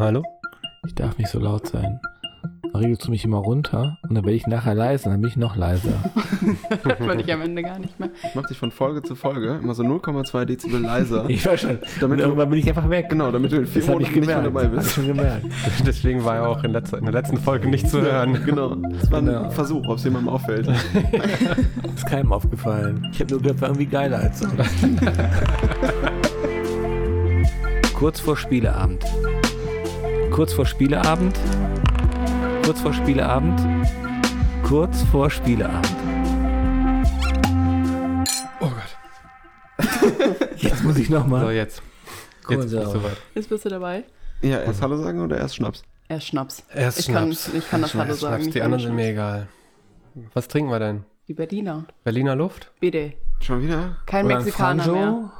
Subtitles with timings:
[0.00, 0.22] Hallo?
[0.86, 2.00] Ich darf nicht so laut sein.
[2.72, 5.28] Dann regelst du mich immer runter und dann werde ich nachher leise und dann bin
[5.28, 5.92] ich noch leiser.
[6.84, 8.08] Hört man dich am Ende gar nicht mehr.
[8.22, 11.24] Ich mach dich von Folge zu Folge immer so 0,2 Dezibel leiser.
[11.28, 11.78] Ich weiß schon.
[12.00, 13.10] Damit und du- irgendwann bin ich einfach weg.
[13.10, 14.46] Genau, damit du in vier Das ich Monaten nicht mehr gemerkt.
[14.56, 14.92] dabei ich bist.
[14.94, 15.46] schon gemerkt.
[15.86, 18.40] Deswegen war er auch in, letzter, in der letzten Folge nicht zu hören.
[18.46, 18.74] Genau.
[18.76, 19.50] Das war ein Genau.
[19.50, 20.66] Versuch, ob es jemandem auffällt.
[21.94, 23.06] Ist keinem aufgefallen.
[23.12, 24.56] Ich habe nur gehört, war irgendwie geiler als sonst.
[27.94, 29.04] Kurz vor Spieleabend.
[30.40, 31.38] Kurz vor Spieleabend.
[32.64, 33.60] Kurz vor Spieleabend.
[34.62, 35.86] Kurz vor Spieleabend.
[38.58, 39.86] Oh Gott.
[40.56, 41.52] Jetzt muss ich So, nochmal.
[41.52, 41.82] jetzt.
[42.42, 43.02] Guck Jetzt mal bist so.
[43.34, 44.04] Jetzt bist du dabei.
[44.40, 45.82] Ja, erst Hallo sagen oder erst Schnaps?
[46.08, 46.64] Er Schnaps.
[46.74, 47.52] Erst ich kann, Schnaps.
[47.52, 48.36] ich kann das Hallo sagen.
[48.44, 49.12] Schnaps, die anderen sind mir Schnaps.
[49.12, 49.48] egal.
[50.32, 51.04] Was trinken wir denn?
[51.28, 51.84] Die Berliner.
[52.02, 52.70] Berliner Luft?
[52.80, 53.12] Bitte.
[53.40, 53.98] Schon wieder?
[54.06, 54.98] Kein Oder Mexikaner Franjo.
[54.98, 55.32] mehr.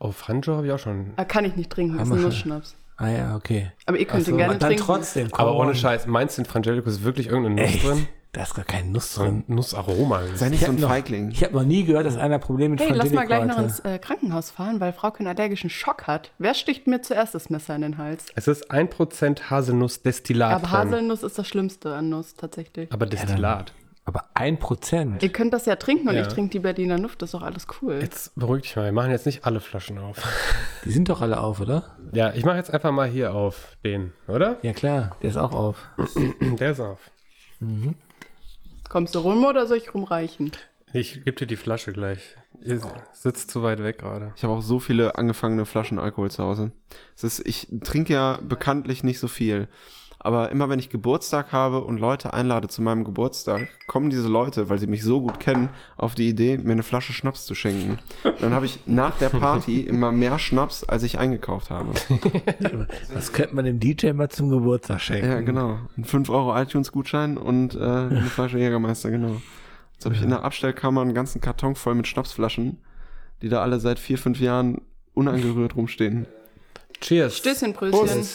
[0.00, 1.14] Oh, Franjo habe ich auch schon.
[1.16, 2.30] Ah, kann ich nicht trinken, das ist nur.
[2.30, 2.76] Schnaps.
[2.96, 3.72] Ah ja, okay.
[3.86, 4.84] Aber ihr könnt so, ihn gerne dann trinken.
[4.84, 5.28] trotzdem.
[5.32, 5.66] Aber Korn.
[5.68, 7.84] ohne Scheiß, meinst du in Frangelico ist wirklich irgendeine Nuss Echt?
[7.84, 8.06] drin?
[8.32, 9.44] Da ist gar keine Nuss drin.
[9.46, 10.22] Nussaroma.
[10.34, 11.30] Sei nicht Ich so hab ein noch- Feigling.
[11.30, 13.56] Ich habe noch nie gehört, dass einer Probleme mit Hey, lass mal Frangelico gleich noch
[13.56, 13.64] hatte.
[13.66, 16.32] ins äh, Krankenhaus fahren, weil Frau einen allergischen Schock hat.
[16.38, 18.26] Wer sticht mir zuerst das Messer in den Hals?
[18.34, 20.72] Es ist 1% Haselnussdestillat Aber drin.
[20.72, 22.92] Haselnuss ist das Schlimmste an Nuss tatsächlich.
[22.92, 23.72] Aber Destillat.
[24.06, 25.22] Aber ein Prozent.
[25.22, 26.22] Ihr könnt das ja trinken und Ja.
[26.22, 28.00] ich trinke die Berliner Luft, das ist doch alles cool.
[28.02, 30.18] Jetzt beruhig dich mal, wir machen jetzt nicht alle Flaschen auf.
[30.84, 31.96] Die sind doch alle auf, oder?
[32.12, 34.58] Ja, ich mache jetzt einfach mal hier auf den, oder?
[34.62, 35.88] Ja klar, der ist auch auf.
[36.58, 36.98] Der ist auf.
[38.90, 40.52] Kommst du rum oder soll ich rumreichen?
[40.92, 42.36] Ich gebe dir die Flasche gleich.
[42.62, 42.80] Ihr
[43.12, 44.32] sitzt zu weit weg gerade.
[44.36, 46.70] Ich habe auch so viele angefangene Flaschen Alkohol zu Hause.
[47.16, 49.66] Es ist, ich trinke ja bekanntlich nicht so viel.
[50.24, 54.70] Aber immer wenn ich Geburtstag habe und Leute einlade zu meinem Geburtstag, kommen diese Leute,
[54.70, 57.98] weil sie mich so gut kennen, auf die Idee, mir eine Flasche Schnaps zu schenken.
[58.40, 61.92] Dann habe ich nach der Party immer mehr Schnaps, als ich eingekauft habe.
[63.12, 65.30] Das könnte man dem DJ mal zum Geburtstag schenken.
[65.30, 65.78] Ja, genau.
[65.96, 69.42] Ein 5 Euro iTunes-Gutschein und äh, eine Flasche Jägermeister, genau.
[69.92, 72.78] Jetzt habe ich in der Abstellkammer einen ganzen Karton voll mit Schnapsflaschen,
[73.42, 74.80] die da alle seit vier, fünf Jahren
[75.12, 76.26] unangerührt rumstehen.
[77.00, 77.36] Cheers.
[77.36, 78.26] Stößchen, Brötchen.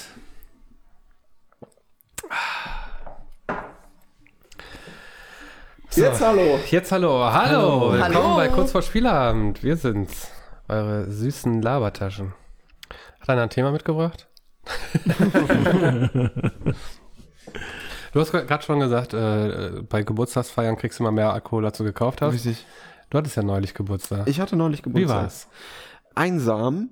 [5.90, 6.01] So.
[6.01, 6.59] Jetzt hallo!
[6.69, 7.23] Jetzt hallo.
[7.23, 7.34] Hallo.
[7.34, 7.91] Hallo.
[7.94, 8.35] Willkommen Hallo.
[8.35, 9.63] bei Kurz vor Spielabend.
[9.63, 10.31] Wir sind's.
[10.68, 12.34] Eure süßen Labertaschen.
[13.22, 14.28] Hat einer ein Thema mitgebracht?
[18.13, 21.84] du hast gerade schon gesagt, äh, bei Geburtstagsfeiern kriegst du immer mehr Alkohol, als du
[21.84, 22.34] gekauft hast.
[22.35, 22.68] Richtig.
[23.09, 24.28] Du hattest ja neulich Geburtstag.
[24.28, 25.23] Ich hatte neulich Wie Geburtstag.
[25.23, 25.47] war's?
[26.13, 26.89] Einsam,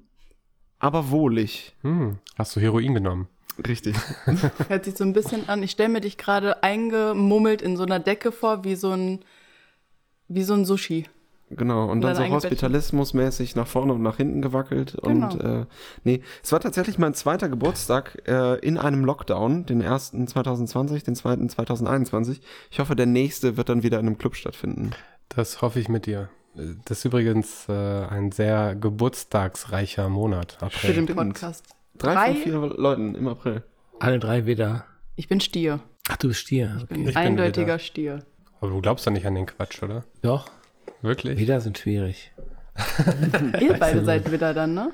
[0.79, 1.75] aber wohlig.
[1.81, 3.27] Hm, hast du Heroin genommen?
[3.65, 3.95] Richtig.
[4.67, 5.63] Hört sich so ein bisschen an.
[5.63, 9.19] Ich stelle mir dich gerade eingemummelt in so einer Decke vor, wie so ein,
[10.27, 11.05] wie so ein Sushi.
[11.49, 11.89] Genau.
[11.89, 12.35] Und dann dann so.
[12.35, 14.97] Hospitalismusmäßig nach vorne und nach hinten gewackelt.
[15.01, 15.31] Genau.
[15.31, 15.65] Und äh,
[16.03, 19.65] nee, es war tatsächlich mein zweiter Geburtstag äh, in einem Lockdown.
[19.65, 22.41] Den ersten 2020, den zweiten 2021.
[22.69, 24.91] Ich hoffe, der nächste wird dann wieder in einem Club stattfinden.
[25.29, 26.29] Das hoffe ich mit dir.
[26.85, 30.53] Das ist übrigens äh, ein sehr geburtstagsreicher Monat.
[30.59, 30.93] Für April.
[30.93, 31.15] den Stimmt.
[31.15, 31.76] Podcast.
[31.97, 32.33] Drei, Drei?
[32.33, 33.63] von vier Leuten im April.
[33.99, 34.85] Alle drei wieder.
[35.15, 35.79] Ich bin Stier.
[36.09, 36.75] Ach, du bist Stier.
[36.77, 36.93] Ich Okay.
[36.93, 37.79] bin Ich bin eindeutiger wieder.
[37.79, 38.19] Stier.
[38.61, 40.03] Aber du glaubst doch nicht an den Quatsch, oder?
[40.21, 40.47] Doch,
[41.01, 41.37] Wirklich?
[41.39, 42.31] wieder sind schwierig.
[43.59, 44.91] Ihr beide seid wieder dann, ne?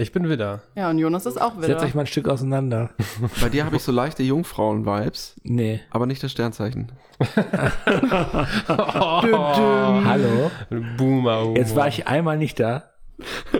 [0.00, 0.62] Ich bin wieder.
[0.76, 1.66] Ja, und Jonas ist auch wieder.
[1.66, 2.90] Setzt euch mal ein Stück auseinander.
[3.40, 5.80] Bei dir habe ich so leichte Jungfrauen-Vibes, Nee.
[5.90, 6.92] aber nicht das Sternzeichen.
[8.68, 10.50] Hallo?
[10.96, 11.54] Boomer.
[11.56, 12.90] Jetzt war ich einmal nicht da.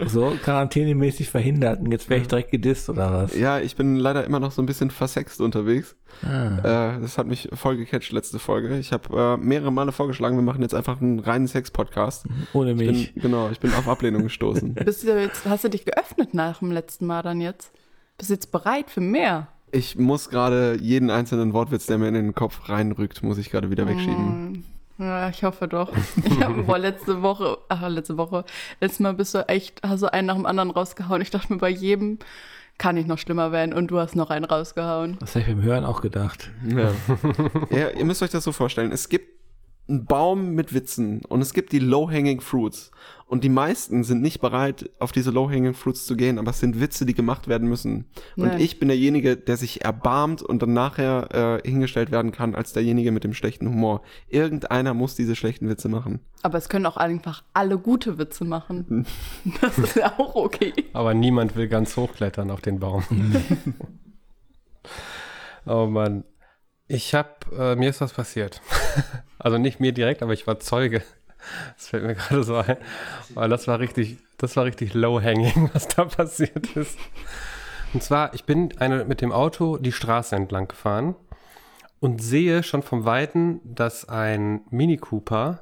[0.07, 3.37] So, quarantänemäßig verhindert und jetzt wäre ich direkt gedisst oder was?
[3.37, 5.97] Ja, ich bin leider immer noch so ein bisschen versext unterwegs.
[6.23, 6.95] Ah.
[6.97, 8.79] Äh, das hat mich voll gecatcht letzte Folge.
[8.79, 12.27] Ich habe äh, mehrere Male vorgeschlagen, wir machen jetzt einfach einen reinen Sex-Podcast.
[12.53, 13.15] Ohne Ich mich.
[13.15, 14.75] bin, genau, ich bin auf Ablehnung gestoßen.
[14.85, 17.73] Bist du jetzt, hast du dich geöffnet nach dem letzten Mal dann jetzt?
[18.17, 19.49] Bist du jetzt bereit für mehr?
[19.71, 23.71] Ich muss gerade jeden einzelnen Wortwitz, der mir in den Kopf reinrückt, muss ich gerade
[23.71, 24.53] wieder wegschieben.
[24.53, 24.65] Mm,
[24.99, 25.93] Ja, ich hoffe doch.
[26.25, 28.45] Ich habe boah, letzte Woche, ach, letzte Woche,
[28.81, 31.23] letztes Mal bist du echt, hast du einen nach dem anderen rausgehauen.
[31.23, 32.19] Ich dachte mir, bei jedem
[32.79, 35.17] kann ich noch schlimmer werden und du hast noch einen rausgehauen.
[35.21, 36.51] Das habe ich beim Hören auch gedacht.
[36.67, 36.93] Ja.
[37.71, 38.93] ja, ihr müsst euch das so vorstellen.
[38.93, 39.38] Es gibt
[39.89, 42.91] einen Baum mit Witzen und es gibt die Low-Hanging Fruits.
[43.27, 46.81] Und die meisten sind nicht bereit, auf diese Low-Hanging Fruits zu gehen, aber es sind
[46.81, 48.07] Witze, die gemacht werden müssen.
[48.37, 52.73] Und ich bin derjenige, der sich erbarmt und dann nachher äh, hingestellt werden kann als
[52.73, 54.03] derjenige mit dem schlechten Humor.
[54.29, 56.21] Irgendeiner muss diese schlechten Witze machen.
[56.43, 59.07] Aber es können auch einfach alle gute Witze machen.
[59.61, 60.73] Das ist ja auch okay.
[60.93, 63.05] Aber niemand will ganz hochklettern auf den Baum.
[65.67, 66.25] oh Mann.
[66.87, 68.63] Ich hab, äh, mir ist was passiert.
[69.39, 71.03] also nicht mir direkt, aber ich war Zeuge.
[71.77, 72.77] Das fällt mir gerade so ein.
[73.35, 76.99] Weil das war richtig, das war richtig low-hanging, was da passiert ist.
[77.95, 81.15] Und zwar, ich bin eine, mit dem Auto die Straße entlang gefahren
[82.01, 85.61] und sehe schon vom Weiten, dass ein Mini Cooper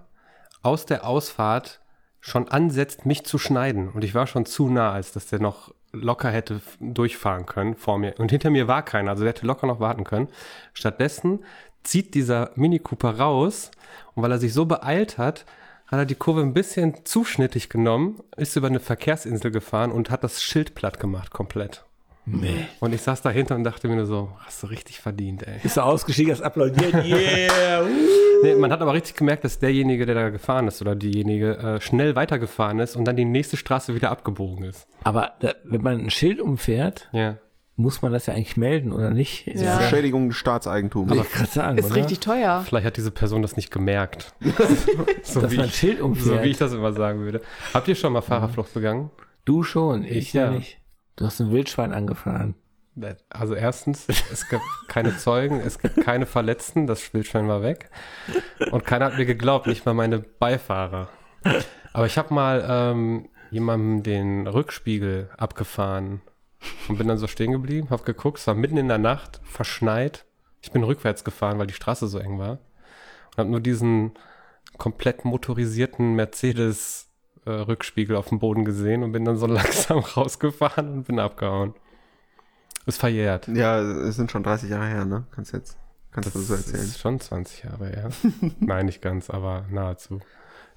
[0.62, 1.80] aus der Ausfahrt
[2.20, 3.90] schon ansetzt, mich zu schneiden.
[3.90, 7.98] Und ich war schon zu nah, als dass der noch locker hätte durchfahren können vor
[7.98, 8.14] mir.
[8.18, 10.28] Und hinter mir war keiner, also der hätte locker noch warten können.
[10.72, 11.44] Stattdessen
[11.86, 13.70] zieht dieser Mini Cooper raus
[14.14, 15.44] und weil er sich so beeilt hat,
[15.86, 20.24] hat er die Kurve ein bisschen zuschnittig genommen, ist über eine Verkehrsinsel gefahren und hat
[20.24, 21.84] das Schild platt gemacht, komplett.
[22.28, 22.66] Nee.
[22.80, 25.60] Und ich saß dahinter und dachte mir nur so, hast du richtig verdient, ey.
[25.62, 26.92] Bist du ausgestiegen, hast applaudiert?
[27.04, 27.82] Yeah!
[27.84, 27.86] uh.
[28.42, 31.80] Nee, man hat aber richtig gemerkt, dass derjenige, der da gefahren ist oder diejenige äh,
[31.80, 34.88] schnell weitergefahren ist und dann die nächste Straße wieder abgebogen ist.
[35.04, 37.38] Aber da, wenn man ein Schild umfährt, Ja.
[37.76, 39.46] Muss man das ja eigentlich melden, oder nicht?
[39.46, 39.54] Ja.
[39.54, 41.10] das Beschädigung des Staatseigentums.
[41.10, 41.96] Will ich sagen, Ist oder?
[41.96, 42.64] richtig teuer.
[42.66, 44.34] Vielleicht hat diese Person das nicht gemerkt.
[45.22, 46.42] so, Dass wie man ich, Schild so umfährt.
[46.42, 47.42] wie ich das immer sagen würde.
[47.74, 49.10] Habt ihr schon mal Fahrerflucht begangen?
[49.44, 50.50] du schon, ich, Ich ja ja.
[50.50, 50.80] nicht.
[51.16, 52.54] Du hast ein Wildschwein angefahren.
[53.28, 57.90] Also erstens, es gibt keine Zeugen, es gibt keine Verletzten, das Wildschwein war weg.
[58.70, 61.08] Und keiner hat mir geglaubt, nicht mal meine Beifahrer.
[61.92, 66.22] Aber ich habe mal ähm, jemandem den Rückspiegel abgefahren
[66.88, 70.24] und bin dann so stehen geblieben, habe geguckt, es war mitten in der Nacht, verschneit.
[70.62, 72.58] Ich bin rückwärts gefahren, weil die Straße so eng war.
[73.32, 74.12] Und habe nur diesen
[74.78, 77.08] komplett motorisierten Mercedes
[77.44, 81.74] äh, Rückspiegel auf dem Boden gesehen und bin dann so langsam rausgefahren und bin abgehauen.
[82.86, 83.48] Ist verjährt.
[83.48, 85.24] Ja, es sind schon 30 Jahre her, ne?
[85.34, 85.76] Kannst jetzt,
[86.12, 86.84] kannst du so Das erzählen.
[86.84, 88.10] ist schon 20 Jahre her.
[88.60, 90.20] Nein, nicht ganz, aber nahezu.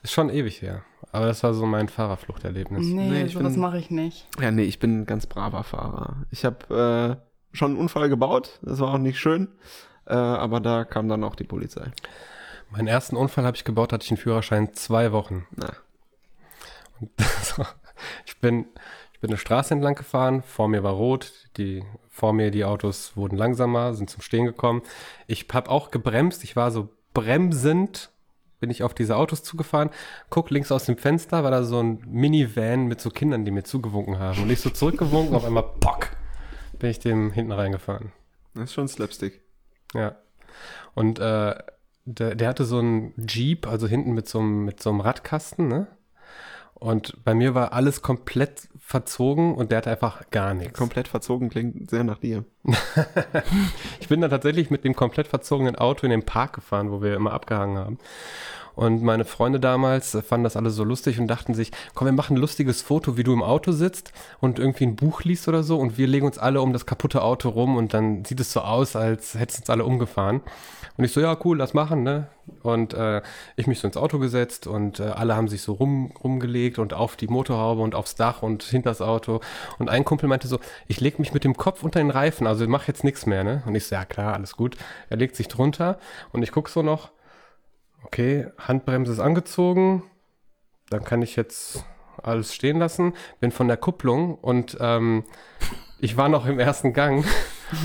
[0.03, 0.83] Ist schon ewig her.
[1.11, 2.85] Aber das war so mein Fahrerfluchterlebnis.
[2.85, 4.27] Nee, Nee, ich sowas bin- mache ich nicht.
[4.39, 6.17] Ja, nee, ich bin ein ganz braver Fahrer.
[6.31, 7.19] Ich habe
[7.51, 9.47] äh, schon einen Unfall gebaut, das war auch nicht schön,
[10.05, 11.91] äh, aber da kam dann auch die Polizei.
[12.69, 15.47] Meinen ersten Unfall habe ich gebaut, hatte ich einen Führerschein zwei Wochen.
[15.55, 15.71] Na,
[16.99, 17.09] Und
[17.41, 17.65] so,
[18.27, 18.65] ich bin,
[19.13, 23.17] ich bin eine Straße entlang gefahren, vor mir war rot, die, vor mir die Autos
[23.17, 24.83] wurden langsamer, sind zum Stehen gekommen.
[25.25, 28.11] Ich habe auch gebremst, ich war so bremsend,
[28.59, 29.89] bin ich auf diese Autos zugefahren,
[30.29, 33.63] guck links aus dem Fenster, war da so ein Minivan mit so Kindern, die mir
[33.63, 34.41] zugewunken haben.
[34.41, 36.09] Und ich so zurückgewunken, auf einmal, pock,
[36.77, 38.11] bin ich dem hinten reingefahren.
[38.53, 39.41] das ist schon Slapstick.
[39.93, 40.17] Ja.
[40.93, 41.55] Und äh,
[42.05, 45.67] der, der hatte so einen Jeep, also hinten mit so einem, mit so einem Radkasten,
[45.67, 45.87] ne?
[46.73, 50.73] Und bei mir war alles komplett verzogen und der hatte einfach gar nichts.
[50.73, 52.43] Komplett verzogen klingt sehr nach dir.
[53.99, 57.13] Ich bin dann tatsächlich mit dem komplett verzogenen Auto in den Park gefahren, wo wir
[57.13, 57.97] immer abgehangen haben.
[58.79, 62.13] Und meine Freunde damals äh, fanden das alle so lustig und dachten sich, komm, wir
[62.13, 65.63] machen ein lustiges Foto, wie du im Auto sitzt und irgendwie ein Buch liest oder
[65.63, 68.53] so und wir legen uns alle um das kaputte Auto rum und dann sieht es
[68.53, 70.39] so aus, als hätten uns alle umgefahren.
[70.95, 72.27] Und ich so, ja, cool, lass machen, ne?
[72.63, 73.21] Und äh,
[73.57, 76.93] ich mich so ins Auto gesetzt und äh, alle haben sich so rum, rumgelegt und
[76.93, 79.41] auf die Motorhaube und aufs Dach und hinter das Auto.
[79.77, 82.65] Und ein Kumpel meinte so, ich leg mich mit dem Kopf unter den Reifen, also
[82.65, 83.61] mach jetzt nichts mehr, ne?
[83.65, 84.77] Und ich so, ja klar, alles gut.
[85.09, 85.99] Er legt sich drunter
[86.31, 87.11] und ich guck so noch,
[88.03, 90.03] okay, Handbremse ist angezogen,
[90.89, 91.85] dann kann ich jetzt
[92.21, 95.23] alles stehen lassen, bin von der Kupplung und ähm,
[95.99, 97.25] ich war noch im ersten Gang.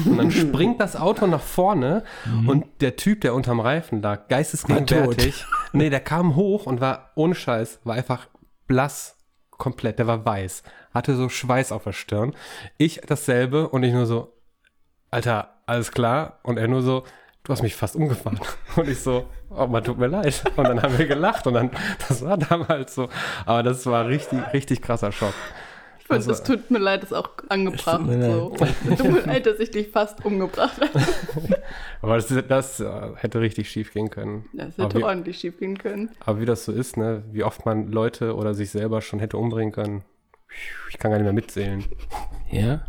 [0.06, 2.05] Und dann springt das Auto nach vorne
[2.46, 5.44] und der Typ, der unterm Reifen lag, geistesgegenwärtig,
[5.75, 8.26] nee, der kam hoch und war ohne Scheiß, war einfach
[8.67, 9.19] blass
[9.50, 10.62] komplett, der war weiß,
[10.94, 12.34] hatte so Schweiß auf der Stirn.
[12.78, 14.32] Ich dasselbe und ich nur so,
[15.10, 16.40] Alter, alles klar?
[16.43, 17.05] Und er nur so,
[17.43, 18.41] du hast mich fast umgefahren.
[18.77, 20.43] Und ich so, oh, man tut mir leid.
[20.56, 21.70] Und dann haben wir gelacht und dann,
[22.08, 23.08] das war damals so.
[23.46, 25.34] Aber das war richtig, richtig krasser Schock.
[25.99, 28.01] Ich finde, Also- es tut mir leid, ist auch angebracht.
[28.01, 28.56] Es tut mir so.
[28.91, 30.91] Es tut mir leid, dass ich dich fast umgebracht habe.
[32.03, 34.44] Aber das, das äh, hätte richtig schief gehen können.
[34.53, 36.11] Das hätte wie, ordentlich schief gehen können.
[36.20, 39.39] aber wie das so ist, ne, wie oft man Leute oder sich selber schon hätte
[39.39, 40.03] umbringen können,
[40.91, 41.84] ich kann gar nicht mehr mitzählen.
[42.51, 42.82] Ja?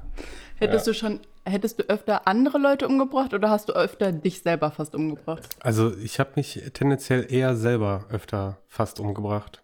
[0.58, 4.72] Hättest du schon, hättest du öfter andere Leute umgebracht oder hast du öfter dich selber
[4.72, 5.44] fast umgebracht?
[5.62, 9.62] Also ich habe mich tendenziell eher selber öfter fast umgebracht.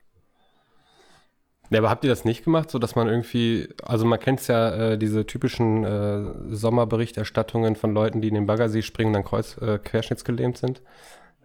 [1.72, 4.92] Ja, aber habt ihr das nicht gemacht, so dass man irgendwie, also man kennt ja
[4.92, 9.58] äh, diese typischen äh, Sommerberichterstattungen von Leuten, die in den Baggersee springen und dann kreuz,
[9.58, 10.82] äh, querschnittsgelähmt sind?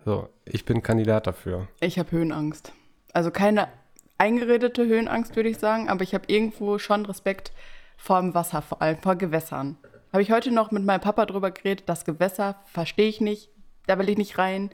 [0.05, 1.69] So, ich bin Kandidat dafür.
[1.81, 2.73] Ich habe Höhenangst.
[3.12, 3.69] Also keine
[4.19, 7.52] eingeredete Höhenangst, würde ich sagen, aber ich habe irgendwo schon Respekt
[7.97, 9.76] vor dem Wasser, vor allem vor Gewässern.
[10.17, 13.51] Habe ich heute noch mit meinem Papa drüber geredet, das Gewässer verstehe ich nicht,
[13.87, 14.71] da will ich nicht rein.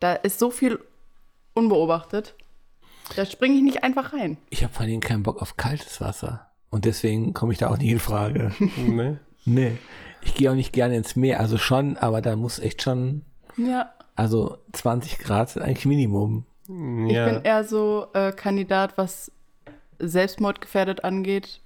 [0.00, 0.78] Da ist so viel
[1.52, 2.34] unbeobachtet.
[3.14, 4.38] Da springe ich nicht einfach rein.
[4.48, 6.50] Ich habe vor allem keinen Bock auf kaltes Wasser.
[6.70, 8.50] Und deswegen komme ich da auch nie in Frage.
[8.78, 9.20] ne?
[9.44, 9.76] nee.
[10.22, 11.40] Ich gehe auch nicht gerne ins Meer.
[11.40, 13.26] Also schon, aber da muss echt schon,
[13.58, 16.46] Ja, also 20 Grad sind eigentlich Minimum.
[16.66, 17.26] ich Ja.
[17.26, 19.30] bin eher so äh, Kandidat, was
[19.98, 21.60] Selbstmordgefährdet angeht.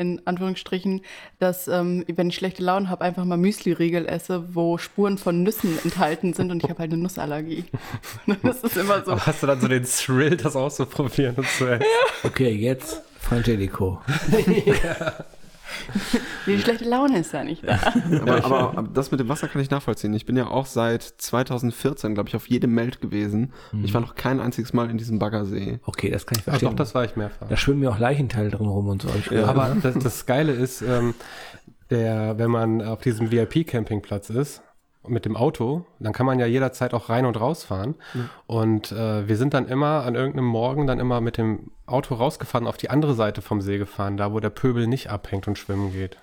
[0.00, 1.02] In Anführungsstrichen,
[1.38, 5.78] dass ähm, wenn ich schlechte Laune habe, einfach mal Müsli-Riegel esse, wo Spuren von Nüssen
[5.84, 7.64] enthalten sind und ich habe halt eine Nussallergie.
[8.42, 9.12] das ist immer so.
[9.12, 11.84] Aber hast du dann so den Thrill, das auszuprobieren und zu essen?
[12.24, 14.00] Okay, jetzt Frangelico.
[16.46, 17.78] Die schlechte Laune ist ja nicht da.
[18.20, 20.12] Aber, aber, aber das mit dem Wasser kann ich nachvollziehen.
[20.14, 23.52] Ich bin ja auch seit 2014, glaube ich, auf jedem Meld gewesen.
[23.82, 25.80] Ich war noch kein einziges Mal in diesem Baggersee.
[25.84, 26.70] Okay, das kann ich Ach verstehen.
[26.70, 27.48] doch, das war ich mehrfach.
[27.48, 29.08] da schwimmen ja auch Leichenteile drin rum und so.
[29.34, 29.46] Ja.
[29.46, 31.14] Aber das, das Geile ist, ähm,
[31.90, 34.62] der, wenn man auf diesem VIP-Campingplatz ist,
[35.06, 37.94] mit dem Auto, dann kann man ja jederzeit auch rein und rausfahren.
[38.46, 42.66] Und äh, wir sind dann immer an irgendeinem Morgen dann immer mit dem Auto rausgefahren,
[42.66, 45.92] auf die andere Seite vom See gefahren, da wo der Pöbel nicht abhängt und schwimmen
[45.92, 46.18] geht.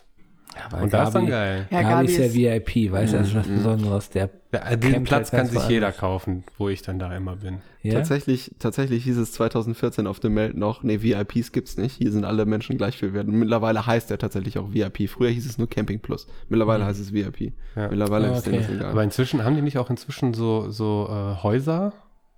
[0.71, 1.67] Aber und das ist dann Gabi- geil.
[1.71, 4.09] Ja, Gabi Gabi ist ja ist- VIP, weißt du, das ist was Besonderes.
[4.09, 5.97] Der Ja, den Campt Platz halt kann sich jeder woanders.
[5.99, 7.57] kaufen, wo ich dann da immer bin.
[7.83, 7.93] ja?
[7.95, 11.97] Tatsächlich, tatsächlich hieß es 2014 auf dem Meld noch, nee, VIPs gibt's nicht.
[11.97, 13.27] Hier sind alle Menschen gleich viel wert.
[13.27, 15.07] Und mittlerweile heißt er tatsächlich auch VIP.
[15.09, 16.27] Früher hieß es nur Camping Plus.
[16.49, 17.53] Mittlerweile heißt es VIP.
[17.75, 17.89] Ja.
[17.89, 18.65] Mittlerweile Ah, ist denen okay.
[18.67, 18.91] das egal.
[18.91, 21.93] Aber inzwischen haben die nicht auch inzwischen so, so äh, Häuser?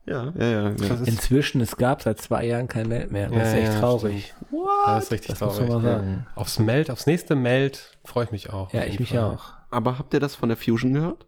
[0.06, 0.62] Ja, ja, ja.
[0.70, 0.70] ja.
[0.70, 3.30] Ist, Inzwischen, es gab seit zwei Jahren kein Meld mehr.
[3.30, 4.34] Das ist Ja, echt ja, traurig.
[4.86, 5.70] das ist richtig Das muss traurig.
[5.72, 6.28] man mal sagen.
[6.36, 8.74] Aufs Meld, aufs nächste Meld freue ich mich auch.
[8.74, 9.20] Ja, ich mich Fall.
[9.20, 9.54] auch.
[9.70, 11.28] Aber habt ihr das von der Fusion gehört?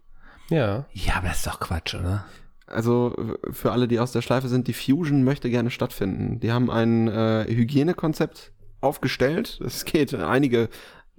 [0.50, 0.86] Ja.
[0.94, 2.26] Ja, aber das ist doch Quatsch, oder?
[2.68, 3.16] Also
[3.52, 6.40] für alle, die aus der Schleife sind, die Fusion möchte gerne stattfinden.
[6.40, 9.60] Die haben ein äh, Hygienekonzept aufgestellt.
[9.64, 10.70] Es geht einige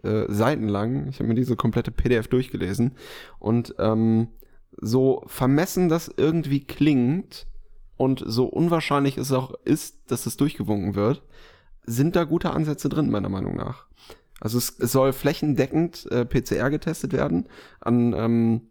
[0.02, 1.09] äh, Seiten lang.
[1.09, 2.97] Ich habe mir diese komplette PDF durchgelesen.
[3.38, 4.28] Und ähm,
[4.81, 7.47] so vermessen das irgendwie klingt
[7.97, 11.23] und so unwahrscheinlich es auch ist, dass es durchgewunken wird,
[11.85, 13.87] sind da gute Ansätze drin, meiner Meinung nach.
[14.41, 17.49] Also es, es soll flächendeckend äh, PCR getestet werden
[17.81, 18.62] an ähm,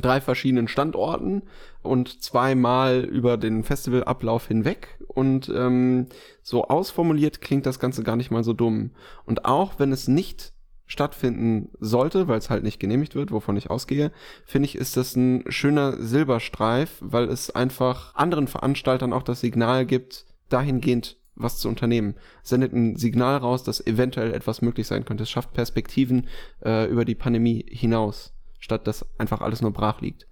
[0.00, 1.42] drei verschiedenen Standorten
[1.82, 4.98] und zweimal über den Festivalablauf hinweg.
[5.06, 6.06] Und ähm,
[6.42, 8.90] so ausformuliert klingt das Ganze gar nicht mal so dumm.
[9.24, 10.53] Und auch wenn es nicht
[10.86, 14.12] stattfinden sollte, weil es halt nicht genehmigt wird, wovon ich ausgehe,
[14.44, 19.86] finde ich, ist das ein schöner Silberstreif, weil es einfach anderen Veranstaltern auch das Signal
[19.86, 22.14] gibt, dahingehend was zu unternehmen.
[22.42, 25.24] Es sendet ein Signal raus, dass eventuell etwas möglich sein könnte.
[25.24, 26.28] Es schafft Perspektiven
[26.64, 30.28] äh, über die Pandemie hinaus, statt dass einfach alles nur brach liegt.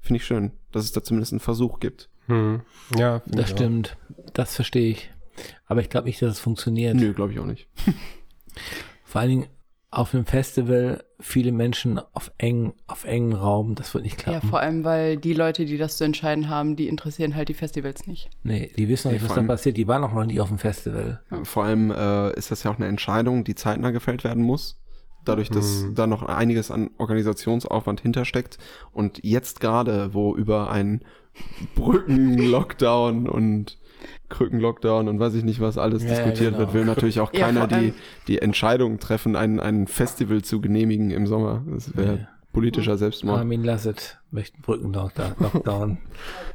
[0.00, 2.10] Finde ich schön, dass es da zumindest einen Versuch gibt.
[2.26, 2.62] Hm.
[2.96, 3.56] Ja, Das ich auch.
[3.56, 3.96] stimmt.
[4.34, 5.10] Das verstehe ich.
[5.66, 6.96] Aber ich glaube nicht, dass es funktioniert.
[6.96, 7.68] Nö, glaube ich auch nicht.
[9.04, 9.46] Vor allen Dingen
[9.92, 14.48] auf einem Festival viele Menschen auf eng, auf engem Raum, das wird nicht Ja, klappen.
[14.48, 18.06] vor allem, weil die Leute, die das zu entscheiden haben, die interessieren halt die Festivals
[18.06, 18.30] nicht.
[18.42, 19.76] nee, die wissen noch nicht, was vor da allem- passiert.
[19.76, 21.20] Die waren auch noch nie auf dem Festival.
[21.44, 24.78] Vor allem äh, ist das ja auch eine Entscheidung, die zeitnah gefällt werden muss.
[25.24, 25.94] Dadurch, dass Mhm.
[25.94, 28.58] da noch einiges an Organisationsaufwand hintersteckt.
[28.92, 31.02] Und jetzt gerade, wo über einen
[31.76, 33.78] Brücken-Lockdown und
[34.28, 36.58] Krücken-Lockdown und weiß ich nicht, was alles Ja, ja, diskutiert genau.
[36.58, 37.92] wird, will natürlich auch Ja, keiner die,
[38.28, 41.62] die Entscheidung treffen, ein, ein Festival zu genehmigen im Sommer.
[41.70, 42.26] Das wäre Nee.
[42.52, 43.38] politischer Selbstmord.
[43.38, 45.34] Armin Lasset möchte einen Brückenlockdown.
[45.38, 45.98] Lockdown.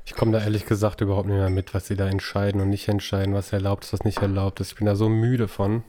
[0.06, 2.88] Ich komme da ehrlich gesagt überhaupt nicht mehr mit, was sie da entscheiden und nicht
[2.88, 4.72] entscheiden, was erlaubt ist, was nicht erlaubt ist.
[4.72, 5.84] Ich bin da so müde von.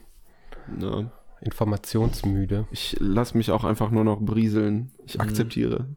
[0.79, 1.11] Ja.
[1.41, 2.65] Informationsmüde.
[2.71, 4.91] Ich lasse mich auch einfach nur noch brieseln.
[5.05, 5.95] Ich Mhm.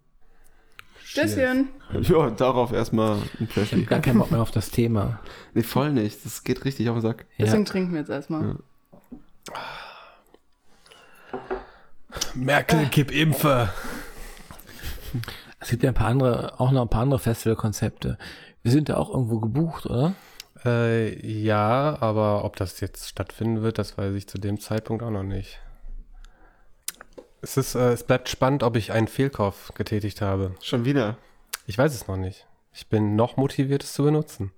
[1.12, 1.68] Stößchen.
[2.00, 3.76] Ja, darauf erstmal ein Ich Flashy.
[3.76, 5.20] habe gar keinen Bock mehr auf das Thema.
[5.52, 6.24] Nee, voll nicht.
[6.24, 7.26] Das geht richtig auf den Sack.
[7.36, 7.44] Ja.
[7.44, 8.56] Deswegen trinken wir jetzt erstmal.
[12.34, 13.68] Merkel, gib Impfe.
[15.60, 18.16] Es gibt ja ein paar andere, auch noch ein paar andere Festivalkonzepte.
[18.62, 20.14] Wir sind da auch irgendwo gebucht, oder?
[20.64, 25.10] Äh, ja, aber ob das jetzt stattfinden wird, das weiß ich zu dem Zeitpunkt auch
[25.10, 25.60] noch nicht.
[27.42, 30.54] Es, ist, äh, es bleibt spannend, ob ich einen Fehlkauf getätigt habe.
[30.62, 31.16] Schon wieder.
[31.66, 32.46] Ich weiß es noch nicht.
[32.72, 34.52] Ich bin noch motiviert, es zu benutzen.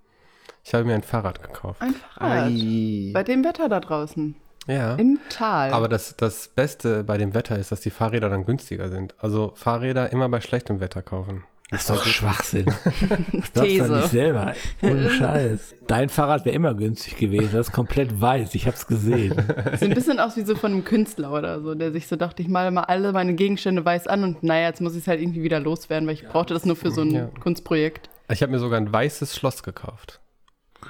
[0.62, 1.82] Ich habe mir ein Fahrrad gekauft.
[1.82, 2.50] Ein Fahrrad.
[2.50, 3.10] Ei.
[3.12, 4.36] Bei dem Wetter da draußen.
[4.66, 4.94] Ja.
[4.94, 5.72] Im Tal.
[5.72, 9.14] Aber das, das Beste bei dem Wetter ist, dass die Fahrräder dann günstiger sind.
[9.18, 11.44] Also Fahrräder immer bei schlechtem Wetter kaufen.
[11.74, 12.66] Das ist doch Schwachsinn.
[13.04, 13.88] Das glaubst du These.
[13.88, 14.54] doch nicht selber.
[14.82, 15.74] Ohne Scheiß.
[15.86, 17.50] Dein Fahrrad wäre immer günstig gewesen.
[17.52, 18.54] Das ist komplett weiß.
[18.54, 19.32] Ich hab's gesehen.
[19.74, 22.42] Sieht ein bisschen aus wie so von einem Künstler oder so, der sich so dachte,
[22.42, 25.20] ich male mal alle meine Gegenstände weiß an und naja, jetzt muss ich es halt
[25.20, 27.26] irgendwie wieder loswerden, weil ich brauchte das nur für so ein Ja.
[27.40, 28.08] Kunstprojekt.
[28.30, 30.20] Ich habe mir sogar ein weißes Schloss gekauft.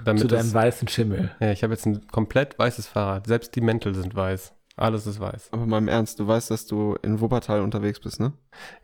[0.05, 1.31] Damit Zu deinem es- weißen Schimmel.
[1.41, 3.27] ja, ich habe jetzt ein komplett weißes Fahrrad.
[3.27, 4.53] Selbst die Mäntel sind weiß.
[4.77, 5.51] Alles ist weiß.
[5.53, 8.33] Aber mal im Ernst, du weißt, dass du in Wuppertal unterwegs bist, ne?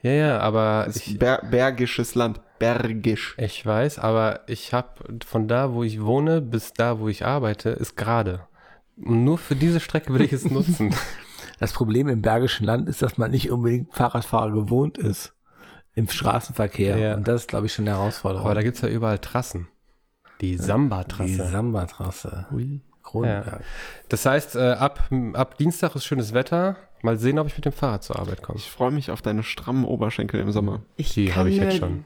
[0.02, 2.40] Ja, ja, aber Das ist ich, ber bergisches Land.
[2.60, 3.34] Bergisch.
[3.38, 4.88] ich weiß, aber ich habe
[5.26, 8.46] von da, wo ich wohne, bis da, wo ich arbeite, ist gerade.
[8.96, 10.94] Und nur für diese Strecke will ich es nutzen.
[11.58, 15.34] Das Problem im Bergischen Land ist, dass man nicht unbedingt Fahrradfahrer gewohnt ist.
[15.94, 16.98] Im Straßenverkehr.
[16.98, 17.14] Ja.
[17.16, 18.44] Und das ist, glaube ich, schon eine Herausforderung.
[18.46, 19.68] aber da gibt's ja überall Trassen.
[20.40, 21.50] Die die Samba-Trasse.
[21.50, 22.46] Samba-Trasse.
[23.10, 23.62] Kronenberg.
[24.08, 26.76] Das heißt, äh, ab, ab Dienstag ist schönes Wetter.
[27.02, 28.58] Mal sehen, ob ich mit dem Fahrrad zur Arbeit komme.
[28.58, 30.82] Ich freue mich auf deine strammen Oberschenkel im Sommer.
[30.96, 32.04] Ich Die kann habe ich mir jetzt schon.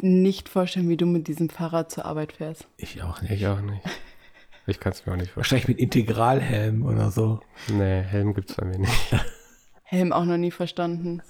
[0.00, 2.66] nicht vorstellen, wie du mit diesem Fahrrad zur Arbeit fährst.
[2.76, 3.32] Ich auch nicht.
[3.32, 3.80] Ich auch nicht.
[4.66, 5.60] Ich kann es mir auch nicht vorstellen.
[5.62, 7.40] Wahrscheinlich mit Integralhelm oder so.
[7.68, 9.14] Nee, Helm gibt es bei mir nicht.
[9.84, 11.22] Helm auch noch nie verstanden.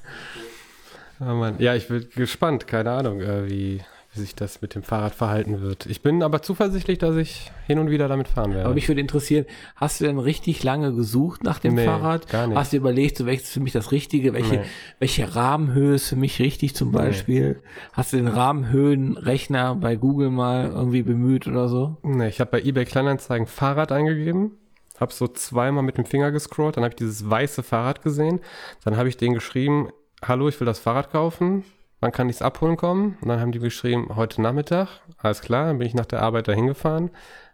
[1.21, 1.57] Oh Mann.
[1.59, 2.67] Ja, ich bin gespannt.
[2.67, 3.83] Keine Ahnung, äh, wie,
[4.15, 5.87] wie sich das mit dem Fahrrad verhalten wird.
[5.87, 8.67] Ich bin aber zuversichtlich, dass ich hin und wieder damit fahren werde.
[8.67, 9.45] Aber mich würde interessieren,
[9.77, 12.29] hast du denn richtig lange gesucht nach dem Nee, Fahrrad?
[12.29, 12.57] gar nicht.
[12.57, 14.33] Hast du überlegt, so welches ist für mich das Richtige?
[14.33, 14.65] Welche, Nee.
[15.01, 17.61] welche Rahmenhöhe ist für mich richtig zum Beispiel?
[17.93, 21.97] Hast du den Rahmenhöhenrechner bei Google mal irgendwie bemüht oder so?
[22.03, 24.53] Nee, ich habe bei eBay Kleinanzeigen Fahrrad eingegeben,
[25.01, 28.41] habe so zweimal mit dem Finger gescrollt, dann habe ich dieses weiße Fahrrad gesehen,
[28.85, 29.89] dann habe ich denen geschrieben,
[30.25, 31.65] hallo, ich will das Fahrrad kaufen,
[32.05, 33.17] wann kann ich es abholen kommen?
[33.23, 36.47] Und dann haben die geschrieben, heute Nachmittag, alles klar, dann bin ich nach der Arbeit
[36.49, 37.11] dahin gefahren,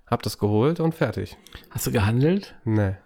[0.07, 1.37] habe das geholt und fertig.
[1.71, 2.55] Hast du gehandelt?
[2.65, 2.97] Nee.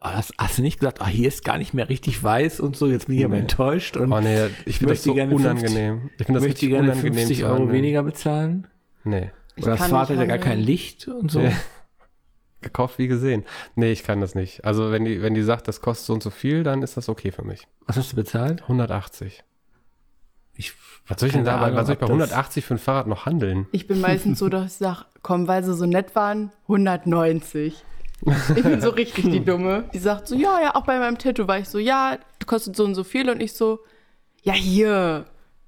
[0.00, 2.88] Hast, hast du nicht gesagt, ah, hier ist gar nicht mehr richtig weiß und so,
[2.88, 3.42] jetzt bin ich aber Nee.
[3.42, 6.10] enttäuscht und Oh nee, ich finde das so gerne 50 unangenehm.
[6.18, 8.66] ich finde das möchte richtig gerne unangenehm 50 zu Euro weniger bezahlen?
[9.04, 9.30] Nee.
[9.54, 10.58] Ich Oder das Fahrrad hat ja gar kein.
[10.60, 11.40] Licht und so?
[11.40, 11.52] Nee.
[12.62, 13.44] Gekauft wie gesehen.
[13.74, 14.64] Nee, ich kann das nicht.
[14.64, 17.08] Also wenn die, wenn die sagt, das kostet so und so viel, dann ist das
[17.08, 17.66] okay für mich.
[17.86, 18.62] Was hast du bezahlt?
[18.62, 19.44] 180.
[20.56, 20.72] Ich,
[21.08, 22.74] Was soll ich denn da, bei- Ahnung, was soll ich bei ob das- 180 für
[22.74, 23.66] ein Fahrrad noch handeln?
[23.72, 27.82] Ich bin meistens so, dass ich sage, komm, weil sie so nett waren, 190.
[28.56, 29.84] Ich bin so richtig die Dumme.
[29.92, 32.84] Die sagt so, ja, ja, auch bei meinem Tattoo war ich so, ja, kostet so
[32.84, 33.28] und so viel.
[33.30, 33.80] Und ich so,
[34.42, 35.24] ja, hier,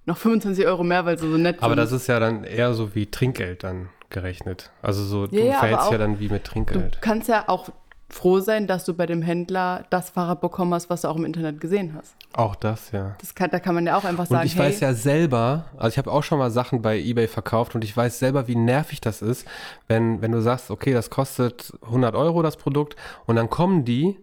[0.06, 1.78] noch 25 Euro mehr, weil sie so nett Aber sind.
[1.78, 4.70] das ist ja dann eher so wie Trinkgeld dann gerechnet.
[4.82, 6.98] Also so, du Ja, ja, aber verhältst ja dann wie mit Du Trinkgeld.
[7.00, 7.70] kannst ja auch
[8.08, 11.24] froh sein, dass du bei dem Händler das Fahrrad bekommen hast, was du auch im
[11.24, 12.14] Internet gesehen hast.
[12.32, 13.16] Auch das, ja.
[13.20, 15.64] Das kann, da kann man ja auch einfach Und sagen, ich hey, weiß ja selber,
[15.76, 18.56] also ich habe auch schon mal Sachen bei eBay verkauft und ich weiß selber, wie
[18.56, 19.46] nervig das ist,
[19.88, 22.94] wenn, wenn du sagst, okay, das kostet 100 Euro das Produkt
[23.26, 24.18] und dann kommen die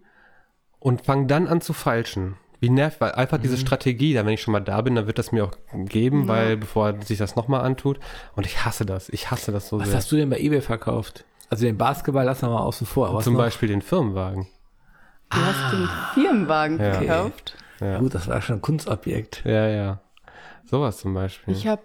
[0.79, 2.35] und fangen dann an zu falschen.
[2.59, 3.43] Wie nervig, weil einfach Mhm.
[3.43, 6.27] diese Strategie, da wenn ich schon mal da bin, dann wird das mir auch geben,
[6.27, 8.00] weil bevor er sich das nochmal antut.
[8.35, 9.09] Und ich hasse das.
[9.09, 9.98] Ich hasse das so was sehr.
[9.98, 11.25] hast du denn bei eBay verkauft?
[11.51, 13.14] Also den Basketball lassen wir mal außen vor.
[13.14, 13.42] was Zum noch?
[13.42, 14.48] Beispiel den Firmenwagen.
[15.29, 17.00] du hast den Firmenwagen Ja.
[17.00, 17.55] gekauft.
[17.79, 18.00] Ja.
[18.00, 19.44] Gut, das war schon ein Kunstobjekt.
[19.46, 20.00] Ja, ja.
[20.66, 21.53] Sowas zum Beispiel.
[21.53, 21.81] Ich habe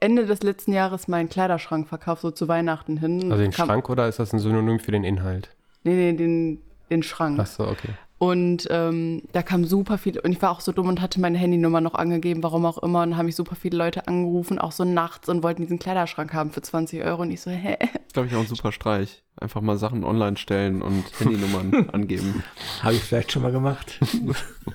[0.00, 3.32] Ende des letzten Jahres meinen Kleiderschrank verkauft, so zu Weihnachten hin.
[3.32, 5.54] also den Schrank oder ist das ein Synonym für den Inhalt?
[5.82, 6.60] Nee, nee, den,
[6.90, 7.38] den Schrank.
[7.42, 7.90] Ach so, okay.
[8.18, 11.38] Und ähm, da kamen super viele, und ich war auch so dumm und hatte meine
[11.38, 13.02] Handynummer noch angegeben, warum auch immer.
[13.02, 16.50] Und haben mich super viele Leute angerufen, auch so nachts und wollten diesen Kleiderschrank haben
[16.50, 17.22] für 20 Euro.
[17.22, 17.76] Und ich so, hä?
[18.12, 19.22] Glaube ich auch ein super Streich.
[19.40, 22.42] Einfach mal Sachen online stellen und Handynummern angeben.
[22.82, 23.98] Habe ich vielleicht schon mal gemacht.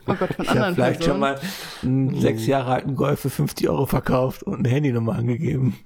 [0.08, 1.14] Oh Gott, von Ich habe anderen vielleicht Personen.
[1.14, 1.40] schon mal
[1.84, 5.78] einen sechs Jahre alten Golf für 50 Euro verkauft und eine Handynummer angegeben.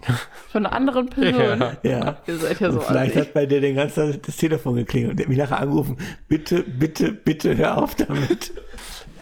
[0.50, 1.60] Von einer anderen Person.
[1.60, 1.78] Ja.
[1.84, 2.18] Ja.
[2.26, 5.12] Ihr seid ja so und vielleicht hat bei dir den ganzen Tag das Telefon geklingelt
[5.12, 5.98] und der hat mich nachher angerufen.
[6.30, 8.54] Bitte, bitte, bitte hör auf damit.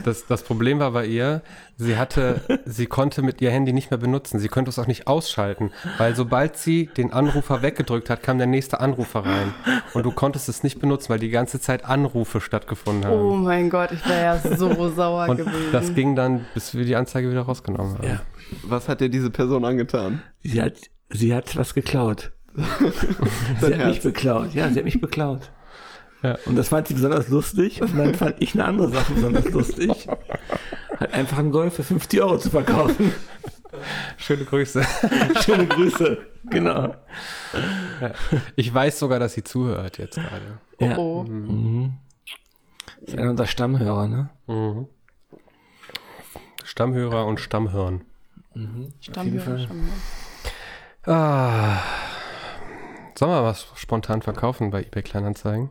[0.03, 1.41] Das, das Problem war bei ihr,
[1.77, 4.39] sie hatte, sie konnte mit ihr Handy nicht mehr benutzen.
[4.39, 8.47] Sie konnte es auch nicht ausschalten, weil sobald sie den Anrufer weggedrückt hat, kam der
[8.47, 9.53] nächste Anrufer rein.
[9.93, 13.19] Und du konntest es nicht benutzen, weil die ganze Zeit Anrufe stattgefunden haben.
[13.19, 15.71] Oh mein Gott, ich wäre ja so sauer Und gewesen.
[15.71, 18.07] das ging dann, bis wir die Anzeige wieder rausgenommen haben.
[18.07, 18.21] Ja.
[18.63, 20.21] Was hat dir diese Person angetan?
[20.43, 20.73] Sie hat,
[21.09, 22.31] sie hat was geklaut.
[23.59, 23.87] Sie hat Herz.
[23.87, 24.53] mich beklaut.
[24.53, 25.51] Ja, sie hat mich beklaut.
[26.25, 26.37] Ja.
[26.45, 27.83] Und das fand sie besonders lustig.
[27.83, 30.07] Und dann fand ich eine andere Sache besonders lustig.
[30.99, 33.13] Hat einfach einen Golf für 50 Euro zu verkaufen.
[34.17, 34.83] Schöne Grüße.
[35.45, 36.17] Schöne Grüße.
[36.45, 36.95] Genau.
[38.55, 40.59] Ich weiß sogar, dass sie zuhört jetzt gerade.
[40.79, 40.97] Ja.
[40.97, 41.23] oh.
[41.23, 41.93] Mhm.
[43.01, 44.29] Das ist einer unserer Stammhörer, ne?
[44.47, 44.87] Mhm.
[46.63, 48.01] Stammhörer und Stammhirn.
[48.99, 49.59] Stammhörer, Fall.
[49.59, 49.93] Stammhörer.
[51.05, 51.83] Ah.
[53.15, 55.69] Sollen wir was spontan verkaufen bei eBay Kleinanzeigen?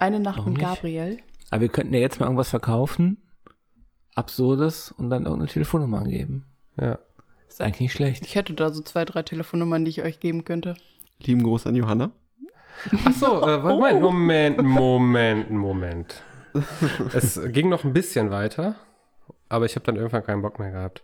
[0.00, 0.68] Eine Nacht Warum mit nicht?
[0.74, 1.18] Gabriel.
[1.50, 3.18] Aber wir könnten ja jetzt mal irgendwas verkaufen.
[4.14, 6.46] Absurdes und dann irgendeine Telefonnummer angeben.
[6.80, 6.98] Ja.
[7.48, 8.24] Ist eigentlich nicht schlecht.
[8.26, 10.74] Ich hätte da so zwei, drei Telefonnummern, die ich euch geben könnte.
[11.20, 12.10] Lieben Gruß an Johanna.
[13.04, 16.22] Achso, äh, Moment, Moment, Moment, Moment.
[17.12, 18.76] Es ging noch ein bisschen weiter,
[19.48, 21.02] aber ich habe dann irgendwann keinen Bock mehr gehabt.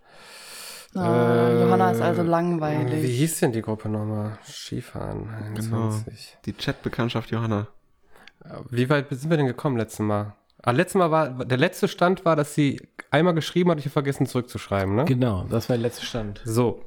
[0.95, 3.05] Ah, Äh, Johanna ist also Wie langweilig.
[3.19, 4.39] hieß denn die Gruppe nochmal?
[4.45, 6.39] Skifahren 21.
[6.47, 7.69] Die Chatbekanntschaft Johanna.
[8.71, 10.35] Wie weit sind wir denn gekommen letztes Mal?
[10.63, 12.81] Ah, letztes Mal war, der letzte Stand war, dass sie
[13.11, 15.05] einmal geschrieben hat, ich habe vergessen zurückzuschreiben, ne?
[15.05, 16.41] Genau, das war der letzte Stand.
[16.45, 16.83] So.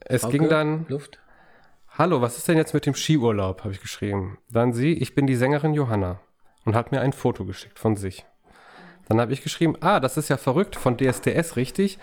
[0.00, 1.18] Es Hauke, ging dann, Luft.
[1.98, 4.38] hallo, was ist denn jetzt mit dem Skiurlaub, habe ich geschrieben.
[4.50, 6.20] Dann sie, ich bin die Sängerin Johanna
[6.64, 8.24] und hat mir ein Foto geschickt von sich.
[9.08, 11.98] Dann habe ich geschrieben, ah, das ist ja verrückt, von DSDS, richtig,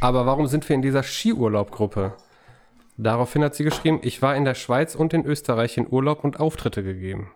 [0.00, 2.14] aber warum sind wir in dieser Skiurlaubgruppe?
[2.96, 6.40] Daraufhin hat sie geschrieben, ich war in der Schweiz und in Österreich in Urlaub und
[6.40, 7.30] Auftritte gegeben.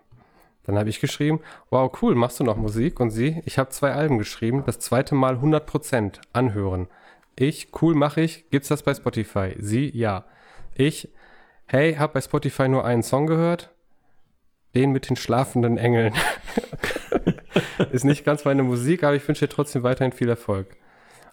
[0.65, 2.99] Dann habe ich geschrieben, wow, cool, machst du noch Musik?
[2.99, 6.87] Und sie, ich habe zwei Alben geschrieben, das zweite Mal 100% anhören.
[7.35, 9.55] Ich, cool, mache ich, gibt's das bei Spotify?
[9.57, 10.25] Sie, ja.
[10.75, 11.09] Ich,
[11.65, 13.71] hey, hab bei Spotify nur einen Song gehört,
[14.75, 16.13] den mit den schlafenden Engeln.
[17.91, 20.77] Ist nicht ganz meine Musik, aber ich wünsche dir trotzdem weiterhin viel Erfolg.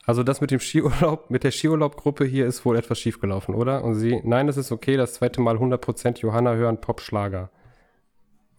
[0.06, 3.84] Also das mit dem Skiurlaub, mit der Skiurlaubgruppe hier ist wohl etwas schiefgelaufen, oder?
[3.84, 7.50] Und sie, nein, es ist okay, das zweite Mal 100% Johanna hören Pop-Schlager.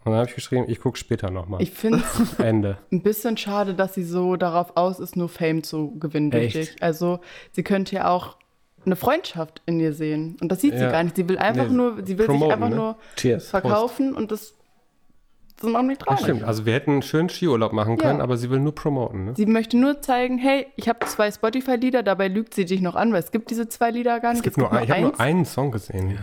[0.05, 1.61] Und dann habe ich geschrieben, ich gucke später nochmal.
[1.61, 2.77] Ich finde es Ende.
[2.91, 6.81] ein bisschen schade, dass sie so darauf aus ist, nur Fame zu gewinnen durch dich.
[6.81, 7.19] Also
[7.51, 8.37] sie könnte ja auch
[8.85, 10.37] eine Freundschaft in dir sehen.
[10.41, 10.91] Und das sieht sie Ja.
[10.91, 11.17] gar nicht.
[11.17, 12.75] Sie will einfach Nee, nur, sie will sich einfach ne?
[12.75, 13.49] nur Cheers.
[13.49, 14.53] verkaufen und das
[15.59, 16.23] sind auch nicht Das traurig.
[16.23, 16.43] stimmt.
[16.45, 18.23] Also wir hätten einen schönen Skiurlaub machen können, Ja.
[18.23, 19.25] aber sie will nur promoten.
[19.25, 19.33] Ne?
[19.35, 23.11] Sie möchte nur zeigen, hey, ich habe zwei Spotify-Lieder, dabei lügt sie dich noch an,
[23.11, 24.37] weil es gibt diese zwei Lieder gar nicht.
[24.39, 26.17] Es gibt nur, ein, ich habe nur einen Song gesehen.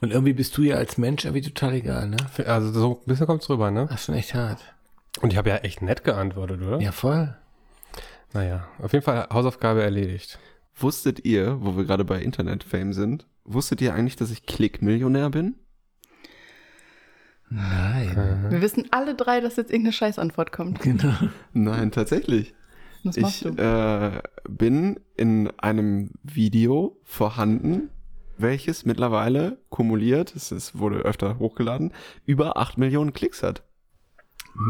[0.00, 2.16] Und irgendwie bist du ja als Mensch irgendwie total egal, ne?
[2.46, 3.86] Also so ein bisschen kommt's rüber, ne?
[3.90, 4.60] Das ist schon echt hart.
[5.20, 6.80] Und ich habe ja echt nett geantwortet, oder?
[6.80, 7.36] Ja, voll.
[8.32, 10.38] Naja, auf jeden Fall Hausaufgabe erledigt.
[10.76, 15.56] Wusstet ihr, wo wir gerade bei Internet-Fame sind, wusstet ihr eigentlich, dass ich Klick-Millionär bin?
[17.50, 18.46] Nein.
[18.50, 20.80] Wir wissen alle drei, dass jetzt irgendeine Scheißantwort kommt.
[20.80, 21.14] Genau.
[21.52, 22.54] Nein, tatsächlich.
[23.04, 23.62] Was machst Ich du?
[23.62, 27.88] äh, bin in einem Video vorhanden,
[28.40, 31.92] welches mittlerweile kumuliert, es, es wurde öfter hochgeladen,
[32.24, 33.62] über 8 Millionen Klicks hat.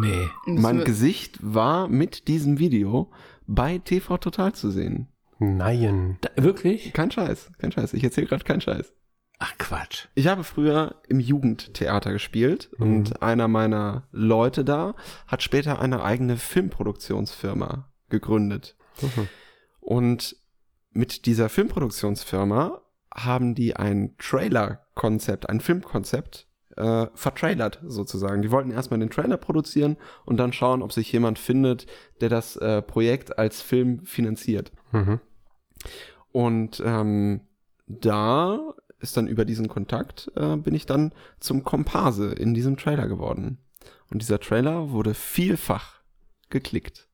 [0.00, 0.28] Nee.
[0.46, 3.10] Mein Gesicht war mit diesem Video
[3.46, 5.08] bei TV Total zu sehen.
[5.38, 6.18] Nein.
[6.20, 6.92] Da, wirklich?
[6.92, 7.94] Kein Scheiß, kein Scheiß.
[7.94, 8.92] Ich erzähle gerade keinen Scheiß.
[9.38, 10.08] Ach Quatsch.
[10.16, 12.86] Ich habe früher im Jugendtheater gespielt Mhm.
[12.96, 14.94] und einer meiner Leute da
[15.28, 18.76] hat später eine eigene Filmproduktionsfirma gegründet.
[19.00, 19.28] Mhm.
[19.80, 20.36] Und
[20.90, 22.82] mit dieser Filmproduktionsfirma
[23.14, 28.42] haben die ein Trailer-Konzept, ein Filmkonzept äh, vertrailert sozusagen.
[28.42, 31.86] Die wollten erstmal den Trailer produzieren und dann schauen, ob sich jemand findet,
[32.20, 34.72] der das äh, Projekt als Film finanziert.
[34.92, 35.20] Mhm.
[36.30, 37.40] Und ähm,
[37.86, 43.08] da ist dann über diesen Kontakt, äh, bin ich dann zum Komparse in diesem Trailer
[43.08, 43.58] geworden.
[44.10, 46.00] Und dieser Trailer wurde vielfach
[46.50, 47.08] geklickt.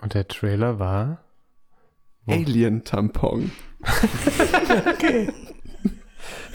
[0.00, 1.24] Und der Trailer war?
[2.26, 2.32] Oh.
[2.32, 3.50] Alien-Tampon.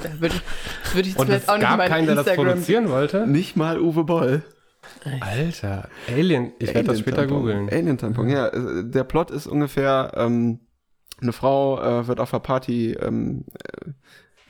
[0.03, 2.35] Da würde ich, würde ich jetzt Und es vielleicht auch nicht mal keinen, der das
[2.35, 3.25] produzieren wollte?
[3.27, 4.43] Nicht mal Uwe Boll.
[5.21, 6.53] Alter, Alien.
[6.59, 7.69] Ich werde das später googeln.
[7.69, 8.47] Alien-Tampon, ja.
[8.47, 10.59] äh, Der Plot ist ungefähr, ähm,
[11.19, 13.89] eine Frau äh, wird auf der Party ähm, äh,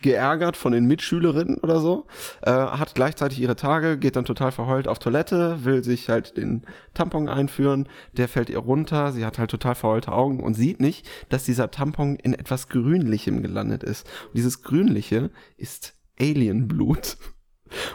[0.08, 2.06] geärgert von den Mitschülerinnen oder so,
[2.42, 6.64] äh, hat gleichzeitig ihre Tage, geht dann total verheult auf Toilette, will sich halt den
[6.94, 11.06] Tampon einführen, der fällt ihr runter, sie hat halt total verheulte Augen und sieht nicht,
[11.28, 14.08] dass dieser Tampon in etwas Grünlichem gelandet ist.
[14.28, 17.18] Und dieses Grünliche ist Alienblut.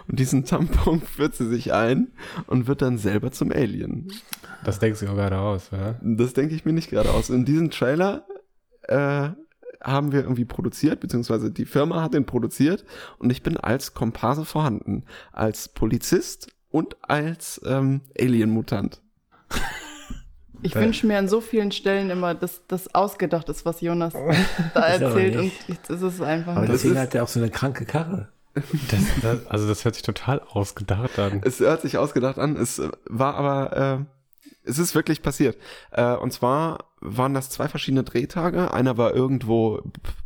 [0.07, 2.12] Und diesen Tampon führt sie sich ein
[2.46, 4.12] und wird dann selber zum Alien.
[4.64, 5.98] Das denkst du auch gerade aus, ja?
[6.03, 7.31] Das denke ich mir nicht gerade aus.
[7.31, 8.27] In diesem Trailer
[8.83, 9.31] äh,
[9.85, 12.85] haben wir irgendwie produziert, beziehungsweise die Firma hat den produziert
[13.18, 19.01] und ich bin als Komparse vorhanden, als Polizist und als ähm, Alien-Mutant.
[20.64, 24.12] Ich wünsche mir an so vielen Stellen immer, dass das ausgedacht ist, was Jonas
[24.75, 25.35] da erzählt.
[25.37, 26.55] Und jetzt ist es einfach.
[26.55, 28.29] Aber das deswegen ist- hat er auch so eine kranke Karre.
[28.55, 31.40] Das, das, also das hört sich total ausgedacht an.
[31.42, 34.05] Es hört sich ausgedacht an, es war aber, äh,
[34.64, 35.57] es ist wirklich passiert.
[35.90, 38.72] Äh, und zwar waren das zwei verschiedene Drehtage.
[38.72, 39.83] Einer war irgendwo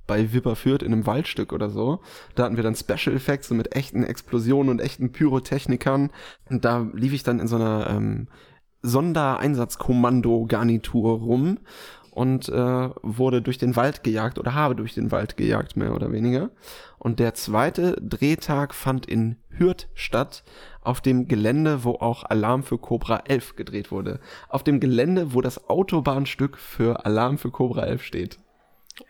[0.06, 2.00] bei Wipperfürth in einem Waldstück oder so.
[2.34, 6.10] Da hatten wir dann Special Effects mit echten Explosionen und echten Pyrotechnikern.
[6.50, 8.28] Und da lief ich dann in so einer ähm,
[8.82, 11.58] Sondereinsatzkommando-Garnitur rum
[12.10, 16.12] und äh, wurde durch den Wald gejagt oder habe durch den Wald gejagt, mehr oder
[16.12, 16.48] weniger.
[16.98, 20.42] Und der zweite Drehtag fand in Hürth statt,
[20.82, 24.20] auf dem Gelände, wo auch Alarm für Cobra 11 gedreht wurde.
[24.48, 28.38] Auf dem Gelände, wo das Autobahnstück für Alarm für Cobra 11 steht.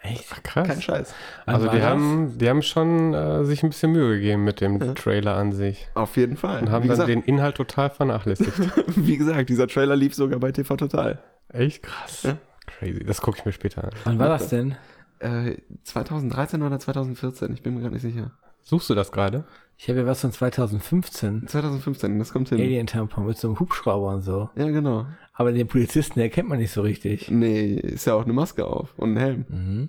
[0.02, 0.26] Echt?
[0.32, 0.66] Ach, krass.
[0.66, 1.14] Kein Scheiß.
[1.44, 4.94] Also die haben, die haben schon äh, sich ein bisschen Mühe gegeben mit dem Ja.
[4.94, 5.86] Trailer an sich.
[5.94, 6.60] Auf jeden Fall.
[6.60, 8.52] Und haben wie, dann gesagt, den Inhalt total vernachlässigt.
[8.96, 11.22] wie gesagt, dieser Trailer lief sogar bei TV Total.
[11.50, 12.24] Echt krass.
[12.24, 12.36] Ja.
[12.66, 13.04] Crazy.
[13.04, 13.90] Das gucke ich mir später an.
[14.04, 14.74] Wann war das denn?
[15.20, 18.32] Äh, 2013 oder 2014, ich bin mir gar nicht sicher.
[18.68, 19.44] Suchst du das gerade?
[19.78, 21.46] Ich habe ja was von 2015.
[21.46, 22.58] 2015, das kommt hin.
[22.60, 24.50] Alien Tampon mit so einem Hubschrauber und so.
[24.56, 25.06] Ja, genau.
[25.34, 27.30] Aber den Polizisten erkennt man nicht so richtig.
[27.30, 29.44] Nee, ist ja auch eine Maske auf und ein Helm.
[29.48, 29.88] Mhm.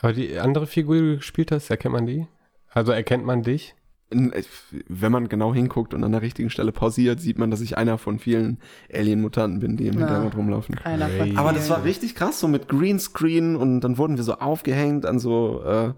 [0.00, 2.26] Aber die andere Figur, die du gespielt hast, erkennt man die?
[2.70, 3.74] Also erkennt man dich?
[4.10, 4.32] N-
[4.88, 7.96] Wenn man genau hinguckt und an der richtigen Stelle pausiert, sieht man, dass ich einer
[7.98, 8.58] von vielen
[8.92, 10.00] Alien-Mutanten bin, die im Ja.
[10.00, 10.78] Hintergrund rumlaufen.
[10.84, 11.36] Einer von.
[11.38, 15.18] Aber das war richtig krass, so mit Greenscreen und dann wurden wir so aufgehängt an
[15.18, 15.92] so, äh,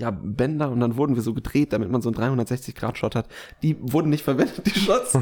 [0.00, 3.28] ja, Bänder und dann wurden wir so gedreht, damit man so einen 360-Grad-Shot hat.
[3.62, 5.18] Die wurden nicht verwendet, die Shots.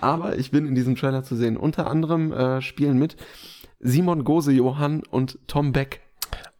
[0.00, 1.56] Aber ich bin in diesem Trailer zu sehen.
[1.56, 3.16] Unter anderem äh, spielen mit
[3.80, 6.00] Simon Gose Johann und Tom Beck.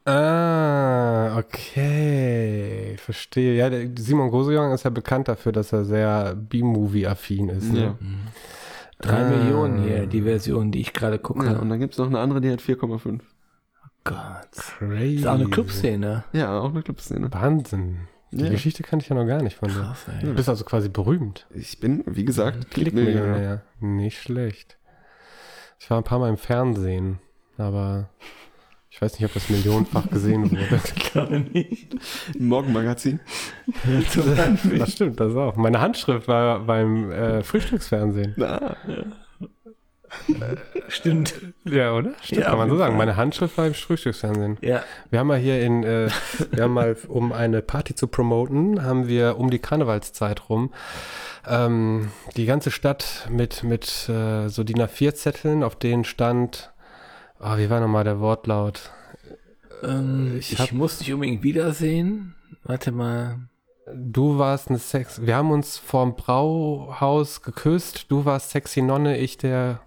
[0.04, 2.96] Ah, okay.
[2.98, 3.54] Verstehe.
[3.56, 7.72] Ja, der Simon Gosejohn ist ja bekannt dafür, dass er sehr B-Movie-affin ist.
[7.72, 7.80] Ne?
[7.80, 7.98] Ja.
[9.00, 9.28] Drei Ah.
[9.28, 11.44] Millionen hier, die Version, die ich gerade gucke.
[11.46, 13.20] Ja, und dann gibt's noch eine andere, die hat 4,5.
[14.08, 14.48] Gott.
[14.78, 15.14] Crazy.
[15.16, 16.24] Ist auch eine Clubszene.
[16.32, 17.32] Ja, auch eine Clubszene.
[17.32, 18.08] Wahnsinn.
[18.30, 18.50] Die Ja.
[18.50, 19.80] Geschichte kannte ich ja noch gar nicht von dir.
[19.80, 20.26] Krass, ey.
[20.26, 21.46] Du bist also quasi berühmt.
[21.54, 23.22] Ich bin, wie gesagt, Klickmillionär.
[23.22, 23.62] Klickmillionär.
[23.80, 24.76] Nicht schlecht.
[25.78, 27.20] Ich war ein paar Mal im Fernsehen,
[27.56, 28.10] aber
[28.90, 30.80] ich weiß nicht, ob das millionenfach gesehen wurde.
[31.10, 31.96] Gerade nicht.
[32.38, 33.20] Morgenmagazin.
[34.78, 35.56] Das stimmt, das auch.
[35.56, 38.34] Meine Handschrift war beim äh, Frühstücksfernsehen.
[38.36, 38.76] Na,
[40.88, 41.34] Stimmt.
[41.64, 42.12] Ja, oder?
[42.22, 42.92] Stimmt, Ja, kann man so sagen.
[42.92, 42.98] Fall.
[42.98, 44.58] Meine Handschrift war im Frühstücksfernsehen.
[44.62, 44.82] Ja.
[45.10, 46.08] Wir haben mal hier in, äh,
[46.50, 50.72] wir haben mal, um eine Party zu promoten, haben wir um die Karnevalszeit rum
[51.46, 56.72] ähm, die ganze Stadt mit, mit äh, so DIN A4-Zetteln, auf denen stand,
[57.38, 58.90] ah, wie war nochmal der Wortlaut?
[59.82, 62.34] Ähm, Ich ich hab- muss dich unbedingt wiedersehen.
[62.64, 63.38] Warte mal.
[63.94, 69.38] Du warst eine Sex, wir haben uns vorm Brauhaus geküsst, du warst sexy Nonne, ich
[69.38, 69.80] der,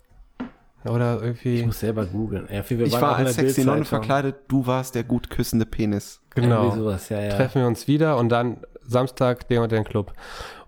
[0.86, 2.48] oder Ich irgendwie, muss selber googeln.
[2.52, 6.22] Ja, ich waren war als sexy Nonne verkleidet, du warst der gut küssende Penis.
[6.34, 6.64] genau.
[6.64, 7.36] Irgendwie sowas, ja, ja.
[7.36, 10.14] treffen wir uns wieder und dann Samstag den und den Club.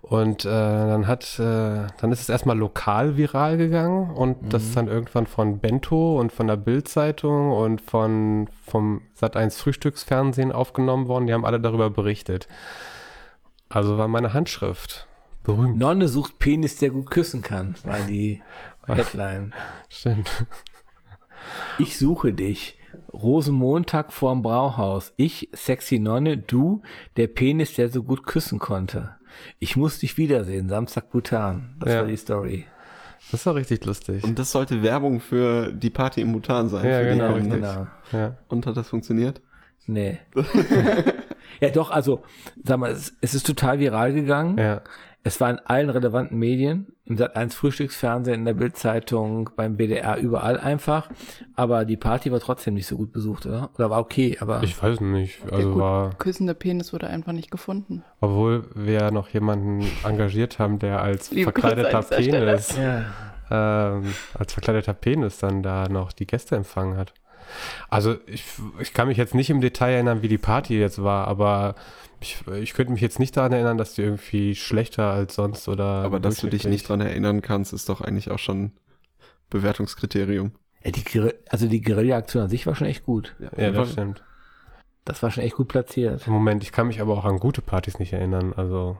[0.02, 4.76] Und äh, dann hat, äh, dann ist es erstmal lokal viral gegangen und das ist
[4.76, 11.26] dann irgendwann von Bento und von der Bild-Zeitung und von vom Sat1 Frühstücksfernsehen aufgenommen worden.
[11.26, 12.48] Die haben alle darüber berichtet.
[13.70, 15.08] Also war meine Handschrift
[15.42, 15.78] berühmt.
[15.78, 18.42] Nonne sucht Penis, der gut küssen kann, war die
[18.86, 19.52] Headline.
[19.88, 20.46] Stimmt.
[21.78, 22.78] Ich suche dich.
[23.12, 25.12] Rosenmontag vorm Brauhaus.
[25.16, 26.82] Ich, sexy Nonne, du,
[27.16, 29.16] der Penis, der so gut küssen konnte.
[29.58, 31.76] Ich muss dich wiedersehen, Samstag Bhutan.
[31.80, 32.00] Das Ja.
[32.00, 32.66] war die Story.
[33.30, 34.22] Das war richtig lustig.
[34.22, 36.84] Und das sollte Werbung für die Party im Bhutan sein.
[36.84, 37.86] Ja, für die genau, genau.
[38.12, 38.36] ja.
[38.48, 39.40] Und hat das funktioniert?
[39.86, 40.18] Nee.
[41.60, 42.22] ja, doch, also,
[42.64, 44.58] sag mal, es, es ist total viral gegangen.
[44.58, 44.82] ja.
[45.26, 50.60] Es war in allen relevanten Medien, im Sat1 Frühstücksfernsehen, in der Bildzeitung, beim BDR, überall
[50.60, 51.08] einfach.
[51.56, 53.70] Aber die Party war trotzdem nicht so gut besucht, oder?
[53.76, 55.42] Oder war okay, aber Ich weiß nicht.
[55.46, 58.04] Der Also gut war, küssende Penis wurde einfach nicht gefunden.
[58.20, 62.02] obwohl wir ja noch jemanden engagiert haben, der als Liebe verkleideter.
[62.02, 63.04] Penis ja.
[63.50, 67.14] ähm, als verkleideter Penis dann da noch die Gäste empfangen hat.
[67.88, 68.44] Also ich,
[68.80, 71.74] ich kann mich jetzt nicht im Detail erinnern, wie die Party jetzt war, aber
[72.20, 75.84] ich, ich könnte mich jetzt nicht daran erinnern, dass die irgendwie schlechter als sonst oder.
[75.84, 78.72] Aber dass du dich nicht dran erinnern kannst, ist doch eigentlich auch schon
[79.50, 80.52] Bewertungskriterium.
[80.84, 81.04] ja die,
[81.48, 83.34] also die Guerilla-Aktion an sich war schon echt gut.
[83.56, 84.22] Ja, das stimmt.
[85.04, 86.26] Das war schon echt gut platziert.
[86.26, 88.96] Moment, ich kann mich aber auch an gute Partys nicht erinnern, also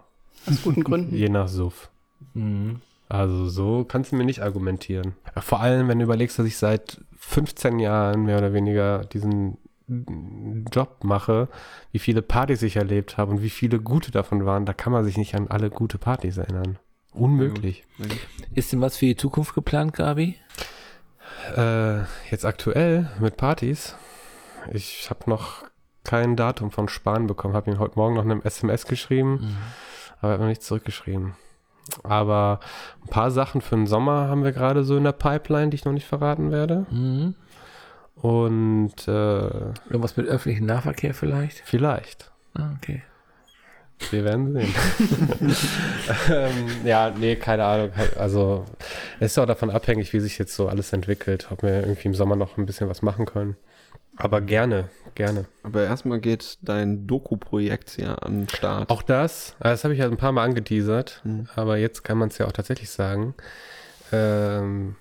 [0.46, 1.14] Aus guten Gründen.
[1.14, 1.88] je nach Suff.
[2.34, 2.80] Mhm.
[3.08, 5.14] Also so kannst du mir nicht argumentieren.
[5.40, 9.58] Vor allem, wenn du überlegst, dass ich seit 15 Jahren mehr oder weniger diesen
[10.72, 11.48] Job mache,
[11.92, 15.04] wie viele Partys ich erlebt habe und wie viele gute davon waren, da kann man
[15.04, 16.78] sich nicht an alle gute Partys erinnern.
[17.12, 17.84] Unmöglich.
[18.54, 20.36] Ist denn was für die Zukunft geplant, Gabi?
[21.56, 23.94] Äh, jetzt aktuell mit Partys.
[24.72, 25.64] Ich habe noch
[26.02, 27.54] kein Datum von Spahn bekommen.
[27.54, 29.56] Habe ihm heute Morgen noch eine SMS geschrieben,
[30.20, 31.34] aber er hat noch nicht zurückgeschrieben.
[32.02, 32.60] Aber
[33.02, 35.84] ein paar Sachen für den Sommer haben wir gerade so in der Pipeline, die ich
[35.84, 36.86] noch nicht verraten werde.
[36.90, 37.34] Mhm.
[38.16, 39.10] Und äh,
[39.90, 41.62] Irgendwas mit öffentlichem Nahverkehr vielleicht?
[41.64, 42.30] vielleicht.
[42.54, 43.02] Ah, okay.
[44.10, 44.74] Wir werden sehen.
[46.30, 47.90] ähm, ja, nee, keine Ahnung.
[48.18, 48.64] Also
[49.20, 52.14] es ist auch davon abhängig, wie sich jetzt so alles entwickelt, ob wir irgendwie im
[52.14, 53.56] Sommer noch ein bisschen was machen können.
[54.16, 55.46] Aber gerne, gerne.
[55.62, 58.90] Aber erstmal geht dein Doku-Projekt ja an den Start.
[58.90, 61.48] Auch das, äh, das habe ich ja ein paar Mal angeteasert, Hm.
[61.56, 63.34] aber jetzt kann man es ja auch tatsächlich sagen.
[64.12, 64.96] Ähm,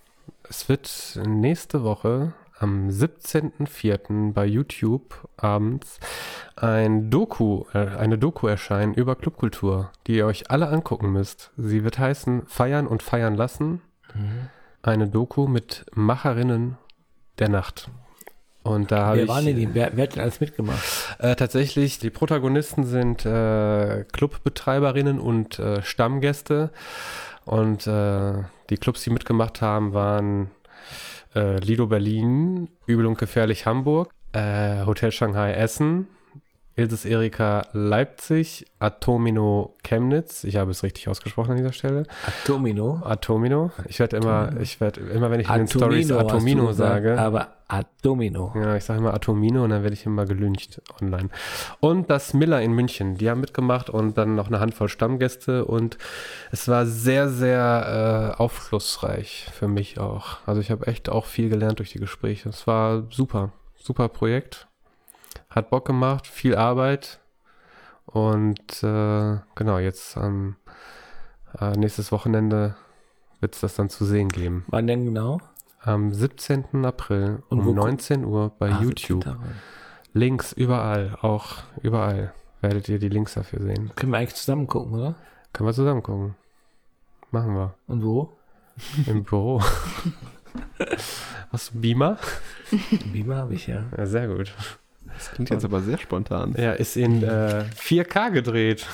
[0.50, 4.34] es wird nächste Woche am 17.04.
[4.34, 6.00] bei YouTube abends
[6.56, 11.52] ein Doku, äh, eine Doku erscheinen über Clubkultur, die ihr euch alle angucken müsst.
[11.58, 13.82] Sie wird heißen Feiern und Feiern lassen.
[14.14, 14.50] Mhm.
[14.82, 16.78] Eine Doku mit Macherinnen
[17.40, 17.90] der Nacht.
[18.64, 19.28] Und da habe ich.
[19.28, 19.70] waren die?
[19.74, 20.82] Wer, wer hat denn alles mitgemacht?
[21.20, 26.72] Äh, tatsächlich, die Protagonisten sind äh, Clubbetreiberinnen und äh, Stammgäste.
[27.46, 28.34] Und äh,
[28.70, 30.50] die Clubs, die mitgemacht haben, waren
[31.36, 36.08] äh, Lido Berlin, Übel und Gefährlich Hamburg, äh, Hotel Shanghai Essen,
[36.76, 40.44] Ilses Erika Leipzig, Atomino Chemnitz.
[40.44, 42.08] Ich habe es richtig ausgesprochen an dieser Stelle.
[42.26, 43.00] Atomino.
[43.04, 43.72] Atomino.
[43.88, 47.20] Ich werde immer, ich werde immer, wenn ich in den Stories Atomino gesagt, sage.
[47.20, 48.54] Aber Atomino.
[48.56, 51.30] Ja, ich sage immer Atomino und dann werde ich immer gelüncht online.
[51.80, 56.00] Und das Miller in München, die haben mitgemacht und dann noch eine Handvoll Stammgäste und
[56.52, 60.38] es war sehr, sehr äh, aufschlussreich für mich auch.
[60.48, 62.50] Also ich habe echt auch viel gelernt durch die Gespräche.
[62.50, 64.68] Es war super, super Projekt.
[65.50, 67.20] Hat Bock gemacht, viel Arbeit
[68.06, 70.56] und äh, genau, jetzt am
[71.60, 72.76] äh, nächstes Wochenende
[73.40, 74.66] wird es das dann zu sehen geben.
[74.68, 75.40] Wann denn genau?
[75.82, 76.86] Am 17.
[76.86, 79.24] April Und um wo- 19 Uhr bei Ah, YouTube.
[79.24, 79.36] 17.
[80.14, 83.92] Links überall, auch überall werdet ihr die Links dafür sehen.
[83.96, 85.16] Können wir eigentlich zusammen gucken, oder?
[85.52, 86.36] Können wir zusammen gucken.
[87.32, 87.74] Machen wir.
[87.88, 88.38] Und wo?
[89.08, 89.62] Im Büro.
[91.52, 92.18] Hast du Beamer?
[93.12, 93.84] Beamer habe ich ja.
[93.98, 94.54] Ja, sehr gut.
[95.18, 96.56] Das klingt jetzt aber sehr spontan.
[96.58, 98.86] Ja, ist in äh, 4K gedreht.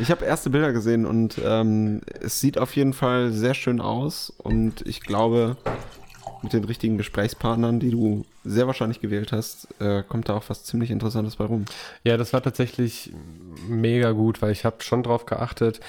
[0.00, 4.30] Ich habe erste Bilder gesehen und ähm, es sieht auf jeden Fall sehr schön aus
[4.30, 5.56] und ich glaube,
[6.42, 10.64] mit den richtigen Gesprächspartnern, die du sehr wahrscheinlich gewählt hast, äh, kommt da auch was
[10.64, 11.64] ziemlich Interessantes bei rum.
[12.04, 13.12] Ja, das war tatsächlich
[13.68, 15.80] mega gut, weil ich habe schon darauf geachtet,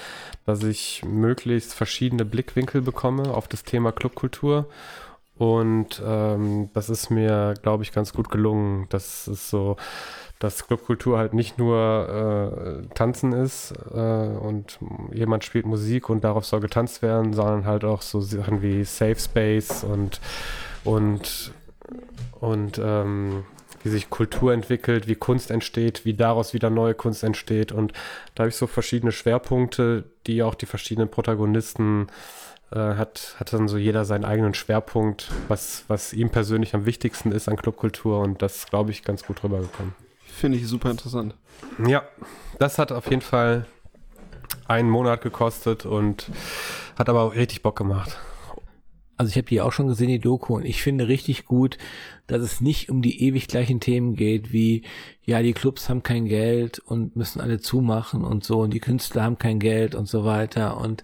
[0.46, 4.66] dass ich möglichst verschiedene Blickwinkel bekomme auf das Thema Clubkultur.
[5.38, 8.86] Und ähm, das ist mir, glaube ich, ganz gut gelungen.
[8.90, 9.76] Das ist so,
[10.40, 14.78] dass Clubkultur halt nicht nur äh, Tanzen ist äh, und
[15.12, 19.18] jemand spielt Musik und darauf soll getanzt werden, sondern halt auch so Sachen wie Safe
[19.18, 20.20] Space und
[20.84, 21.52] und
[22.40, 23.44] und ähm,
[23.82, 27.70] wie sich Kultur entwickelt, wie Kunst entsteht, wie daraus wieder neue Kunst entsteht.
[27.70, 27.92] Und
[28.34, 32.12] da habe ich so verschiedene Schwerpunkte, die auch die verschiedenen Protagonisten äh,
[32.70, 37.48] hat, hat dann so jeder seinen eigenen Schwerpunkt, was, was ihm persönlich am wichtigsten ist
[37.48, 38.20] an Clubkultur.
[38.20, 39.94] Und das glaube ich, ganz gut rübergekommen.
[40.26, 41.34] Finde ich super interessant.
[41.86, 42.04] Ja,
[42.58, 43.66] das hat auf jeden Fall
[44.66, 46.30] einen Monat gekostet und
[46.96, 48.18] hat aber auch richtig Bock gemacht.
[49.16, 51.76] Also ich habe die auch schon gesehen, die Doku, und ich finde richtig gut,
[52.28, 54.84] dass es nicht um die ewig gleichen Themen geht, wie,
[55.24, 59.24] ja, die Clubs haben kein Geld und müssen alle zumachen und so, und die Künstler
[59.24, 61.02] haben kein Geld und so weiter, und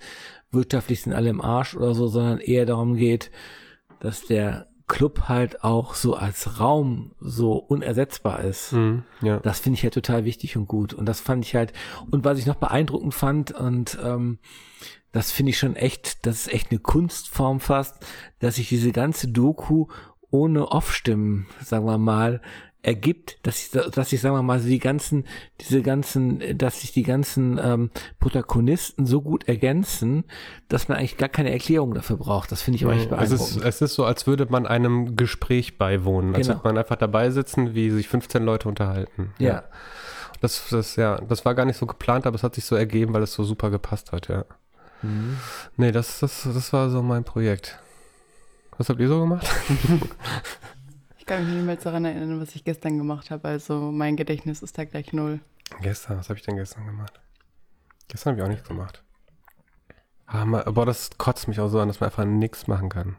[0.54, 3.30] wirtschaftlich sind alle im Arsch oder so, sondern eher darum geht,
[4.00, 8.72] dass der Club halt auch so als Raum so unersetzbar ist.
[8.72, 9.38] Mhm, ja.
[9.40, 10.92] Das finde ich halt total wichtig und gut.
[10.92, 11.72] Und das fand ich halt,
[12.10, 14.38] und was ich noch beeindruckend fand, und ähm,
[15.12, 18.04] das finde ich schon echt, das ist echt eine Kunstform fast,
[18.40, 19.86] dass sich diese ganze Doku
[20.30, 22.42] ohne Off-Stimmen, sagen wir mal,
[22.85, 25.25] ergibt, dass ich, dass ich, sagen wir mal, die ganzen,
[25.61, 30.25] diese ganzen, dass sich die ganzen ähm, Protagonisten so gut ergänzen,
[30.68, 32.53] dass man eigentlich gar keine Erklärung dafür braucht.
[32.53, 33.57] Das finde ich auch echt es, beeindruckend.
[33.57, 36.35] ist, es ist so, als würde man einem Gespräch beiwohnen.
[36.35, 36.59] Als Genau.
[36.59, 39.33] würde man einfach dabei sitzen, wie sich 15 Leute unterhalten.
[39.38, 39.64] ja.
[40.40, 43.14] Das, das, ja, das war gar nicht so geplant, aber es hat sich so ergeben,
[43.14, 44.44] weil es so super gepasst hat, ja.
[45.01, 45.38] Mhm.
[45.79, 47.79] Nee, das, das, das war so mein Projekt.
[48.77, 49.47] Was habt ihr so gemacht?
[51.24, 53.48] Ich kann mich nicht mehr daran erinnern, was ich gestern gemacht habe.
[53.48, 55.40] Also mein Gedächtnis ist da gleich null.
[55.80, 57.18] Gestern, was habe ich denn gestern gemacht?
[58.08, 59.02] Gestern habe ich auch nichts gemacht.
[60.26, 63.16] Ah, ma- boah, das kotzt mich auch so an, dass man einfach nichts machen kann.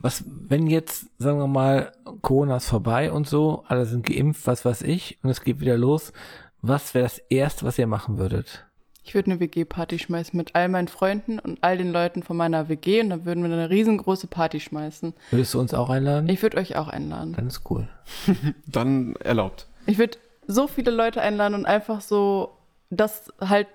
[0.00, 4.64] Was, wenn jetzt, sagen wir mal, Corona ist vorbei und so, alle sind geimpft, was
[4.64, 6.12] weiß ich, und es geht wieder los,
[6.60, 8.66] was wäre das Erste, was ihr machen würdet?
[9.04, 12.68] Ich würde eine WG-Party schmeißen mit all meinen Freunden und all den Leuten von meiner
[12.68, 15.12] WG und dann würden wir eine riesengroße Party schmeißen.
[15.30, 16.28] Würdest du uns auch einladen?
[16.28, 17.34] Ich würde euch auch einladen.
[17.34, 17.86] Dann ist cool.
[18.66, 19.66] Dann erlaubt.
[19.86, 22.56] Ich würde so viele Leute einladen und einfach so
[22.88, 23.68] das halt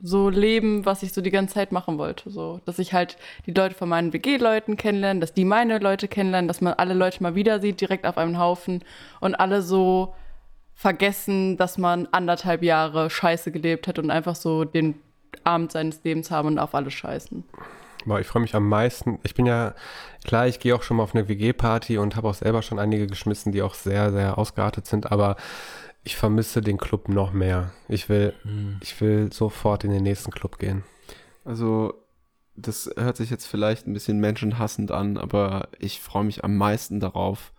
[0.00, 2.28] so leben, was ich so die ganze Zeit machen wollte.
[2.28, 3.16] So, dass ich halt
[3.46, 7.22] die Leute von meinen WG-Leuten kennenlerne, dass die meine Leute kennenlernen, dass man alle Leute
[7.22, 8.84] mal wieder sieht, direkt auf einem Haufen
[9.20, 10.14] und alle so
[10.74, 14.96] vergessen, dass man anderthalb Jahre Scheiße gelebt hat und einfach so den
[15.44, 17.44] Abend seines Lebens haben und auf alles scheißen.
[18.06, 19.18] Boah, ich freue mich am meisten.
[19.22, 19.74] Ich bin ja,
[20.24, 23.06] klar, ich gehe auch schon mal auf eine WG-Party und habe auch selber schon einige
[23.06, 25.36] geschmissen, die auch sehr, sehr ausgeartet sind, aber
[26.02, 27.72] ich vermisse den Club noch mehr.
[27.88, 28.34] Ich will,
[28.82, 30.84] ich will sofort in den nächsten Club gehen.
[31.46, 31.94] Also,
[32.56, 37.00] das hört sich jetzt vielleicht ein bisschen menschenhassend an, aber ich freue mich am meisten
[37.00, 37.53] darauf,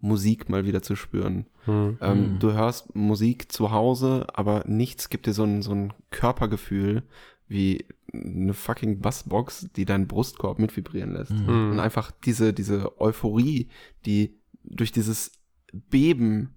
[0.00, 1.46] Musik mal wieder zu spüren.
[1.64, 1.98] Hm.
[2.00, 2.38] Ähm, Mhm.
[2.38, 7.02] Du hörst Musik zu Hause, aber nichts gibt dir so ein, so ein Körpergefühl
[7.48, 11.32] wie eine fucking Bassbox, die deinen Brustkorb mitvibrieren lässt.
[11.32, 11.72] Mhm.
[11.72, 13.68] Und einfach diese, diese Euphorie,
[14.06, 15.32] die durch dieses
[15.72, 16.54] Beben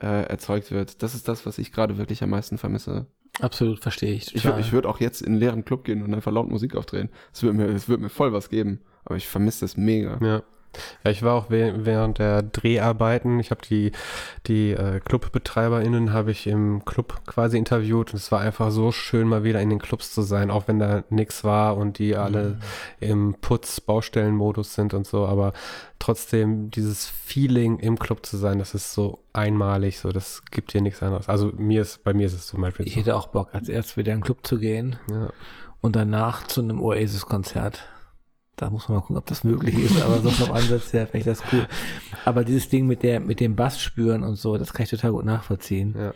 [0.00, 3.06] äh, erzeugt wird, das ist das, was ich gerade wirklich am meisten vermisse.
[3.40, 4.34] Absolut, verstehe ich.
[4.34, 4.58] Ich, total.
[4.58, 7.08] wür- ich würde auch jetzt in einen leeren Club gehen und einfach laut Musik aufdrehen.
[7.32, 8.80] Es würde mir, es würde mir voll was geben.
[9.04, 10.18] Aber ich vermisse das mega.
[10.22, 10.42] Ja.
[11.04, 13.92] Ja, ich war auch wäh- während der Dreharbeiten, ich habe die,
[14.46, 19.28] die äh, ClubbetreiberInnen habe ich im Club quasi interviewt und es war einfach so schön,
[19.28, 22.58] mal wieder in den Clubs zu sein, auch wenn da nichts war und die alle
[23.00, 25.52] im Putz-Baustellenmodus sind und so, aber
[25.98, 30.80] trotzdem dieses Feeling im Club zu sein, das ist so einmalig, so das gibt dir
[30.80, 31.28] nichts anderes.
[31.28, 33.00] Also mir ist, bei mir ist es zum Beispiel Ich so.
[33.00, 35.30] hätte auch Bock, als erst wieder in den Club zu gehen Ja.
[35.80, 37.82] und danach zu einem Oasis-Konzert.
[38.58, 41.18] Da muss man mal gucken, ob das möglich ist, aber so vom Ansatz her finde
[41.18, 41.66] ich das cool.
[42.24, 45.12] Aber dieses Ding mit der, mit dem Bass spüren und so, das kann ich total
[45.12, 45.94] gut nachvollziehen.
[45.96, 46.12] Ja.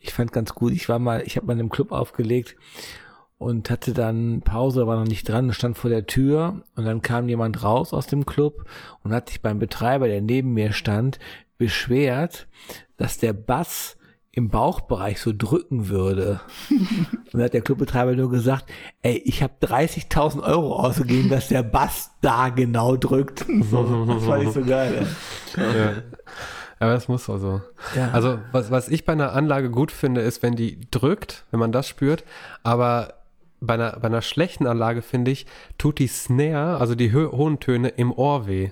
[0.00, 2.56] Ich fand ganz gut, ich war mal, ich habe mal in einem Club aufgelegt
[3.38, 7.28] und hatte dann Pause, war noch nicht dran, stand vor der Tür und dann kam
[7.28, 8.64] jemand raus aus dem Club
[9.04, 11.20] und hat sich beim Betreiber, der neben mir stand,
[11.56, 12.48] beschwert,
[12.96, 13.96] dass der Bass
[14.36, 16.40] im Bauchbereich so drücken würde.
[16.70, 18.66] Und dann hat der Clubbetreiber nur gesagt,
[19.02, 23.44] ey, ich habe 30.000 Euro ausgegeben, dass der Bass da genau drückt.
[23.70, 25.06] So, das fand ich so geil.
[25.56, 26.02] Ja.
[26.78, 27.62] Aber das muss auch so.
[27.96, 28.10] Ja.
[28.12, 31.72] Also, was, was ich bei einer Anlage gut finde, ist, wenn die drückt, wenn man
[31.72, 32.22] das spürt,
[32.62, 33.14] aber
[33.60, 35.46] bei einer, bei einer schlechten Anlage, finde ich,
[35.78, 38.70] tut die Snare, also die hö- hohen Töne, im Ohr weh.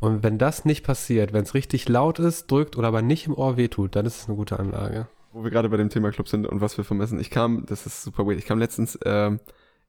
[0.00, 3.34] Und wenn das nicht passiert, wenn es richtig laut ist, drückt oder aber nicht im
[3.34, 5.08] Ohr weh tut, dann ist es eine gute Anlage.
[5.32, 7.20] Wo wir gerade bei dem Thema Club sind und was wir vermessen.
[7.20, 9.40] Ich kam, das ist super weird, ich kam letztens ähm,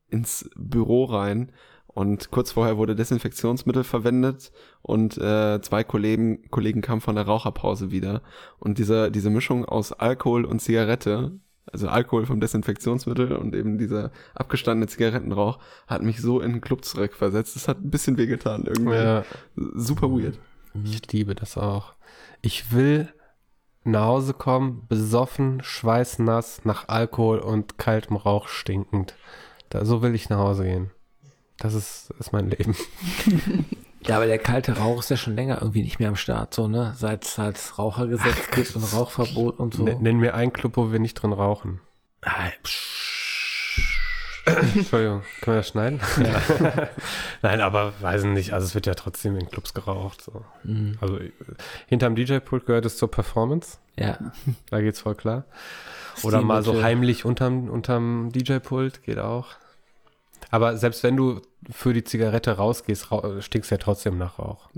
[0.10, 1.52] ins Büro rein
[1.88, 4.52] und kurz vorher wurde Desinfektionsmittel verwendet
[4.82, 8.22] und äh, zwei Kollegen, Kollegen kamen von der Raucherpause wieder.
[8.60, 11.40] Und diese, diese Mischung aus Alkohol und Zigarette,
[11.72, 16.86] also Alkohol vom Desinfektionsmittel und eben dieser abgestandene Zigarettenrauch, hat mich so in den Club
[16.86, 17.56] zurückversetzt.
[17.56, 18.96] Das hat ein bisschen wehgetan irgendwie.
[18.96, 19.24] Ja,
[19.56, 20.40] Super weird.
[20.84, 21.94] ich liebe das auch.
[22.42, 23.10] Ich will
[23.84, 29.16] nach Hause kommen, besoffen, schweißnass, nach Alkohol und kaltem Rauch stinkend.
[29.70, 30.92] Da, so will ich nach Hause gehen.
[31.58, 32.76] Das ist, ist mein Leben.
[34.10, 36.68] Ja, aber der kalte Rauch ist ja schon länger irgendwie nicht mehr am Start, so,
[36.68, 36.94] ne?
[36.98, 39.84] Seit es halt Rauchergesetz gibt und Rauchverbot und so.
[39.84, 41.80] Nenn mir einen Club, wo wir nicht drin rauchen.
[42.24, 42.50] Ah,
[44.76, 46.00] Entschuldigung, können wir das schneiden?
[47.44, 48.52] Nein, aber weiß nicht.
[48.52, 50.24] Also es wird ja trotzdem in Clubs geraucht.
[50.24, 50.44] So.
[50.64, 50.98] Mhm.
[51.02, 51.32] Also äh,
[51.86, 53.78] hinterm DJ-Pult gehört es zur Performance.
[53.96, 54.18] Ja.
[54.72, 55.46] Da geht's voll klar.
[56.24, 59.50] Oder mal so heimlich unterm, unterm DJ-Pult geht auch.
[60.50, 64.70] Aber selbst wenn du für die Zigarette rausgehst, rau stinkst ja trotzdem nach Rauch.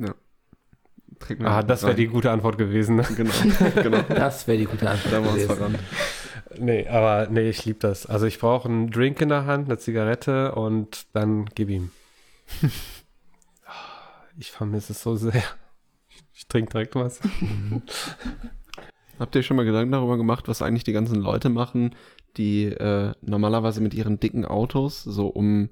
[1.19, 2.95] Trägt man Ah, das wäre die gute Antwort gewesen.
[2.95, 3.03] Ne?
[3.15, 3.33] Genau,
[3.75, 4.01] genau.
[4.09, 5.13] Das wäre die gute Antwort.
[5.13, 5.47] Da gewesen.
[5.47, 5.79] verrannt.
[6.57, 8.05] Nee, aber nee, ich liebe das.
[8.05, 11.91] Also ich brauche einen Drink in der Hand, eine Zigarette und dann gib ihm.
[14.37, 15.43] Ich vermisse es so sehr.
[16.33, 17.19] Ich trinke direkt was.
[19.19, 21.95] Habt ihr schon mal Gedanken darüber gemacht, was eigentlich die ganzen Leute machen,
[22.37, 25.69] die äh, normalerweise mit ihren dicken Autos so um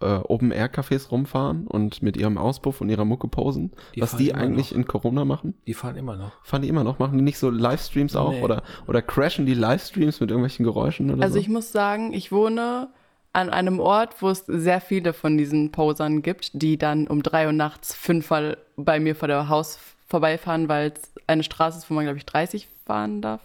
[0.00, 3.72] äh, Open-Air-Cafés rumfahren und mit ihrem Auspuff und ihrer Mucke posen?
[3.94, 4.78] Die was die eigentlich noch.
[4.78, 5.54] in Corona machen?
[5.66, 6.32] Die fahren immer noch.
[6.42, 6.98] Fahren die immer noch?
[6.98, 8.32] Machen die nicht so Livestreams auch?
[8.32, 8.42] Nee.
[8.42, 11.40] Oder, oder crashen die Livestreams mit irgendwelchen Geräuschen oder Also so?
[11.40, 12.88] ich muss sagen, ich wohne
[13.32, 17.46] an einem Ort, wo es sehr viele von diesen Posern gibt, die dann um drei
[17.46, 21.94] Uhr nachts fünfmal bei mir vor der Haus vorbeifahren, weil es eine Straße ist, wo
[21.94, 23.40] man, glaube ich, 30 fahren darf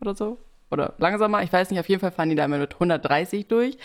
[0.00, 0.38] oder so.
[0.70, 3.78] Oder langsamer, ich weiß nicht, auf jeden Fall fahren die da immer mit 130 durch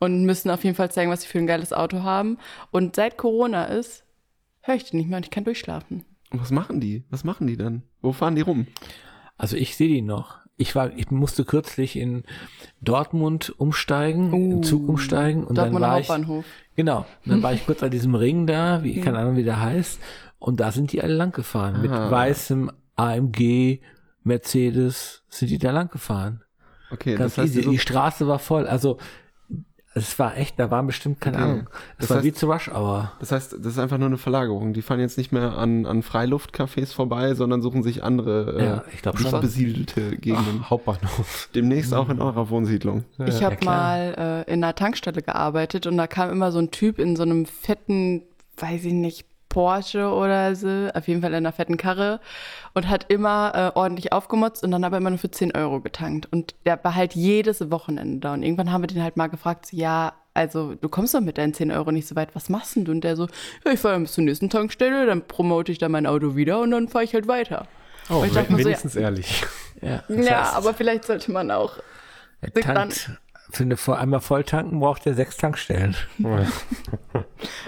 [0.00, 2.38] und müssen auf jeden Fall zeigen, was sie für ein geiles Auto haben.
[2.70, 4.04] Und seit Corona ist,
[4.62, 6.04] höre ich die nicht mehr und ich kann durchschlafen.
[6.30, 7.04] Und was machen die?
[7.10, 7.82] Was machen die dann?
[8.00, 8.66] Wo fahren die rum?
[9.36, 10.38] Also ich sehe die noch.
[10.56, 12.24] Ich war, ich musste kürzlich in
[12.80, 16.44] Dortmund umsteigen, Uh, im Zug umsteigen und Dortmunder dann war ich, Hauptbahnhof.
[16.76, 19.60] genau, und dann war ich kurz an diesem Ring da, wie, keine Ahnung, wie der
[19.60, 20.00] heißt,
[20.38, 21.80] und da sind die alle lang gefahren.
[21.82, 22.10] Mit Ah.
[22.10, 23.80] weißem AMG,
[24.24, 26.42] Mercedes sind die da lang gefahren.
[26.90, 27.62] Okay, Ganz das heißt, easy.
[27.62, 28.66] die Die Straße war voll.
[28.66, 28.98] Also
[29.94, 31.44] es war echt, da waren bestimmt, keine Okay.
[31.44, 31.68] Ahnung.
[31.98, 33.12] Es Das war heißt- wie zu Rush Hour.
[33.20, 34.72] Das heißt, das ist einfach nur eine Verlagerung.
[34.72, 38.84] Die fahren jetzt nicht mehr an, an Freiluftcafés vorbei, sondern suchen sich andere äh, Ja,
[38.94, 39.40] ich glaub nicht schon.
[39.42, 40.70] besiedelte Gegenden.
[40.70, 41.50] Hauptbahnhof.
[41.54, 43.04] Demnächst auch in eurer Wohnsiedlung.
[43.26, 43.76] Ich Ja, habe klar.
[43.76, 47.22] mal äh, in einer Tankstelle gearbeitet und da kam immer so ein Typ in so
[47.24, 48.22] einem fetten,
[48.56, 52.20] weiß ich nicht, Porsche oder so, auf jeden Fall in einer fetten Karre
[52.72, 56.26] und hat immer äh, ordentlich aufgemotzt und dann aber immer nur für 10 Euro getankt.
[56.32, 58.32] Und der war halt jedes Wochenende da.
[58.32, 61.36] Und irgendwann haben wir den halt mal gefragt, so, ja, also du kommst doch mit
[61.36, 62.92] deinen 10 Euro nicht so weit, was machst denn du?
[62.92, 63.28] Und der so,
[63.66, 66.70] ja, ich fahre bis zur nächsten Tankstelle, dann promote ich da mein Auto wieder und
[66.70, 67.68] dann fahre ich halt weiter.
[68.08, 69.44] Oh, Und ich dachte mir so, ja, wenigstens ehrlich.
[69.82, 71.78] Ja, ja heißt, aber vielleicht sollte man auch
[72.40, 73.10] er tankt
[73.52, 75.94] Für eine Voll- einmal volltanken braucht ihr sechs Tankstellen.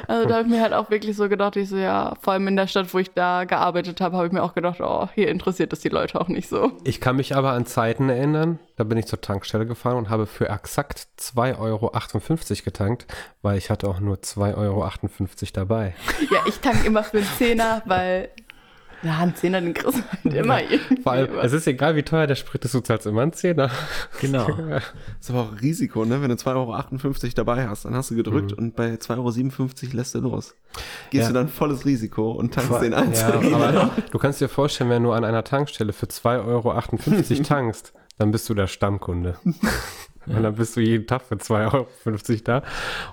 [0.06, 2.46] Also da habe ich mir halt auch wirklich so gedacht, ich so, ja, vor allem
[2.48, 5.28] in der Stadt, wo ich da gearbeitet habe, habe ich mir auch gedacht, oh, hier
[5.28, 6.72] interessiert es die Leute auch nicht so.
[6.84, 10.26] Ich kann mich aber an Zeiten erinnern, da bin ich zur Tankstelle gefahren und habe
[10.26, 11.90] für exakt 2,58 Euro
[12.64, 13.06] getankt,
[13.42, 14.88] weil ich hatte auch nur 2,58 Euro
[15.52, 15.94] dabei.
[16.30, 18.28] Ja, ich tank immer für einen Zehner, weil,
[19.04, 21.02] ja, einen Zehner, den kriegst du halt immer irgendwie.
[21.02, 23.70] Vor allem, es ist egal, wie teuer der Sprit ist, du zahlst immer einen Zehner.
[24.20, 24.46] Genau.
[24.68, 24.82] Das
[25.20, 26.20] ist aber auch ein Risiko, ne?
[26.22, 26.54] Wenn du 2,58
[27.24, 30.54] Euro dabei hast, dann hast du gedrückt und bei 2,57 Euro lässt du los.
[31.10, 31.28] Gehst Ja.
[31.28, 33.54] du dann volles Risiko und tankst den Ja, einzelnen.
[33.54, 38.30] aber du kannst dir vorstellen, wenn du an einer Tankstelle für 2,58 Euro tankst, dann
[38.30, 39.36] bist du der Stammkunde.
[40.26, 41.86] Und dann bist du jeden Tag für 2,50 Euro
[42.44, 42.62] da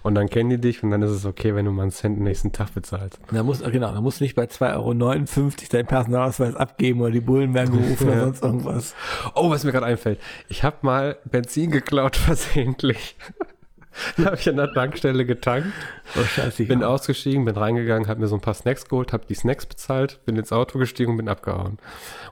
[0.03, 2.17] und dann kennen die dich und dann ist es okay, wenn du mal einen Cent
[2.17, 3.19] den nächsten Tag bezahlst.
[3.31, 7.21] Da muss, genau, da musst du nicht bei 2,59 Euro deinen Personalausweis abgeben oder die
[7.21, 8.95] Bullen werden gerufen oder sonst irgendwas.
[9.35, 10.19] Oh, was mir gerade einfällt.
[10.47, 13.15] Ich habe mal Benzin geklaut versehentlich.
[14.23, 15.67] habe ich an der Tankstelle getankt,
[16.15, 16.65] Oh, scheiße.
[16.65, 20.19] bin ausgestiegen, bin reingegangen, habe mir so ein paar Snacks geholt, habe die Snacks bezahlt,
[20.25, 21.77] bin ins Auto gestiegen und bin abgehauen.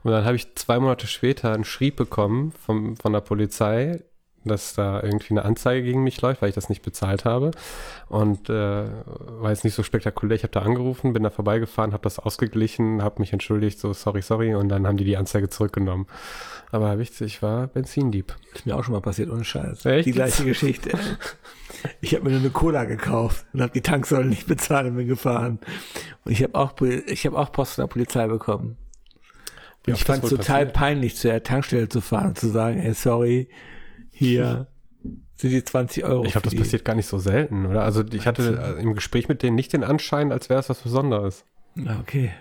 [0.03, 4.01] Und dann habe ich zwei Monate später einen Schrieb bekommen vom, von der Polizei,
[4.49, 7.51] dass da irgendwie eine Anzeige gegen mich läuft, weil ich das nicht bezahlt habe.
[8.07, 10.35] Und äh, war jetzt nicht so spektakulär.
[10.35, 14.21] Ich habe da angerufen, bin da vorbeigefahren, habe das ausgeglichen, habe mich entschuldigt, so sorry,
[14.21, 14.55] sorry.
[14.55, 16.07] Und dann haben die die Anzeige zurückgenommen.
[16.71, 18.35] Aber wichtig, ich war Benzindieb.
[18.53, 19.85] ist mir auch schon mal passiert, ohne Scheiß.
[19.85, 20.05] Echt?
[20.05, 20.91] Die gleiche Geschichte.
[22.01, 25.07] Ich habe mir nur eine Cola gekauft und habe die Tanksäule nicht bezahlt und bin
[25.07, 25.59] gefahren.
[26.25, 28.75] Und ich habe auch, ich habe auch Post von der Polizei bekommen.
[29.85, 30.73] Ich fand es total passiert?
[30.73, 33.49] peinlich, zu der Tankstelle zu fahren und zu sagen, ey, sorry,
[34.19, 34.67] hier
[35.35, 36.25] sind die 20 Euro.
[36.25, 37.83] Ich glaube, das die- passiert gar nicht so selten, oder?
[37.83, 40.79] Also ich hatte äh, im Gespräch mit denen nicht den Anschein, als wäre es was
[40.79, 41.45] Besonderes.
[41.85, 42.31] Ah, Okay.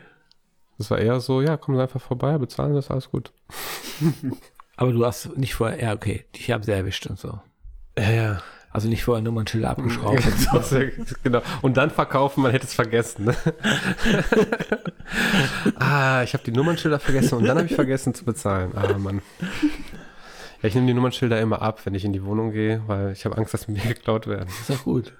[0.79, 3.33] Das war eher so, ja, kommen Sie einfach vorbei, bezahlen das, alles gut.
[4.77, 7.41] Aber du hast nicht vorher, ja, okay, dich haben sie erwischt und so.
[7.99, 8.43] Ja, ja.
[8.71, 10.23] Also nicht vorher Nummernschilder abgeschraubt.
[10.71, 10.83] Ja-
[11.25, 11.43] genau.
[11.63, 13.25] Und dann verkaufen, man hätte es vergessen.
[13.25, 13.35] Ne?
[15.81, 18.71] ah, ich habe die Nummernschilder vergessen und dann habe ich vergessen zu bezahlen.
[18.77, 19.21] Ah, Mann.
[20.63, 23.25] Ja, ich nehme die Nummernschilder immer ab, wenn ich in die Wohnung gehe, weil ich
[23.25, 24.49] habe Angst, dass mir geklaut werden.
[24.49, 25.13] ist doch gut.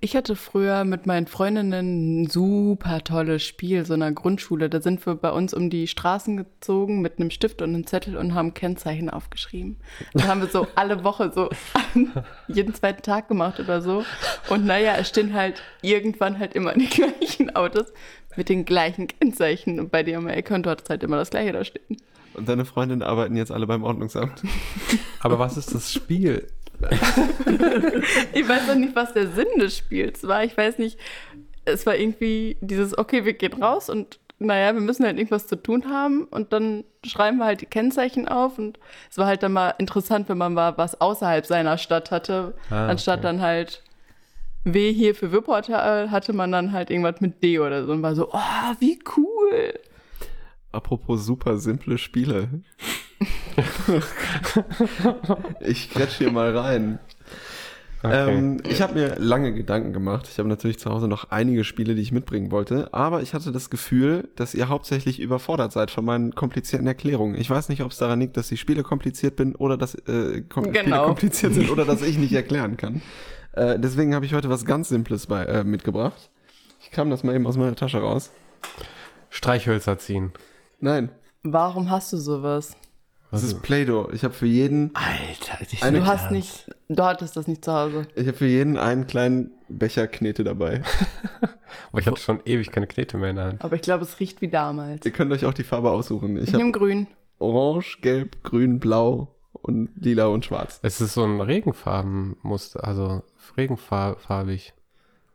[0.00, 4.68] Ich hatte früher mit meinen Freundinnen ein super tolles Spiel, so einer Grundschule.
[4.68, 8.16] Da sind wir bei uns um die Straßen gezogen mit einem Stift und einem Zettel
[8.16, 9.78] und haben Kennzeichen aufgeschrieben.
[10.12, 11.48] Das haben wir so alle Woche so
[12.48, 14.04] jeden zweiten Tag gemacht oder so.
[14.50, 17.92] Und naja, es stehen halt irgendwann halt immer die gleichen Autos
[18.36, 21.30] mit den gleichen Kennzeichen und bei dir die Ecke und du hattest halt immer das
[21.30, 21.96] gleiche da stehen.
[22.34, 24.42] Und deine Freundinnen arbeiten jetzt alle beim Ordnungsamt.
[25.20, 26.46] Aber was ist das Spiel?
[28.32, 30.42] Ich weiß noch nicht, was der Sinn des Spiels war.
[30.44, 30.98] Ich weiß nicht,
[31.64, 35.54] es war irgendwie dieses, okay, wir gehen raus und naja, wir müssen halt irgendwas zu
[35.54, 39.52] tun haben und dann schreiben wir halt die Kennzeichen auf und es war halt dann
[39.52, 43.28] mal interessant, wenn man mal was außerhalb seiner Stadt hatte, Ah, anstatt okay.
[43.28, 43.84] dann halt
[44.64, 48.16] W hier für Wuppertal hatte man dann halt irgendwas mit D oder so und war
[48.16, 49.74] so, oh, wie cool.
[50.72, 52.48] Apropos super simple Spiele.
[55.60, 56.98] ich quetsch hier mal rein.
[58.04, 58.36] Okay.
[58.36, 60.26] Ähm, ich habe mir lange Gedanken gemacht.
[60.28, 63.52] Ich habe natürlich zu Hause noch einige Spiele, die ich mitbringen wollte, aber ich hatte
[63.52, 67.36] das Gefühl, dass ihr hauptsächlich überfordert seid von meinen komplizierten Erklärungen.
[67.36, 70.42] Ich weiß nicht, ob es daran liegt, dass die Spiele kompliziert bin oder dass äh,
[70.48, 71.04] kom Spiele Genau.
[71.06, 73.02] kompliziert sind oder dass ich nicht erklären kann.
[73.52, 76.30] Äh, deswegen habe ich heute was ganz Simples bei, äh, mitgebracht.
[76.80, 78.32] Ich kam das mal eben aus meiner Tasche raus.
[79.30, 80.32] Streichhölzer ziehen.
[80.82, 81.10] Nein,
[81.44, 82.76] Warum hast du sowas?
[83.30, 84.10] das ist Play-Doh.
[84.12, 87.72] Ich habe für jeden, Alter, ich Eine- Du hast nicht, du hattest das nicht zu
[87.72, 88.06] Hause.
[88.16, 90.82] ich habe für jeden einen kleinen Becher Knete dabei.
[91.92, 93.64] Aber ich hatte schon ewig keine Knete mehr in der Hand.
[93.64, 95.06] Aber ich glaube, es riecht wie damals.
[95.06, 96.36] Ihr könnt euch auch die Farbe aussuchen.
[96.36, 97.06] Ich Ich habe nehme grün.
[97.38, 100.80] Orange, Gelb, Grün, Blau und Lila und Schwarz.
[100.82, 103.22] Es ist so ein Regenfarbenmuster, also
[103.56, 104.74] regenfarbig.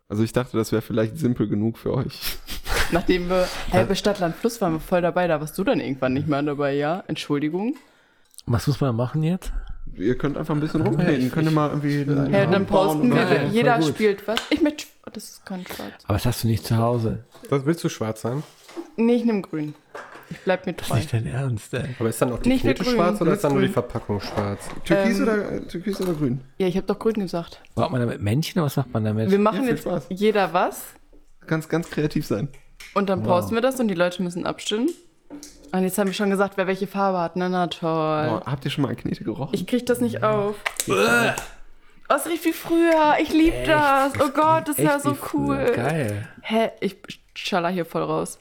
[0.10, 2.38] Also ich dachte, das wäre vielleicht simpel genug für euch.
[2.92, 6.28] Nachdem wir halbe Stadtland Fluss waren wir voll dabei, da warst du dann irgendwann nicht
[6.28, 7.04] mehr dabei, ja?
[7.08, 7.76] Entschuldigung.
[8.46, 9.52] Was muss man machen jetzt?
[9.96, 11.32] Ihr könnt einfach ein bisschen rumreden.
[11.32, 14.40] Könnt ihr mal irgendwie Ja, dann posten wir, Geil, jeder spielt was.
[14.50, 15.92] Ich möchte, sch- das ist kein Schwarz.
[16.06, 17.24] Aber das hast du nicht zu Hause.
[17.50, 18.44] Was willst du schwarz sein?
[18.96, 19.74] Nee, ich nehme grün.
[20.30, 20.98] Ich bleib mir Das ist treu.
[20.98, 21.96] nicht dein Ernst, ey.
[22.00, 22.76] Aber ist dann auch die Nicht grün.
[22.86, 23.74] schwarz oder ist dann nur die grün.
[23.74, 24.66] Verpackung schwarz?
[24.84, 26.42] Türkis, Ähm, oder, äh, Türkis oder Grün?
[26.58, 27.62] Ja, ich habe doch grün gesagt.
[27.76, 29.32] Braucht man damit Männchen oder was macht man damit?
[29.32, 30.06] Wir machen viel jetzt Spaß.
[30.10, 30.82] jeder was
[31.48, 32.50] Ganz, ganz kreativ sein.
[32.94, 34.90] Und dann posten wir das und die Leute müssen abstimmen.
[35.72, 37.36] Und jetzt haben wir schon gesagt, wer welche Farbe hat.
[37.36, 38.28] Na, na, toll.
[38.28, 39.54] Boah, habt ihr schon mal an Knete gerochen?
[39.54, 40.56] Ich krieg das nicht auf.
[42.10, 43.18] Oh, es riecht wie früher.
[43.22, 44.14] Ich lieb das.
[44.22, 45.66] Oh Gott, das ist ja so früher.
[45.68, 45.74] cool.
[45.76, 46.28] Geil.
[46.42, 46.72] Hä?
[46.80, 46.98] Ich
[47.34, 48.40] schaller hier voll raus.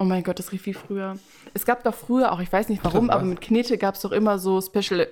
[0.00, 1.16] Oh mein Gott, das riecht wie früher.
[1.54, 4.12] Es gab doch früher auch, ich weiß nicht warum, aber mit Knete gab es doch
[4.12, 5.08] immer so Special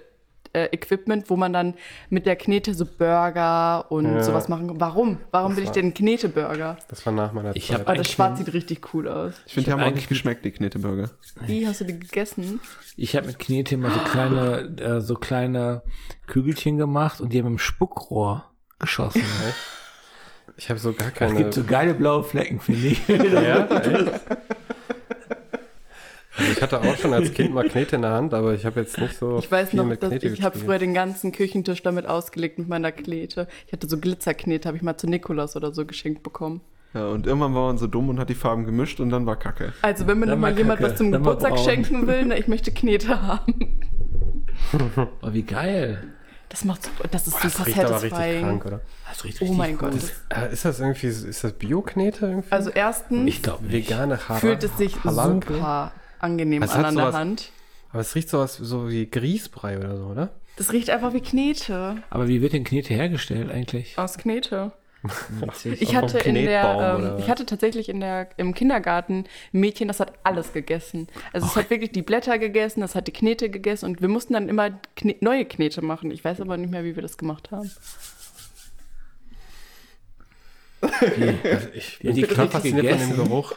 [0.57, 1.75] äh, Equipment, wo man dann
[2.11, 4.23] mit der Knete so Burger und Ja.
[4.23, 4.81] sowas machen kann.
[4.81, 5.19] Warum?
[5.31, 6.79] Warum will ich denn Kneteburger?
[6.89, 7.81] Das war nach meiner Ich Zeit.
[7.81, 9.35] Aber das Schwarz sieht richtig cool aus.
[9.47, 11.11] Ich finde, die haben hab auch nicht eigentlich- geschmeckt, die Kneteburger.
[11.47, 12.61] Wie hast du die gegessen?
[12.97, 15.83] Ich habe mit Knete immer so kleine, äh, so kleine
[16.27, 19.23] Kügelchen gemacht und die haben im Spuckrohr geschossen.
[20.57, 21.35] Ich habe so gar Es keine.
[21.35, 23.07] gibt so geile blaue Flecken, finde ich.
[23.09, 23.69] ja?
[26.37, 28.80] Also ich hatte auch schon als Kind mal Knete in der Hand, aber ich habe
[28.80, 31.32] jetzt nicht so Ich weiß viel noch, mit dass Knete ich habe früher den ganzen
[31.32, 33.49] Küchentisch damit ausgelegt mit meiner Knete.
[33.66, 36.61] Ich hatte so Glitzerknete, habe ich mal zu Nikolaus oder so geschenkt bekommen.
[36.95, 39.37] Ja, und irgendwann war man so dumm und hat die Farben gemischt und dann war
[39.37, 39.72] Kacke.
[39.82, 42.39] Also wenn mir Dann noch mal mal jemand was zum dann Geburtstag schenken will, ne,
[42.39, 43.80] ich möchte Knete haben.
[45.22, 46.03] Oh, wie geil.
[46.49, 48.80] Das macht super, das ist Boah, das super riecht aber richtig krank, oder?
[49.09, 49.91] Das riecht Oh richtig mein gut.
[49.91, 50.12] Gott.
[50.30, 52.51] Äh, ist das irgendwie, ist das Bio-Knete irgendwie?
[52.51, 53.91] Also erstens Ich glaube nicht.
[53.91, 55.93] Vegane Halal, fühlt es sich Halal super
[56.27, 57.51] angenehm Es an an der sowas- Hand.
[57.91, 60.31] Aber es riecht sowas so wie Grießbrei oder so, oder?
[60.57, 63.97] Das riecht einfach wie Knete Aber wie wird denn Knete hergestellt eigentlich?
[63.99, 64.72] aus Knete.
[65.79, 69.24] Ich hatte in der, ähm, ich hatte tatsächlich in der im Kindergarten
[69.55, 71.07] ein Mädchen, das hat alles gegessen.
[71.33, 74.33] Also es hat wirklich die Blätter gegessen, das hat die Knete gegessen und wir mussten
[74.33, 76.11] dann immer Kne neue Knete machen.
[76.11, 77.70] Ich weiß aber nicht mehr, wie wir das gemacht haben.
[80.81, 83.16] Also ich Die hat die Knete fasziniert von dem gegessen?
[83.16, 83.55] Geruch.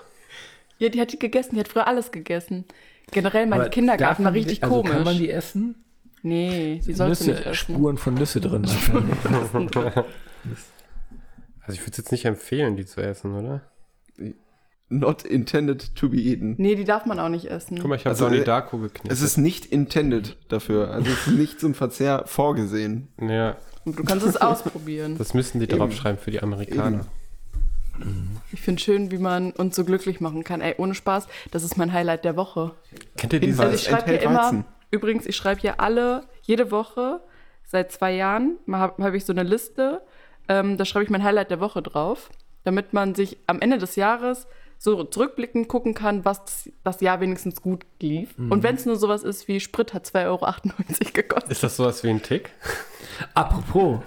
[0.79, 2.65] Ja, die hat die gegessen, die hat früher alles gegessen.
[3.11, 4.91] Generell mein Aber Kindergarten war man die- richtig also komisch.
[4.91, 5.75] Kann man die essen?
[6.21, 7.55] nee, sie sollte Nüsse, nicht essen.
[7.55, 8.65] Spuren von Nüsse drin.
[11.61, 13.61] Also ich würde es jetzt nicht empfehlen, die zu essen, oder?
[14.91, 16.55] Not intended to be eaten.
[16.57, 17.77] Nee, die darf man auch nicht essen.
[17.77, 19.11] Guck mal, ich habe Also, Donnie äh, Darko geknetet.
[19.11, 20.89] Es ist nicht intended dafür.
[20.89, 23.09] Also es ist nicht zum Verzehr vorgesehen.
[23.21, 23.55] ja,
[23.85, 25.15] Du kannst es ausprobieren.
[25.17, 25.77] das müssen die Eben.
[25.77, 27.05] draufschreiben für die Amerikaner.
[28.51, 30.61] Ich finde schön, wie man uns so glücklich machen kann.
[30.61, 32.75] Ey, ohne Spaß, das ist mein Highlight der Woche.
[33.17, 33.55] Kennt ihr Hinweis.
[33.55, 33.63] diese?
[33.63, 34.65] Also ich schreibe hier immer, Weizen.
[34.91, 37.21] übrigens, ich schreibe hier alle, jede Woche,
[37.65, 40.01] seit zwei Jahren, habe hab ich so eine Liste,
[40.47, 42.29] ähm, da schreibe ich mein Highlight der Woche drauf,
[42.63, 44.47] damit man sich am Ende des Jahres
[44.81, 48.29] so zurückblickend gucken kann, was das, das Jahr wenigstens gut lief.
[48.37, 50.39] Und wenn es nur sowas ist wie Sprit hat 2,98 Euro
[51.13, 51.51] gekostet.
[51.51, 52.51] Ist das sowas wie ein Tick?
[53.33, 53.99] Apropos,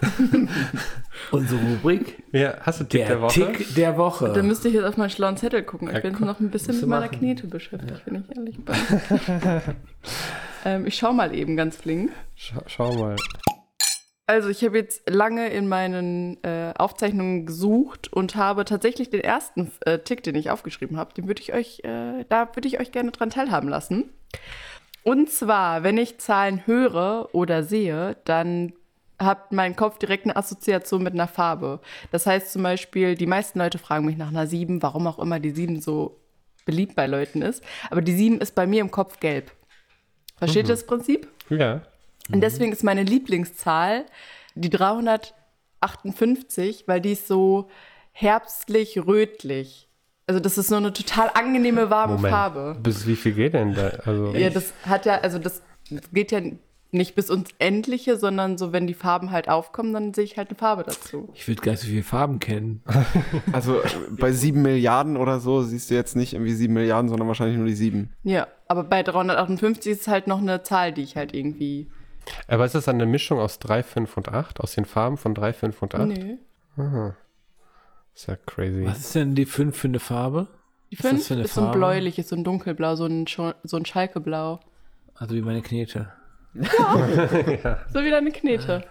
[1.30, 3.32] unsere Rubrik, Ja, hast du Tick der, der, Woche?
[3.52, 4.32] Tick der Woche.
[4.32, 5.88] Da müsste ich jetzt auf meinen schlauen Zettel gucken.
[5.88, 6.26] Ich Ja, bin komm.
[6.26, 7.18] noch ein bisschen mit meiner machen.
[7.18, 8.74] Knete beschäftigt, wenn ich ehrlich bin.
[10.64, 12.10] ähm, ich schau mal eben ganz flink.
[12.34, 13.16] Schau, schau mal.
[14.26, 19.72] Also ich habe jetzt lange in meinen äh, Aufzeichnungen gesucht und habe tatsächlich den ersten
[19.80, 22.92] äh, Tick, den ich aufgeschrieben habe, den würde ich euch, äh, da würde ich euch
[22.92, 24.10] gerne dran teilhaben lassen.
[25.02, 28.72] Und zwar, wenn ich Zahlen höre oder sehe, dann
[29.18, 31.80] hat mein Kopf direkt eine Assoziation mit einer Farbe.
[32.12, 35.40] Das heißt zum Beispiel, die meisten Leute fragen mich nach einer 7, warum auch immer
[35.40, 36.20] die 7 so
[36.64, 37.62] beliebt bei Leuten ist.
[37.90, 39.50] Aber die 7 ist bei mir im Kopf gelb.
[40.38, 41.28] Versteht ihr das Prinzip?
[41.50, 41.82] Ja.
[42.30, 44.04] Und deswegen ist meine Lieblingszahl
[44.54, 47.68] die 358, weil die ist so
[48.12, 49.88] herbstlich-rötlich.
[50.26, 52.32] Also das ist so eine total angenehme, warme Moment.
[52.32, 52.76] Farbe.
[52.80, 53.88] Bis wie viel geht denn da?
[54.04, 55.62] Also, Ja, das hat ja, also das
[56.12, 56.40] geht ja
[56.92, 60.50] nicht bis ins Endliche, sondern so, wenn die Farben halt aufkommen, dann sehe ich halt
[60.50, 61.30] eine Farbe dazu.
[61.34, 62.82] Ich würde gar nicht so viele Farben kennen.
[63.52, 67.28] Also äh, bei sieben Milliarden oder so siehst du jetzt nicht irgendwie sieben Milliarden, sondern
[67.28, 68.10] wahrscheinlich nur die sieben.
[68.22, 71.90] Ja, aber bei 358 ist es halt noch eine Zahl, die ich halt irgendwie.
[72.48, 74.60] Aber ist das eine Mischung aus 3, 5 und 8?
[74.60, 76.06] Aus den Farben von 3, 5 und 8?
[76.06, 76.36] Nö.
[76.76, 77.16] Aha.
[78.14, 78.84] Ist ja crazy.
[78.86, 80.48] Was ist denn die 5 für eine Farbe?
[80.90, 83.06] Die Was ist das 5 für eine ist so ein bläuliches, so ein dunkelblau, so
[83.06, 84.60] ein, Scho- so ein Schalkeblau.
[85.14, 86.12] Also wie meine Knete.
[87.92, 88.84] So wie deine Knete.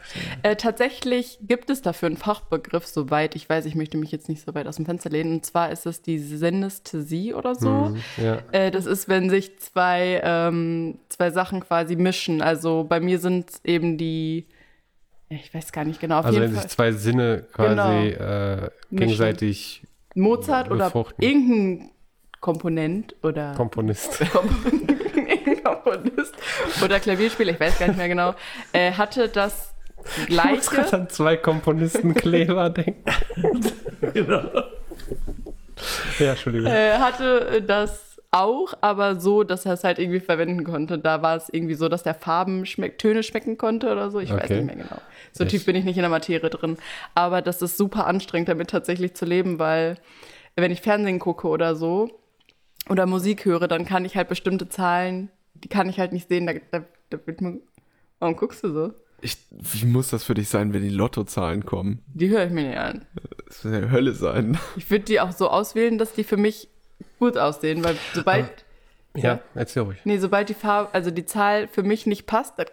[0.43, 4.43] Äh, tatsächlich gibt es dafür einen Fachbegriff, soweit ich weiß, ich möchte mich jetzt nicht
[4.43, 5.33] so weit aus dem Fenster lehnen.
[5.35, 7.69] Und zwar ist es die Synesthesie oder so.
[7.69, 8.39] Mhm, ja.
[8.51, 12.41] Äh, das ist, wenn sich zwei, ähm, zwei Sachen quasi mischen.
[12.41, 14.45] Also bei mir sind es eben die,
[15.29, 18.69] ich weiß gar nicht genau, auf Also wenn jeden sich Fall zwei Sinne quasi äh,
[18.91, 19.83] gegenseitig
[20.15, 21.23] Mozart oder befruchten.
[21.23, 21.91] irgendein
[22.39, 24.19] Komponent oder Komponist.
[24.21, 24.97] irgendein
[25.83, 26.35] Komponist
[26.83, 28.33] oder Klavierspieler, ich weiß gar nicht mehr genau,
[28.73, 29.73] äh, hatte das
[30.13, 30.69] Ich muss gleiche.
[30.69, 33.03] gerade an zwei Komponisten Kleber denken.
[34.13, 34.41] Genau.
[36.19, 36.67] Ja, Entschuldigung.
[36.71, 40.97] äh, hatte das auch, aber so, dass er es halt irgendwie verwenden konnte.
[40.97, 44.19] Da war es irgendwie so, dass der Farben schmeck Töne schmecken konnte oder so.
[44.19, 44.55] Ich weiß Okay.
[44.57, 45.01] nicht mehr genau.
[45.33, 45.51] So Echt?
[45.51, 46.77] tief bin ich nicht in der Materie drin.
[47.13, 49.97] Aber das ist super anstrengend, damit tatsächlich zu leben, weil
[50.55, 52.09] wenn ich Fernsehen gucke oder so
[52.89, 55.29] oder Musik höre, dann kann ich halt bestimmte Zahlen,
[55.63, 56.47] die kann ich halt nicht sehen.
[56.47, 57.59] Da, da, da wird mir,
[58.19, 58.93] warum guckst du so?
[59.21, 62.03] Ich, wie muss das für dich sein, wenn die Lottozahlen kommen?
[62.13, 63.05] Die höre ich mir nicht an.
[63.45, 64.57] Das wird ja Hölle sein.
[64.77, 66.69] Ich würde die auch so auswählen, dass die für mich
[67.19, 68.65] gut aussehen, weil sobald
[69.15, 69.99] ja, erzähl ruhig.
[70.05, 72.67] Nee, sobald die Farbe, also die Zahl für mich nicht passt, dann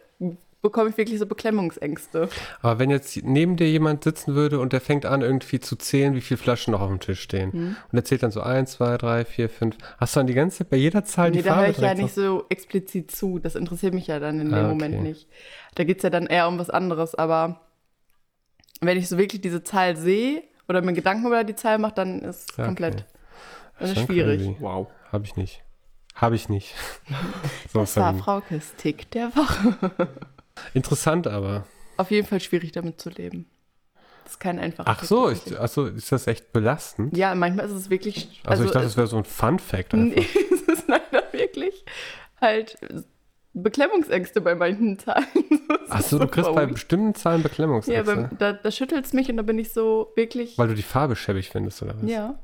[0.60, 2.28] bekomme ich wirklich so Beklemmungsängste.
[2.62, 6.14] Aber wenn jetzt neben dir jemand sitzen würde und der fängt an, irgendwie zu zählen,
[6.14, 7.50] wie viele Flaschen noch auf dem Tisch stehen.
[7.52, 7.76] Mhm.
[7.92, 9.76] Und er zählt dann so eins, zwei, drei, vier, fünf.
[9.98, 11.78] Hast du dann die ganze Zeit bei jeder Zahl Nee, die da Farbe höre ich
[11.78, 12.44] ja nicht so?
[12.48, 13.38] explizit zu.
[13.38, 14.68] Das interessiert mich ja dann in dem Ah, okay.
[14.68, 15.28] Moment nicht.
[15.76, 17.14] Da geht es ja dann eher um was anderes.
[17.14, 17.60] Aber
[18.80, 22.20] wenn ich so wirklich diese Zahl sehe oder mir Gedanken über die Zahl mache, dann
[22.22, 23.04] ist Ja, komplett okay.
[23.80, 24.40] dann ist schwierig.
[24.40, 24.56] crazy.
[24.60, 24.88] Wow.
[25.12, 25.62] Habe ich nicht.
[26.14, 26.74] Habe ich nicht.
[27.72, 28.12] so Das war.
[28.14, 30.08] Fraukes Tick der Woche.
[30.74, 31.66] Interessant aber.
[31.96, 33.46] Auf jeden Fall schwierig damit zu leben.
[34.24, 37.16] Das ist kein einfacher Ach so, ich, ach so, ist das echt belastend?
[37.16, 38.40] Ja, manchmal ist es wirklich.
[38.44, 40.16] Also, ich dachte, es- das wäre so ein Fun-Fact einfach.
[40.16, 41.84] Nee, es ist leider wirklich
[42.40, 42.76] halt
[43.54, 45.26] Beklemmungsängste bei manchen Zahlen.
[45.68, 48.04] Das Ach ist so, du kriegst bei bestimmten Zahlen Ja, Beklemmungsängste.
[48.14, 50.56] beim, da, da schüttelt es mich und da bin ich so wirklich.
[50.58, 52.10] weil du die Farbe schäbig findest, oder was?
[52.10, 52.38] Ja.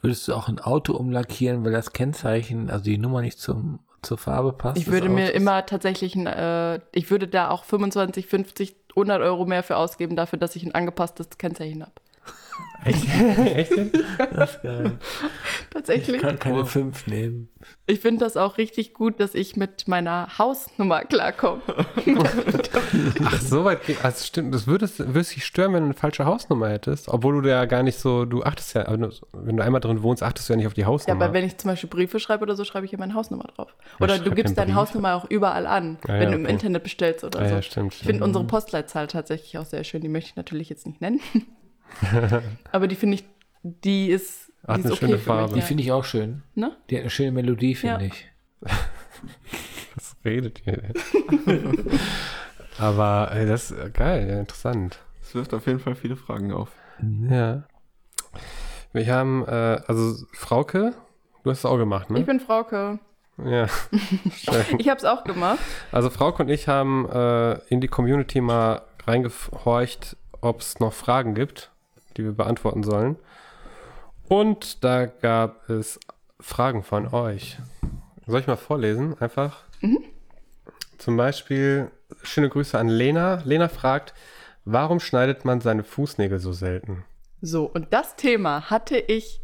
[0.00, 4.18] Würdest du auch ein Auto umlackieren, weil das Kennzeichen, also die Nummer nicht zum, zur
[4.18, 4.76] Farbe passt?
[4.78, 9.46] Ich würde mir immer tatsächlich, ein, äh, ich würde da auch 25, 50, 100 Euro
[9.46, 11.92] mehr für ausgeben, dafür, dass ich ein angepasstes Kennzeichen habe.
[12.84, 13.06] Echt?
[13.54, 13.72] Echt?
[14.32, 14.98] Das ist geil.
[15.70, 16.16] Tatsächlich.
[16.16, 17.48] Ich kann keine fünf nehmen.
[17.86, 21.62] Ich finde das auch richtig gut, dass ich mit meiner Hausnummer klarkomme.
[23.24, 24.04] Ach, so weit geht.
[24.04, 27.08] Also stimmt, das würdest, würdest dich stören, wenn du eine falsche Hausnummer hättest.
[27.08, 30.02] Obwohl du da ja gar nicht so, du achtest ja, also wenn du einmal drin
[30.02, 31.24] wohnst, achtest du ja nicht auf die Ja, Hausnummer.
[31.24, 33.76] aber wenn ich zum Beispiel Briefe schreibe oder so, schreibe ich ja meine Hausnummer drauf.
[34.00, 34.74] Oder du gibst deine.
[34.74, 36.52] Hausnummer auch überall an, Ah, wenn ja, du im okay.
[36.52, 37.54] Internet bestellst oder Ah, so.
[37.56, 37.94] ja, stimmt.
[37.94, 40.00] Ich finde unsere Postleitzahl tatsächlich auch sehr schön.
[40.00, 41.20] Die möchte ich natürlich jetzt nicht nennen.
[42.72, 43.24] aber die finde ich,
[43.62, 45.42] die ist, Hat die ist eine okay schöne Farbe.
[45.44, 45.52] mich.
[45.54, 45.66] Die Ja.
[45.66, 46.42] finde ich auch schön.
[46.54, 46.76] Ne?
[46.90, 48.10] Die hat eine schöne Melodie, finde Ja.
[48.12, 48.28] ich.
[49.94, 51.90] Was redet ihr denn?
[52.78, 54.98] aber ey, das ist geil, ja, interessant.
[55.20, 56.70] Das wirft auf jeden Fall viele Fragen auf.
[57.28, 57.64] Ja.
[58.92, 60.92] Wir haben, äh, also Frauke,
[61.44, 62.22] du hast es auch gemacht, Ich ne?
[62.24, 62.98] bin Frauke.
[63.42, 63.66] Ja.
[64.78, 65.58] Ich habe es auch gemacht.
[65.90, 71.34] Also Frauke und ich haben äh, in die Community mal reingehorcht, ob es noch Fragen
[71.34, 71.71] gibt,
[72.16, 73.16] die wir beantworten sollen.
[74.28, 76.00] Und da gab es
[76.40, 77.58] Fragen von euch.
[78.26, 79.16] Soll ich mal vorlesen?
[79.20, 79.64] Einfach.
[80.98, 81.90] Zum Beispiel,
[82.22, 83.42] schöne Grüße an Lena.
[83.44, 84.14] Lena fragt,
[84.64, 87.04] warum schneidet man seine Fußnägel so selten?
[87.40, 89.40] So, und das Thema hatte ich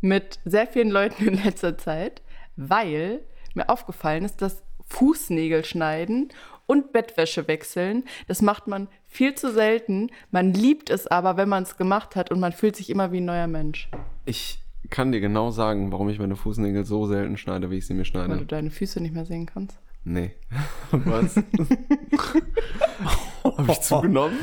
[0.00, 2.22] mit sehr vielen Leuten in letzter Zeit,
[2.56, 3.20] weil
[3.54, 6.30] mir aufgefallen ist, dass Fußnägel schneiden
[6.66, 10.10] und Bettwäsche wechseln, das macht man viel zu selten.
[10.30, 13.20] Man liebt es aber, wenn man es gemacht hat und man fühlt sich immer wie
[13.20, 13.88] ein neuer Mensch,
[14.24, 14.60] Ich
[14.90, 18.00] kann dir genau sagen, warum ich meine Fußnägel so selten schneide, wie ich sie mir
[18.00, 18.36] weil schneide.
[18.36, 19.78] du deine Füße nicht mehr sehen kannst.
[20.04, 20.34] Nee.
[20.92, 21.36] Was?
[23.44, 24.36] Habe ich zugenommen?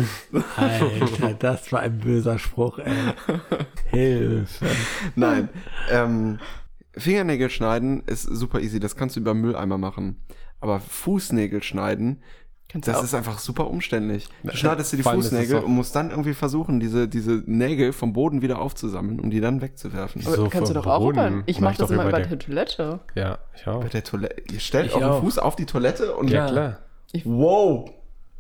[0.58, 2.94] Alter, das war ein böser Spruch, ey.
[3.90, 4.66] Hilfe.
[5.16, 5.50] Nein.
[5.90, 6.40] Ähm,
[6.98, 8.80] Fingernägel schneiden ist super easy.
[8.80, 10.18] Das kannst du über Mülleimer machen.
[10.64, 12.24] Aber Fußnägel schneiden,
[12.70, 14.28] Kannst das ist einfach super umständlich.
[14.42, 18.14] Du schneidest dir die ist Fußnägel und musst dann irgendwie versuchen, diese, diese Nägel vom
[18.14, 20.26] Boden wieder aufzusammeln, um die dann wegzuwerfen.
[20.26, 21.32] Aber so kannst du doch auch über.
[21.46, 23.00] Ich Mach mache ich das immer über der- die Toilette.
[23.14, 23.82] Ja, ich auch.
[23.84, 24.42] Bei der Toilette.
[24.52, 25.22] Ihr stellt Ich euren auch.
[25.22, 26.52] Fuß auf die Toilette und Ja, Ja.
[26.52, 26.78] klar.
[27.26, 27.92] wow,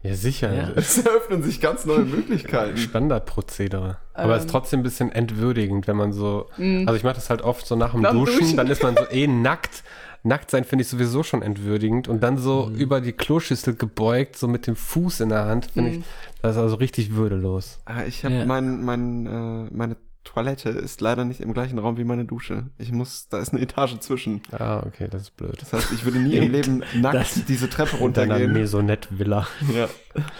[0.01, 0.51] Ja, sicher.
[0.51, 0.69] Ja.
[0.75, 2.75] es eröffnen sich ganz neue Möglichkeiten.
[3.23, 3.97] Standardprozedere.
[4.15, 4.51] Aber es ist Ähm.
[4.51, 6.47] trotzdem ein bisschen entwürdigend, wenn man so.
[6.57, 8.57] Also ich mache das halt oft so nach dem Nach dem Duschen, Duschen.
[8.57, 9.83] dann ist man so eh nackt.
[10.23, 12.07] Nackt sein finde ich sowieso schon entwürdigend.
[12.07, 15.89] Und dann so über die Kloschüssel gebeugt, so mit dem Fuß in der Hand, finde
[15.91, 16.03] ich,
[16.41, 17.79] das ist also richtig würdelos.
[17.85, 18.45] Ah, Ich habe Ja.
[18.45, 22.67] mein, mein, äh, meine Toilette ist leider nicht im gleichen Raum wie meine Dusche.
[22.77, 24.41] Ich muss, da ist eine Etage zwischen.
[24.53, 25.57] Ah, okay, das ist blöd.
[25.59, 28.53] Das heißt, ich würde nie im Leben nackt Das- diese Treppe runtergehen.
[28.53, 29.45] Maisonette-Villa.
[29.75, 29.89] Ja,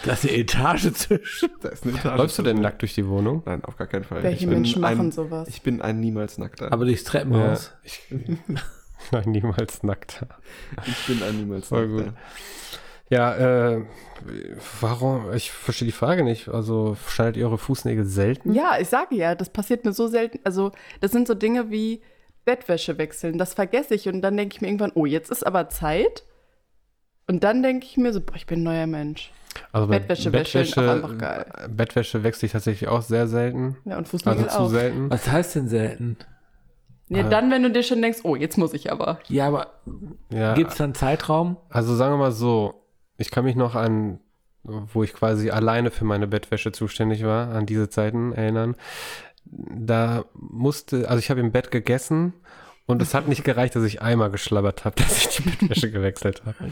[0.05, 1.49] Das ist eine Etage zwischen.
[1.61, 2.17] da ist eine Etage.
[2.17, 2.61] Läufst du denn zwischen.
[2.63, 3.43] nackt durch die Wohnung?
[3.45, 4.23] Nein, auf gar keinen Fall.
[4.23, 5.49] Welche ich bin Menschen machen ein, sowas?
[5.49, 6.71] Ich bin ein niemals nackter.
[6.71, 7.73] Aber durchs Treppenhaus.
[7.83, 8.01] ich,
[9.11, 10.25] nein, niemals nackt.
[10.85, 12.11] ich bin ein niemals Voll nackter.
[12.11, 12.19] gut.
[13.09, 13.35] Ja,
[13.73, 13.85] äh,
[14.81, 15.33] warum?
[15.33, 16.49] Ich verstehe die Frage nicht.
[16.49, 18.53] Also schneidet ihr eure Fußnägel selten?
[18.53, 20.39] Ja, ich sage ja, das passiert mir so selten.
[20.43, 22.01] Also, das sind so Dinge wie
[22.45, 23.37] Bettwäsche wechseln.
[23.37, 26.23] Das vergesse ich und dann denke ich mir irgendwann, oh, jetzt ist aber Zeit.
[27.27, 29.31] Und dann denke ich mir so, boah, ich bin ein neuer Mensch.
[29.71, 31.45] Also bei Bettwäsche wechseln, einfach geil.
[31.69, 33.77] Bettwäsche wechsle ich tatsächlich auch sehr selten.
[33.85, 34.69] Ja, und Also Fußnägel zu auch.
[34.69, 35.09] selten.
[35.11, 36.17] Was heißt denn selten?
[37.09, 39.19] Ja, dann, wenn du dir schon denkst, oh, jetzt muss ich aber.
[39.27, 39.67] Ja, aber
[40.29, 41.57] Ja, gibt es da einen Zeitraum?
[41.69, 42.85] also sagen wir mal so,
[43.17, 44.19] ich kann mich noch an,
[44.63, 48.75] wo ich quasi alleine für meine Bettwäsche zuständig war, an diese Zeiten erinnern.
[49.45, 52.33] Da musste, also ich habe im Bett gegessen
[52.85, 56.41] Und es hat nicht gereicht, dass ich einmal geschlabbert habe, dass ich die Bettwäsche gewechselt
[56.45, 56.55] habe.
[56.59, 56.71] Okay.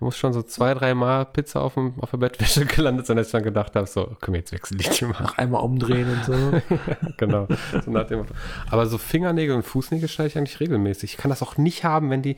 [0.00, 3.26] Muss schon so zwei, drei Mal Pizza auf, dem, auf der Bettwäsche gelandet sein, dass
[3.26, 5.20] ich dann gedacht habe, so, komm, jetzt wechsel ich die mal.
[5.22, 6.60] Noch einmal umdrehen und so.
[7.18, 7.46] genau.
[7.84, 8.24] So nach dem.
[8.70, 11.12] Aber so Fingernägel und Fußnägel schneide ich eigentlich regelmäßig.
[11.12, 12.36] Ich kann das auch nicht haben, wenn die,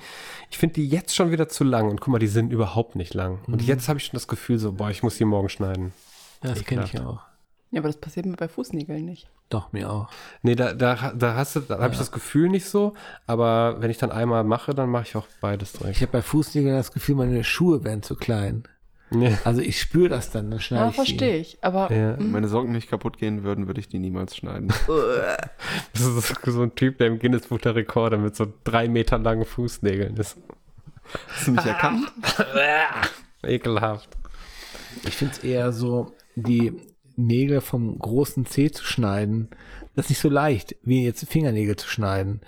[0.50, 1.90] ich finde die jetzt schon wieder zu lang.
[1.90, 3.38] Und guck mal, die sind überhaupt nicht lang.
[3.46, 5.92] Und jetzt habe ich schon das Gefühl so, boah, ich muss die morgen schneiden.
[6.42, 7.18] Ja, das kenne ich Ekelhaft.
[7.20, 7.31] auch.
[7.72, 9.28] Ja, aber das passiert mir bei Fußnägeln nicht.
[9.48, 10.08] Doch, mir auch.
[10.42, 12.92] Nee, da, da, da hast du, da habe ich das Gefühl nicht so,
[13.26, 15.96] aber wenn ich dann einmal mache, dann mache ich auch beides direkt.
[15.96, 18.64] Ich habe bei Fußnägeln das Gefühl, meine Schuhe werden zu klein.
[19.08, 19.36] Nee.
[19.44, 21.58] Also ich spüre das dann, dann schneide Ja, ich verstehe ich.
[21.62, 22.18] Aber Ja.
[22.18, 24.72] Wenn meine Socken nicht kaputt gehen würden, würde ich die niemals schneiden.
[25.94, 29.44] Das ist so ein Typ, der im Guinness-Buch der Rekorde mit so drei Meter langen
[29.44, 30.36] Fußnägeln ist.
[31.28, 32.10] Hast du mich erkannt?
[33.42, 34.08] Ekelhaft.
[35.06, 36.80] Ich finde es eher so, die
[37.16, 39.48] Nägel vom großen Zeh zu schneiden,
[39.94, 42.40] das ist nicht so leicht, wie jetzt Fingernägel zu schneiden.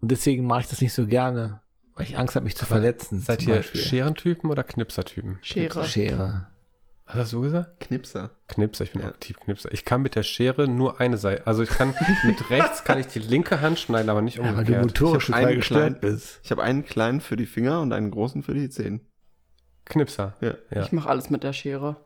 [0.00, 1.60] Und deswegen mache ich das nicht so gerne,
[1.94, 3.20] weil ich Angst habe, mich zu verletzen.
[3.20, 3.80] Seid ihr Beispiel.
[3.80, 5.38] Scherentypen oder Knipsertypen?
[5.42, 5.84] Schere.
[5.84, 6.46] Schere.
[7.06, 7.80] Was hast du gesagt?
[7.80, 8.30] Knipser.
[8.46, 9.08] Knipser, ich bin Ja.
[9.08, 9.72] aktiv Knipser.
[9.72, 11.44] Ich kann mit der Schere nur eine Seite.
[11.46, 11.92] Also ich kann
[12.24, 14.84] mit rechts kann ich die linke Hand schneiden, aber nicht Ja, weil du umgekehrt.
[14.84, 15.60] motorisch Ich hab total einen
[16.00, 16.20] kleinen-.
[16.44, 19.00] Ich habe einen kleinen für die Finger und einen großen für die Zehen.
[19.90, 20.34] Knipser.
[20.40, 20.54] Ja.
[20.74, 20.82] Ja.
[20.82, 21.96] Ich mache alles mit der Schere.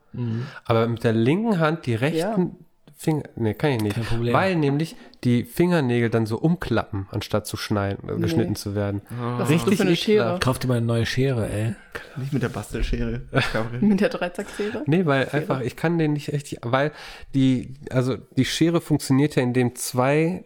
[0.65, 2.57] Aber mit der linken Hand die rechten
[2.97, 3.23] Finger.
[3.35, 3.95] Nee, kann ich nicht.
[3.95, 4.33] Kein Problem.
[4.33, 9.01] Weil nämlich die Fingernägel dann so umklappen, anstatt zu schneiden, äh, geschnitten zu werden.
[9.19, 10.39] Was du für eine Schere?
[10.39, 11.75] Kauf dir mal eine neue Schere, ey.
[12.15, 13.21] Nicht mit der Bastelschere.
[13.81, 14.83] Mit der Dreizackschere?
[14.85, 16.91] Nee, weil einfach, ich kann den nicht echt, weil
[17.33, 20.45] die, also die Schere funktioniert ja, indem zwei,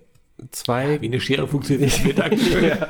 [0.51, 2.17] zwei, Wie eine Schere funktioniert nicht.
[2.17, 2.87] Danke.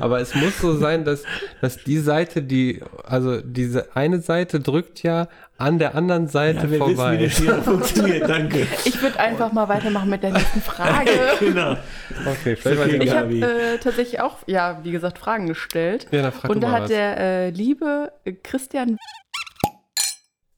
[0.00, 1.22] aber es muss so sein, dass,
[1.60, 6.70] dass die Seite, die, also diese eine Seite drückt ja an der anderen Seite Ja,
[6.70, 7.08] wir wissen, wie vorbei.
[7.18, 8.28] eine Schere funktioniert.
[8.28, 8.66] Danke.
[8.84, 11.10] Ich würde einfach mal weitermachen mit der nächsten Frage.
[11.40, 11.76] genau.
[12.26, 13.04] okay, vielleicht Okay.
[13.04, 16.06] Ich habe äh, tatsächlich auch, ja, wie gesagt, Fragen gestellt.
[16.12, 16.90] Ja, dann frag Und du da mal hat was.
[16.90, 18.12] der äh, liebe
[18.44, 18.98] Christian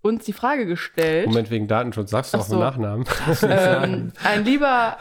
[0.03, 1.27] uns die Frage gestellt.
[1.27, 2.55] Moment, wegen Datenschutz, sagst du auch so.
[2.55, 3.05] einen Nachnamen?
[3.43, 4.97] Ähm, ein lieber,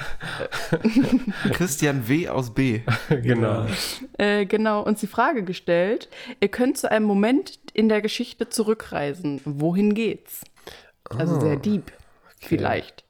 [1.53, 2.29] Christian W.
[2.29, 2.81] aus B.
[3.09, 3.65] genau.
[4.17, 6.09] äh, genau, uns die Frage gestellt.
[6.39, 9.41] Ihr könnt zu einem Moment in der Geschichte zurückreisen.
[9.45, 10.43] Wohin geht's?
[11.09, 11.91] Also Ah, sehr deep,
[12.39, 13.03] vielleicht.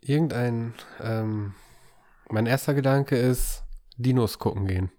[0.00, 1.54] Irgendein, ähm,
[2.28, 3.62] mein erster Gedanke ist,
[3.96, 4.90] Dinos gucken gehen.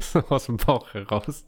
[0.00, 1.44] so aus dem Bauch heraus.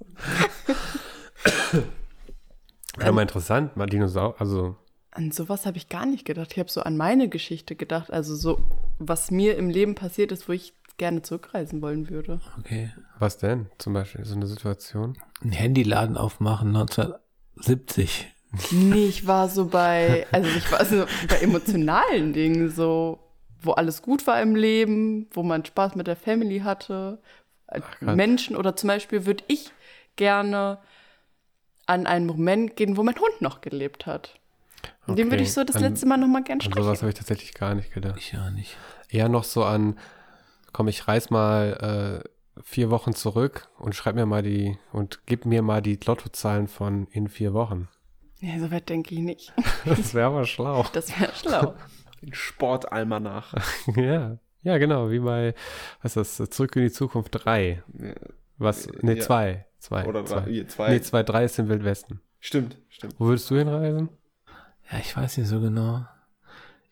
[2.96, 4.76] Wäre mal interessant, mal Dinosaurier, also,
[5.10, 6.52] An sowas habe ich gar nicht gedacht.
[6.52, 8.12] Ich habe so an meine Geschichte gedacht.
[8.12, 8.60] Also so,
[8.98, 12.40] was mir im Leben passiert ist, wo ich gerne zurückreisen wollen würde.
[12.58, 12.92] Okay.
[13.18, 13.66] was denn?
[13.78, 15.16] Zum Beispiel so eine Situation?
[15.42, 18.28] Ein Handyladen aufmachen 1970.
[18.70, 23.18] Nee, ich war so bei, also ich war so bei emotionalen Dingen, so,
[23.62, 27.18] wo alles gut war im Leben, wo man Spaß mit der Family hatte,
[27.66, 28.16] krass.
[28.16, 29.70] Menschen oder zum Beispiel würde ich
[30.16, 30.78] gerne
[31.86, 34.34] an einen Moment gehen, wo mein Hund noch gelebt hat.
[35.06, 35.32] Und dem Okay.
[35.34, 37.54] würde ich so das An- letzte Mal noch mal gern An sowas habe ich tatsächlich
[37.54, 38.16] gar nicht gedacht.
[38.18, 38.76] Ich ja nicht.
[39.08, 39.98] Eher noch so an,
[40.72, 45.44] komm, ich reis mal äh, vier Wochen zurück und schreib mir mal die und gib
[45.46, 47.88] mir mal die Lottozahlen von in vier Wochen.
[48.40, 49.52] Nee, so weit denke ich nicht.
[49.84, 50.84] Das wäre aber schlau.
[50.92, 51.74] Das wäre schlau.
[52.32, 53.54] Sportalmanach.
[53.96, 54.38] ja.
[54.64, 55.54] Ja, genau, wie bei,
[56.02, 57.82] was ist das, Zurück in die Zukunft 3.
[58.62, 59.22] Was, ne, Ja.
[59.22, 59.66] 2.
[59.78, 60.06] 2.
[60.06, 60.90] Oder drei, hier, zwei.
[60.90, 62.20] Nee, 2, 3 ist im Wildwesten.
[62.38, 63.14] Stimmt, stimmt.
[63.18, 64.08] Wo würdest du hinreisen?
[64.90, 66.06] Ja, ich weiß nicht so genau.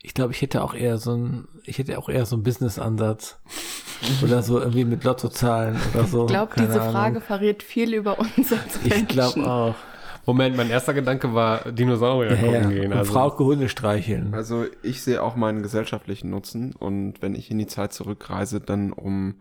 [0.02, 3.38] Ich glaube, ich hätte auch eher so ein, ich hätte auch eher so einen Business-Ansatz.
[4.22, 6.22] oder so irgendwie mit Lottozahlen oder so.
[6.24, 6.92] Ich glaube, diese Ahnung.
[6.92, 8.92] Frage verrät viel über uns als Menschen.
[9.02, 9.74] Ich glaube auch.
[10.26, 12.68] Moment, mein erster Gedanke war Dinosaurier Ja, gucken ja.
[12.68, 12.92] gehen.
[12.92, 14.34] Also, Frauke Hunde streicheln.
[14.34, 18.92] Also ich sehe auch meinen gesellschaftlichen Nutzen und wenn ich in die Zeit zurückreise, dann
[18.92, 19.40] um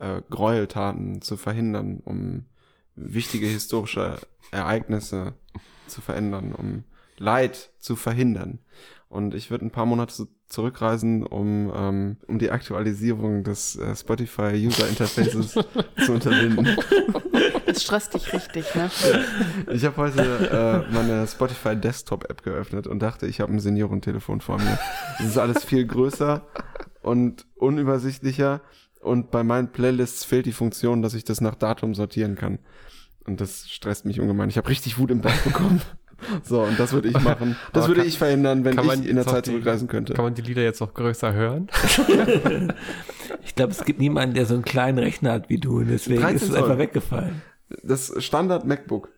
[0.00, 2.46] äh, Gräueltaten zu verhindern, um
[2.96, 4.16] wichtige historische
[4.50, 5.34] Ereignisse
[5.86, 6.84] zu verändern, um
[7.16, 8.58] Leid zu verhindern.
[9.08, 13.94] Und ich würde ein paar Monate zu- zurückreisen, um, ähm, um die Aktualisierung des äh,
[13.96, 15.52] Spotify User Interfaces
[16.04, 16.76] zu unterbinden.
[17.66, 18.90] Das stresst dich richtig, ne?
[19.72, 24.40] Ich habe heute äh, meine Spotify Desktop App geöffnet und dachte, ich habe ein Seniorentelefon
[24.40, 24.78] vor mir.
[25.20, 26.46] Es ist alles viel größer
[27.02, 28.60] und unübersichtlicher
[29.00, 32.58] und bei meinen Playlists fehlt die Funktion, dass ich das nach Datum sortieren kann.
[33.26, 34.48] Und das stresst mich ungemein.
[34.48, 35.80] Ich habe richtig Wut im Bauch bekommen.
[36.42, 37.56] So, und das würde ich machen.
[37.72, 40.12] Das Aber würde kann- ich verhindern, wenn ich in der Zeit die- zurückreisen könnte.
[40.12, 41.68] Kann man die Lieder jetzt auch größer hören?
[43.44, 45.78] Ich glaube, es gibt niemanden, der so einen kleinen Rechner hat wie du.
[45.78, 47.42] Und deswegen 13 ist es einfach weggefallen.
[47.82, 49.08] Das Standard MacBook.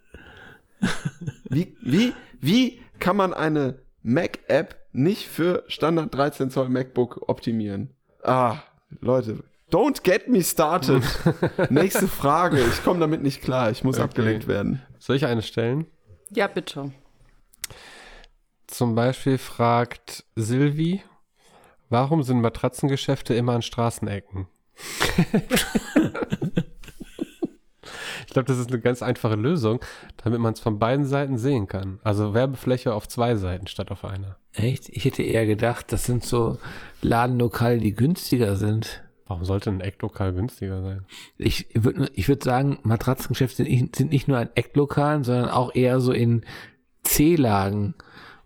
[1.48, 7.90] Wie, wie, wie kann man eine Mac-App nicht für Standard 13 Zoll MacBook optimieren.
[8.22, 8.56] Ah,
[9.00, 9.42] Leute,
[9.72, 11.02] don't get me started.
[11.70, 12.60] Nächste Frage.
[12.60, 13.70] Ich komme damit nicht klar.
[13.70, 14.04] Ich muss Okay.
[14.04, 14.82] abgelenkt werden.
[14.98, 15.86] Soll ich eine stellen?
[16.30, 16.92] Ja, bitte.
[18.66, 21.02] Zum Beispiel fragt Silvi,
[21.90, 24.46] warum sind Matratzengeschäfte immer an Straßenecken?
[28.26, 29.80] ich glaube, das ist eine ganz einfache Lösung,
[30.24, 32.00] damit man es von beiden Seiten sehen kann.
[32.02, 34.36] Also Werbefläche auf zwei Seiten statt auf einer.
[34.54, 34.88] Echt?
[34.88, 36.58] Ich hätte eher gedacht, das sind so
[37.02, 39.02] Ladenlokale, die günstiger sind.
[39.32, 41.06] Warum sollte ein Ecklokal günstiger sein?
[41.38, 45.74] Ich würde ich würd sagen, Matratzengeschäfte sind nicht, sind nicht nur an Ecklokalen, sondern auch
[45.74, 46.44] eher so in
[47.02, 47.94] C-Lagen.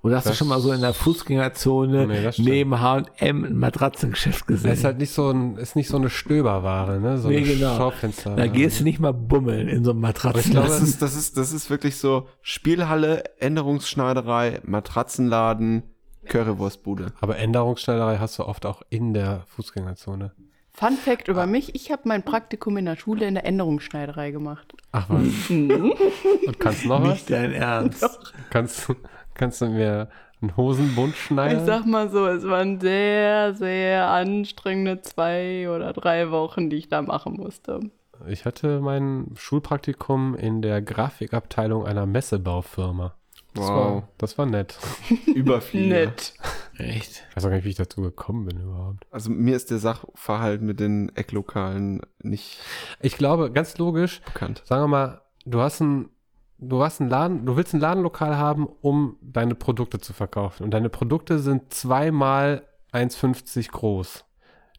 [0.03, 3.57] Oder hast Das- du schon mal so in der Fußgängerzone Nee, das neben H&M ein
[3.57, 4.71] Matratzengeschäft gesehen?
[4.71, 7.19] Es ist halt nicht so ein, ist nicht so eine Stöberware, ne?
[7.19, 7.77] So Nee, genau.
[7.77, 8.37] Schaufenster.
[8.37, 10.69] da gehst du nicht mal bummeln in so einem Matratzenladen.
[10.71, 15.83] Das ist, das ist, das ist wirklich so Spielhalle, Änderungsschneiderei, Matratzenladen,
[16.27, 17.13] Currywurstbude.
[17.21, 20.33] Aber Änderungsschneiderei hast du oft auch in der Fußgängerzone.
[20.77, 24.75] Fun Fact über mich: Ich habe mein Praktikum in der Schule in der Änderungsschneiderei gemacht.
[24.93, 25.49] Ach was.
[25.51, 27.09] Und kannst noch was?
[27.15, 28.35] nicht dein Ernst.
[28.51, 28.95] Kannst, du-
[29.35, 30.09] kannst du mir
[30.43, 31.61] einen Hosenbund schneiden?
[31.61, 36.89] Ich sag mal so, es waren sehr, sehr anstrengende zwei oder drei Wochen, die ich
[36.89, 37.81] da machen musste.
[38.27, 43.15] Ich hatte mein Schulpraktikum in der Grafikabteilung einer Messebaufirma.
[43.57, 43.69] Das, Wow.
[43.69, 44.79] war, das war nett.
[45.35, 45.95] Überflieger.
[46.07, 46.35] Nett.
[46.79, 47.25] Echt?
[47.31, 49.07] Ich weiß auch gar nicht, wie ich dazu gekommen bin überhaupt.
[49.11, 52.59] Also mir ist der Sachverhalt mit den Ecklokalen nicht
[53.01, 54.63] Ich glaube, ganz logisch, bekannt.
[54.67, 56.11] sagen wir mal, du hast ein,
[56.59, 60.65] du hast einen Laden, du willst ein Ladenlokal haben, um deine Produkte zu verkaufen.
[60.65, 64.25] Und deine Produkte sind zweimal 1,50 groß.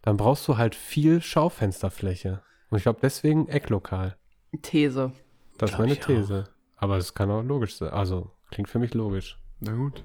[0.04, 2.42] Dann brauchst du halt viel Schaufensterfläche.
[2.70, 4.18] Und ich glaube, deswegen Ecklokal.
[4.62, 5.12] These.
[5.58, 6.08] Das ist meine ich auch.
[6.08, 6.44] These.
[6.78, 7.90] Aber es kann auch logisch sein.
[7.90, 9.38] Also, klingt für mich logisch.
[9.60, 10.04] Na gut.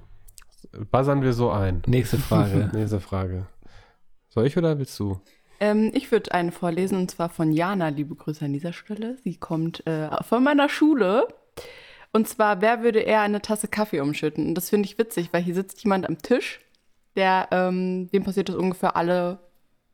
[0.91, 1.83] Buzzern wir so ein.
[1.87, 2.71] Nächste Frage.
[2.75, 3.47] Nächste Frage.
[4.29, 5.21] Soll ich oder willst du?
[5.61, 7.89] Ähm, ich würde eine vorlesen und zwar von Jana.
[7.89, 9.17] Liebe Grüße an dieser Stelle.
[9.25, 11.29] Sie kommt äh, von meiner Schule.
[12.13, 14.49] Und zwar, wer würde eher eine Tasse Kaffee umschütten?
[14.49, 16.61] Und das finde ich witzig, weil hier sitzt jemand am Tisch,
[17.17, 19.39] der, ähm, dem passiert das ungefähr alle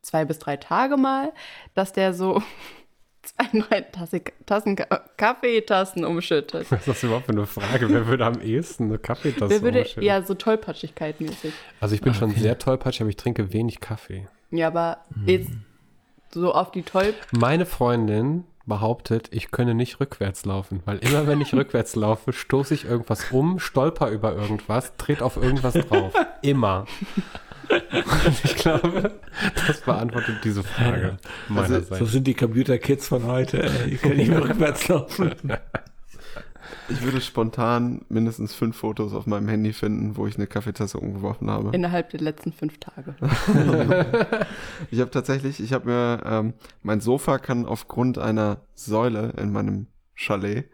[0.01, 1.33] zwei bis drei Tage mal,
[1.73, 2.41] dass der so
[3.35, 4.77] zwei, drei Tasse, Tassen,
[5.17, 6.71] Kaffeetassen umschüttet.
[6.71, 7.89] Was ist das überhaupt für eine Frage?
[7.89, 10.03] Wer würde am ehesten eine Kaffeetasse Wer würde umschütten?
[10.03, 11.53] ja so Tollpatschigkeit mäßig.
[11.79, 14.27] Also ich bin schon sehr tollpatschig, aber ich trinke wenig Kaffee.
[14.51, 15.49] Ja, aber jetzt
[16.31, 17.13] so auf die Toll.
[17.31, 22.73] Meine Freundin behauptet, ich könne nicht rückwärts laufen, weil immer wenn ich rückwärts laufe, stoße
[22.73, 26.13] ich irgendwas um, stolper über irgendwas, trete auf irgendwas drauf.
[26.41, 26.85] Immer.
[27.69, 29.11] Und ich glaube,
[29.67, 31.17] das beantwortet diese Frage
[31.47, 32.11] So meinerseits.
[32.11, 33.63] sind die Computer-Kids von heute.
[33.63, 33.91] ey.
[33.91, 35.33] Die können nicht mehr rückwärts laufen.
[36.91, 41.49] Ich würde spontan mindestens fünf Fotos auf meinem Handy finden, wo ich eine Kaffeetasse umgeworfen
[41.49, 41.69] habe.
[41.71, 43.13] Innerhalb der letzten fünf Tage.
[44.91, 49.85] Ich habe tatsächlich, ich habe mir, ähm, mein Sofa kann aufgrund einer Säule in meinem
[50.15, 50.65] Chalet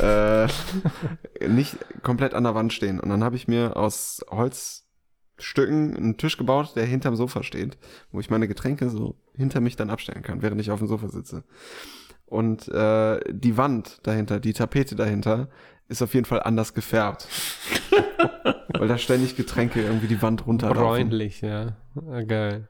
[0.00, 0.48] äh,
[1.48, 2.98] nicht komplett an der Wand stehen.
[2.98, 4.24] Und dann habe ich mir aus
[5.36, 7.76] Holzstücken einen Tisch gebaut, der hinterm Sofa steht,
[8.12, 11.08] wo ich meine Getränke so hinter mich dann abstellen kann, während ich auf dem Sofa
[11.08, 11.44] sitze.
[12.26, 15.48] Und äh, die Wand dahinter, die Tapete dahinter,
[15.88, 17.28] ist auf jeden Fall anders gefärbt.
[18.78, 21.08] Weil da ständig Getränke irgendwie die Wand runterlaufen.
[21.08, 21.76] Bräunlich, ja.
[22.10, 22.68] Ah, Geil.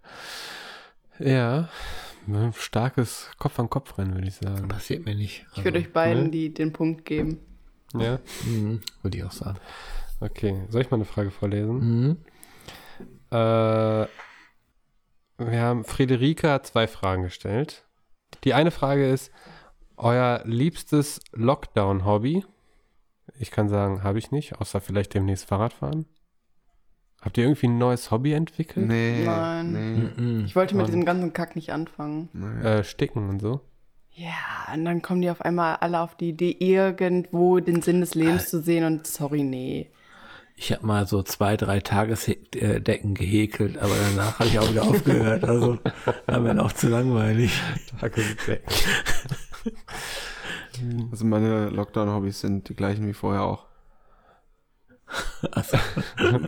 [1.19, 1.69] Ja,
[2.57, 4.67] starkes Kopf-an-Kopf-Rennen, würde ich sagen.
[4.67, 5.47] Passiert mir nicht.
[5.55, 6.31] Ich würde euch beiden ne?
[6.31, 7.39] die, den Punkt geben.
[7.97, 9.59] Ja, Mhm, würde ich auch sagen.
[10.21, 10.65] okay.
[10.69, 11.79] Soll ich mal eine Frage vorlesen?
[12.09, 12.17] Mhm.
[13.35, 14.07] Äh,
[15.39, 17.85] wir haben Friederike hat zwei Fragen gestellt.
[18.45, 19.33] Die eine Frage ist,
[19.97, 22.45] euer liebstes Lockdown-Hobby?
[23.39, 26.07] Ich kann sagen, habe ich nicht, außer vielleicht demnächst Fahrradfahren.
[27.21, 28.87] Habt ihr irgendwie ein neues Hobby entwickelt?
[28.87, 29.73] Nee, Nein.
[29.73, 30.45] nee, Mhm.
[30.45, 32.29] Ich wollte mit Und- diesem ganzen Kack nicht anfangen.
[32.35, 32.63] nee.
[32.69, 33.61] Äh, Sticken und so.
[34.11, 38.15] Ja, und dann kommen die auf einmal alle auf die Idee, irgendwo den Sinn des
[38.15, 39.91] Lebens zu sehen und sorry, nee.
[40.57, 45.45] Ich habe mal so zwei, drei Tagesdecken gehäkelt, aber danach habe ich auch wieder aufgehört.
[45.45, 45.79] Also
[46.27, 47.53] war mir dann auch zu langweilig.
[51.13, 53.67] Also meine Lockdown-Hobbys sind die gleichen wie vorher auch.
[55.53, 55.79] Also,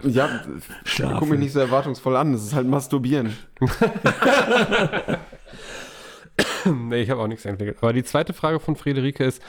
[0.02, 0.42] Ja,
[0.84, 1.18] Schlafen.
[1.20, 2.32] guck mich nicht so erwartungsvoll an.
[2.32, 3.36] Das ist halt Masturbieren.
[6.64, 7.78] nee, ich habe auch nichts entwickelt.
[7.80, 9.40] Aber die zweite Frage von Friederike ist,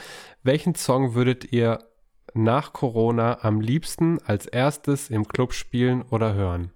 [0.44, 1.80] welchen Song würdet ihr
[2.38, 6.72] nach Corona am liebsten als erstes im Club spielen oder hören?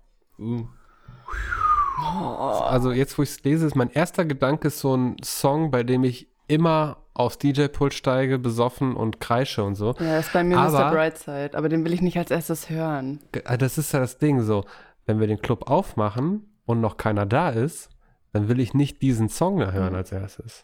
[2.67, 5.83] Also jetzt, wo ich es lese, ist mein erster Gedanke ist so ein Song, bei
[5.83, 9.93] dem ich immer aufs DJ-Pult steige, besoffen und kreische und so.
[9.99, 10.91] Ja, das ist bei mir Aber- Mr.
[10.91, 13.19] Brightside, aber den will ich nicht als erstes hören.
[13.33, 14.65] Äh, Das ist ja das Ding so.
[15.05, 17.89] Wenn wir den Club aufmachen und noch keiner da ist,
[18.33, 20.63] dann will ich nicht diesen Song hören als erstes.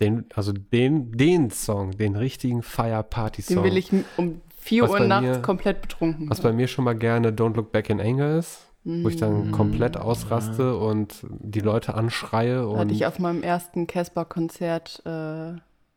[0.00, 3.56] Den, also den, den Song, den richtigen Fire-Party-Song.
[3.56, 6.84] Den will ich um 4 Was Uhr nachts mir- komplett betrunken Was bei mir schon
[6.84, 9.52] mal gerne Don't Look Back in Anger ist, wo ich dann Mhm.
[9.52, 15.10] komplett ausraste und die Leute anschreie Da hatte und ich auf meinem ersten Casper-Konzert, äh,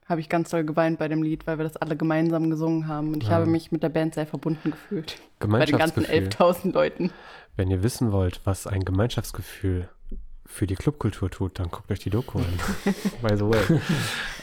[0.06, 3.14] habe ich ganz doll geweint bei dem Lied, weil wir das alle gemeinsam gesungen haben.
[3.14, 3.36] Und ich Ja.
[3.36, 5.18] habe mich mit der Band sehr verbunden gefühlt.
[5.40, 6.28] Bei den ganzen Gemeinschaftsgefühl.
[6.28, 7.12] 11.000 Leuten.
[7.56, 9.88] Wenn ihr wissen wollt, was ein Gemeinschaftsgefühl
[10.54, 12.60] für die Clubkultur tut, dann guckt euch die Doku an.
[13.22, 13.80] By the way.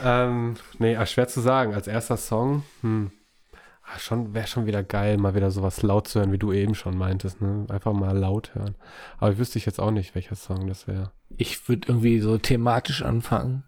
[0.04, 1.74] ähm, nee, ah, schwer zu sagen.
[1.74, 3.12] Als erster Song, hm,
[3.84, 6.74] ah, schon wäre schon wieder geil, mal wieder sowas laut zu hören, wie du eben
[6.74, 7.40] schon meintest.
[7.40, 7.66] Ne?
[7.68, 8.74] Einfach mal laut hören.
[9.18, 11.12] Aber wüsste ich jetzt auch nicht, welcher Song das wäre.
[11.36, 13.64] Ich würde irgendwie so thematisch anfangen.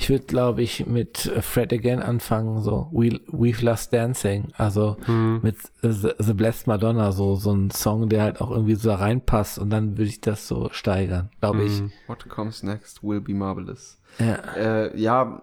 [0.00, 4.96] Ich würde, glaube ich, mit äh, Fred Again anfangen, so We, We've Lost Dancing, also
[5.06, 5.40] Hm.
[5.42, 8.90] mit äh, The, The Blessed Madonna, so, so ein Song, der halt auch irgendwie so
[8.90, 11.78] da reinpasst und dann würde ich das so steigern, glaube ich.
[11.80, 11.90] Hm.
[12.06, 14.00] What comes next will be marvelous.
[14.20, 14.34] Ja.
[14.56, 15.42] Äh, ja,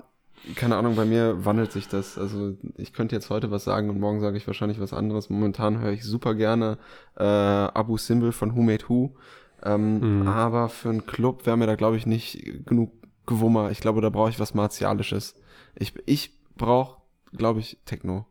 [0.55, 2.17] keine Ahnung, bei mir wandelt sich das.
[2.17, 5.29] Also ich könnte jetzt heute was sagen und morgen sage ich wahrscheinlich was anderes.
[5.29, 6.77] Momentan höre ich super gerne
[7.17, 9.15] äh, Abu Simbel von Who Made Who.
[9.63, 10.27] Ähm, Mhm.
[10.27, 12.91] Aber für einen Club wäre mir da, glaube ich, nicht genug
[13.25, 13.71] Gewummer.
[13.71, 15.35] Ich glaube, da brauche ich was Martialisches.
[15.75, 17.01] Ich, ich brauche,
[17.33, 18.25] glaube ich, Techno.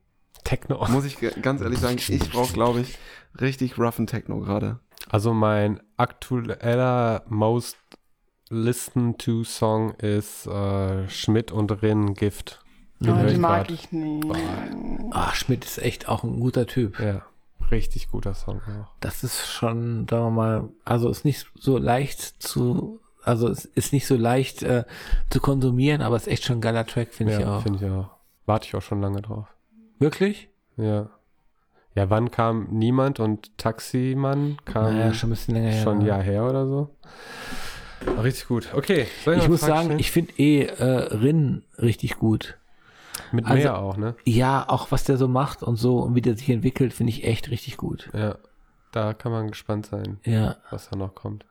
[0.44, 0.86] Techno.
[0.88, 2.98] Muss ich ganz ehrlich sagen, ich brauche, glaube ich,
[3.40, 4.80] richtig roughen Techno gerade.
[5.08, 7.76] Also mein aktueller Most
[8.50, 12.60] Listen to Song ist äh, Schmidt und Rin Gift.
[13.00, 13.70] Den Oh, ich mag grad.
[13.70, 14.24] ich nicht.
[15.10, 17.00] Ah, Schmidt ist echt auch ein guter Typ.
[17.00, 17.22] Ja,
[17.70, 18.92] richtig guter Song auch.
[19.00, 23.92] Das ist schon, sagen wir mal, also ist nicht so leicht zu, also es ist
[23.92, 24.84] nicht so leicht äh,
[25.30, 27.62] zu konsumieren, aber ist echt schon ein geiler Track, finde ich ja, auch.
[27.62, 28.10] finde ich auch.
[28.46, 29.46] Warte ich auch schon lange drauf.
[29.98, 30.48] Wirklich?
[30.76, 31.08] Ja.
[31.94, 35.82] Ja, wann kam Niemand und Taximann kam naja, schon ein bisschen länger her.
[35.82, 36.08] schon ein ne?
[36.08, 36.90] Jahr her oder so.
[38.22, 38.68] Richtig gut.
[38.74, 39.06] Okay.
[39.20, 39.98] Ich noch muss sagen, stellen?
[40.00, 42.58] ich finde eh äh, Rin richtig gut.
[43.32, 44.14] mit also- mehr auch, ne?
[44.24, 47.24] Ja, auch was der so macht und so und wie der sich entwickelt, finde ich
[47.24, 48.10] echt richtig gut.
[48.12, 48.36] Ja.
[48.92, 51.44] Da kann man gespannt sein, Ja, was da noch kommt.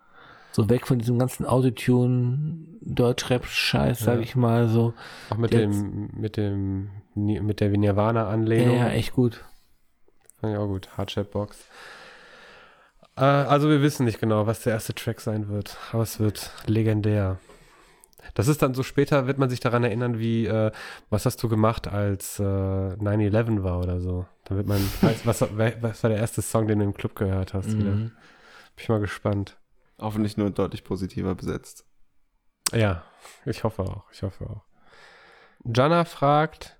[0.53, 4.21] So weg von diesem ganzen Autotune, Deutschrap-Scheiß, sag Ja.
[4.21, 4.93] ich mal so.
[5.29, 9.43] Auch mit Der dem, mit dem, mit der Nirvana Ja, ja, echt gut.
[10.39, 10.89] Fand ich auch gut.
[10.97, 11.57] Hardship Box.
[13.15, 16.51] Äh, also wir wissen nicht genau, was der erste Track sein wird, aber es wird
[16.67, 17.39] legendär.
[18.35, 20.71] Das ist dann so später, wird man sich daran erinnern, wie, äh,
[21.09, 24.25] was hast du gemacht, als äh, 9-11 war oder so.
[24.45, 25.41] Dann wird man, was,
[25.81, 27.67] was war der erste Song, den du im Club gehört hast?
[27.77, 27.91] Wieder.
[27.91, 28.11] Bin Mhm.
[28.77, 29.57] ich mal gespannt.
[29.99, 31.85] Hoffentlich nur deutlich positiver besetzt.
[32.71, 33.03] Ja,
[33.45, 34.63] ich hoffe auch, ich hoffe auch.
[35.63, 36.79] Jana fragt,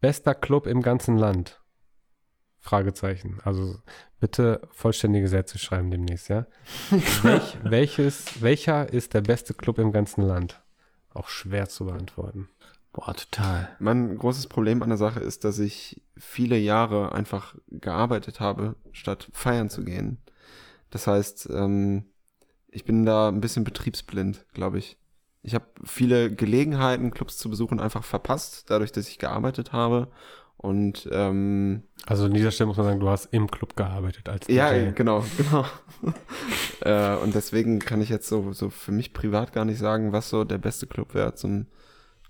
[0.00, 1.60] bester Club im ganzen Land?
[2.60, 3.40] Fragezeichen.
[3.44, 3.76] Also
[4.20, 6.46] bitte vollständige Sätze schreiben demnächst, ja?
[7.22, 10.62] Welch, welches, welcher ist der beste Club im ganzen Land?
[11.10, 12.48] Auch schwer zu beantworten.
[12.92, 13.68] Boah, total.
[13.78, 19.28] Mein großes Problem an der Sache ist, dass ich viele Jahre einfach gearbeitet habe, statt
[19.32, 20.18] feiern zu gehen.
[20.90, 22.04] Das heißt, ähm,
[22.68, 24.98] ich bin da ein bisschen betriebsblind, glaube ich.
[25.42, 30.08] Ich habe viele Gelegenheiten, Clubs zu besuchen, einfach verpasst, dadurch, dass ich gearbeitet habe.
[30.56, 34.46] Und ähm, Also an dieser Stelle muss man sagen, du hast im Club gearbeitet als
[34.46, 34.54] DJ.
[34.54, 35.64] ja, genau, genau.
[36.80, 40.28] äh, und deswegen kann ich jetzt so, so für mich privat gar nicht sagen, was
[40.28, 41.66] so der beste Club wäre zum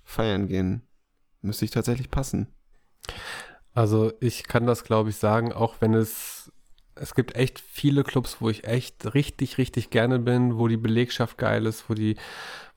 [0.05, 0.83] Feiern gehen.
[1.41, 2.49] Müsste ich tatsächlich passen.
[3.73, 6.53] Also ich kann das, glaube ich, sagen, auch wenn es,
[7.01, 11.39] es gibt echt viele Clubs, wo ich echt richtig, richtig gerne bin, wo die Belegschaft
[11.39, 12.17] geil ist, wo die,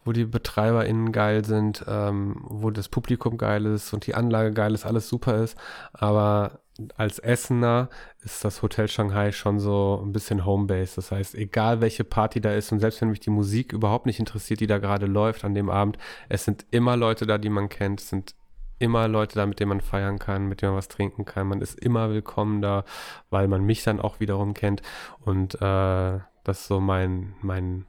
[0.04, 4.74] wo die BetreiberInnen geil sind, ähm, wo das Publikum geil ist und die Anlage geil
[4.74, 5.58] ist, alles super ist.
[5.94, 6.62] Aber
[6.96, 7.90] als Essener
[8.22, 10.96] ist das Hotel Shanghai schon so ein bisschen Homebase.
[10.96, 14.20] Das heißt, egal welche Party da ist und selbst wenn mich die Musik überhaupt nicht
[14.20, 15.98] interessiert, die da gerade läuft an dem Abend,
[16.30, 18.36] es sind immer Leute da, die man kennt, es sind
[18.82, 21.48] immer Leute da, mit denen man feiern kann, mit denen man was trinken kann.
[21.48, 22.84] Man ist immer willkommen da,
[23.30, 24.82] weil man mich dann auch wiederum kennt.
[25.20, 27.86] Und äh, das ist so mein, mein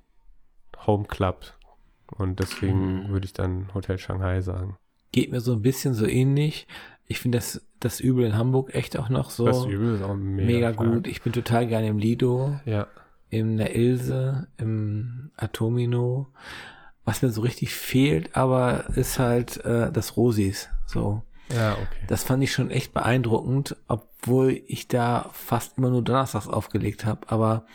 [0.86, 1.54] Home Club.
[2.16, 3.08] Und deswegen Mhm.
[3.08, 4.76] würde ich dann Hotel Shanghai sagen.
[5.12, 6.66] Geht mir so ein bisschen so ähnlich.
[7.06, 10.14] Ich finde das, das Übel in Hamburg echt auch noch so das Übel ist auch
[10.14, 11.06] mega, mega, gut.
[11.06, 12.86] Ich bin total gerne im Lido, Ja.
[13.28, 16.28] in der Ilse, im Atomino.
[17.04, 20.68] Was mir so richtig fehlt, aber ist halt äh, das Rosis.
[20.92, 21.22] So.
[21.52, 22.04] Ja, okay.
[22.06, 27.20] Das fand ich schon echt beeindruckend, obwohl ich da fast immer nur donnerstags aufgelegt habe.
[27.28, 27.66] Aber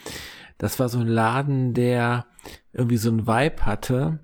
[0.58, 2.26] das war so ein Laden, der
[2.74, 4.20] irgendwie so ein Vibe hatte,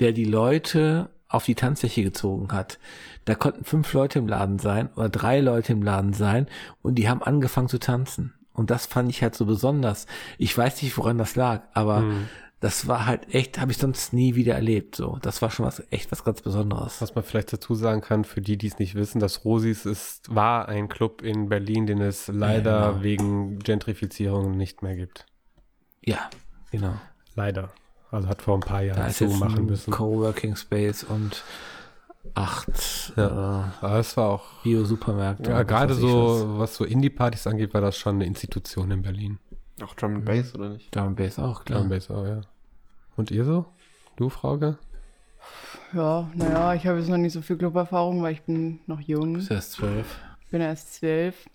[0.00, 2.78] der die Leute auf die Tanzfläche gezogen hat.
[3.24, 6.46] Da konnten fünf Leute im Laden sein oder drei Leute im Laden sein
[6.82, 8.34] und die haben angefangen zu tanzen.
[8.52, 10.06] Und das fand ich halt so besonders.
[10.38, 12.28] Ich weiß nicht, woran das lag, aber Mhm.
[12.64, 14.96] Das war halt echt, habe ich sonst nie wieder erlebt.
[14.96, 17.02] So, das war schon was echt was ganz Besonderes.
[17.02, 20.34] Was man vielleicht dazu sagen kann, für die, die es nicht wissen, das Rosis ist,
[20.34, 23.02] war ein Club in Berlin, den es leider genau.
[23.02, 25.26] wegen Gentrifizierung nicht mehr gibt.
[26.06, 26.30] Ja,
[26.70, 26.94] genau.
[27.34, 27.68] Leider.
[28.10, 29.90] Also hat vor ein paar Da Jahren ist jetzt zumachen ein müssen.
[29.90, 31.44] Coworking Space und
[32.32, 33.74] acht Ja.
[33.82, 35.50] Aber es war auch, äh, Bio-Supermärkte.
[35.50, 39.38] ja, gerade so, was so Indie-Partys angeht, war das schon eine Institution in Berlin.
[39.82, 40.96] Auch Drum and Bass, oder nicht?
[40.96, 41.80] Drum and Bass auch, klar.
[41.80, 42.40] Drum Bass auch, ja.
[43.16, 43.66] Und ihr so?
[44.16, 44.78] Du, Frauke?
[45.92, 49.36] Ja, naja, ich habe jetzt noch nicht so viel Club-Erfahrung, weil ich bin noch jung.
[49.36, 50.18] Ist erst zwölf.
[50.44, 51.46] Ich bin erst zwölf.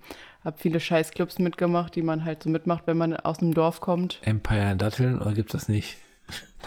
[0.45, 4.19] Habe viele Scheißclubs mitgemacht, die man halt so mitmacht, wenn man aus einem Dorf kommt.
[4.23, 5.97] Empire Datteln oder gibt's das nicht?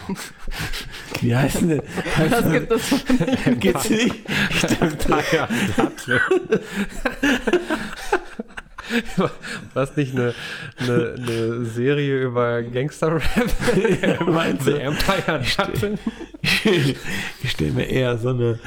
[1.21, 1.81] Wie heißen denn?
[2.29, 3.59] Das gibt es nicht.
[3.59, 4.15] Gibt's nicht?
[5.31, 5.47] ja,
[9.73, 10.33] Was nicht eine,
[10.79, 13.23] eine, eine Serie über Gangster-Rap?
[14.27, 14.79] Meinst The du?
[14.81, 15.41] Empire?
[17.41, 18.59] Ich stelle mir eher so eine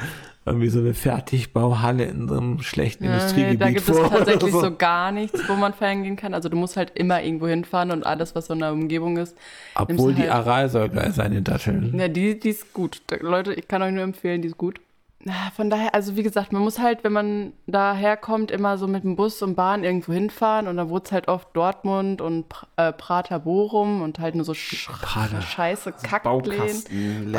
[0.45, 4.05] irgendwie so eine Fertigbauhalle in so einem schlechten Ja, nee, Industriegebiet da gibt vor.
[4.05, 6.33] es tatsächlich oder so gar nichts, wo man feiern gehen kann.
[6.33, 9.35] Also du musst halt immer irgendwo hinfahren und alles, was so in der Umgebung ist.
[9.75, 11.99] Obwohl die halt- Aral soll geil sein in Datteln.
[11.99, 13.01] Ja, die, die ist gut.
[13.07, 14.79] Da, Leute, ich kann euch nur empfehlen, die ist gut.
[15.27, 19.03] Na, Von daher, also wie gesagt, man muss halt, wenn man daherkommt, immer so mit
[19.03, 22.65] dem Bus und Bahn irgendwo hinfahren und dann wurde es halt oft Dortmund und Pr-
[22.77, 25.41] äh, Prater Bochum und halt nur so sch Prater.
[25.41, 26.83] scheiße Kackläden.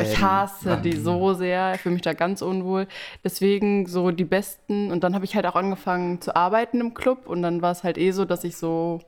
[0.03, 2.87] Ich hasse die so sehr, ich fühle mich da ganz unwohl.
[3.23, 4.91] Deswegen so die besten.
[4.91, 7.83] Und dann habe ich halt auch angefangen zu arbeiten im Club und dann war es
[7.83, 8.99] halt eh so, dass ich so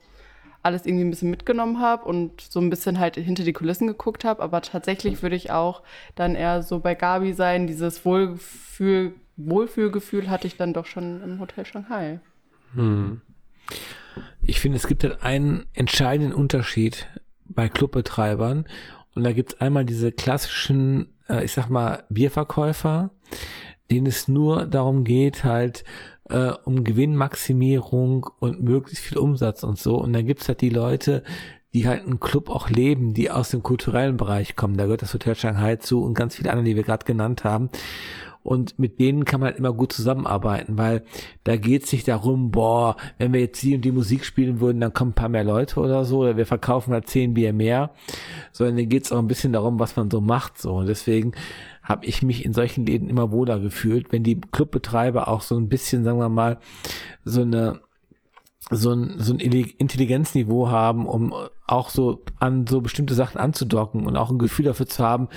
[0.63, 4.23] alles irgendwie ein bisschen mitgenommen habe und so ein bisschen halt hinter die Kulissen geguckt
[4.23, 4.41] habe.
[4.41, 5.81] Aber tatsächlich würde ich auch
[6.15, 7.67] dann eher so bei Gabi sein.
[7.67, 12.19] Dieses Wohlgefühl, Wohlfühlgefühl hatte ich dann doch schon im Hotel Shanghai.
[14.43, 17.07] Ich finde, es gibt halt einen entscheidenden Unterschied
[17.45, 18.65] bei Clubbetreibern.
[19.15, 23.11] Und da gibt es einmal diese klassischen, äh, ich sag mal, Bierverkäufer,
[23.89, 25.83] denen es nur darum geht, halt
[26.31, 29.97] äh, um Gewinnmaximierung und möglichst viel Umsatz und so.
[29.97, 31.23] Und dann gibt's halt die Leute,
[31.73, 34.77] die halt einen Club auch leben, die aus dem kulturellen Bereich kommen.
[34.77, 37.69] Da gehört das Hotel Shanghai zu und ganz viele andere, die wir gerade genannt haben.
[38.43, 41.03] Und mit denen kann man halt immer gut zusammenarbeiten, weil
[41.43, 44.81] da geht es nicht darum, boah, wenn wir jetzt die und die Musik spielen würden,
[44.81, 47.91] dann kommen ein paar mehr Leute oder so, oder wir verkaufen halt zehn Bier mehr,
[48.51, 50.59] sondern da geht es auch ein bisschen darum, was man so macht.
[50.59, 50.73] So.
[50.73, 51.33] Und deswegen
[51.83, 55.69] habe ich mich in solchen Läden immer wohler gefühlt, wenn die Clubbetreiber auch so ein
[55.69, 56.59] bisschen, sagen wir mal,
[57.23, 57.81] so eine
[58.69, 61.33] so ein, so ein Intelligenzniveau haben, um
[61.67, 65.27] auch so an so bestimmte Sachen anzudocken und auch ein Gefühl dafür zu haben,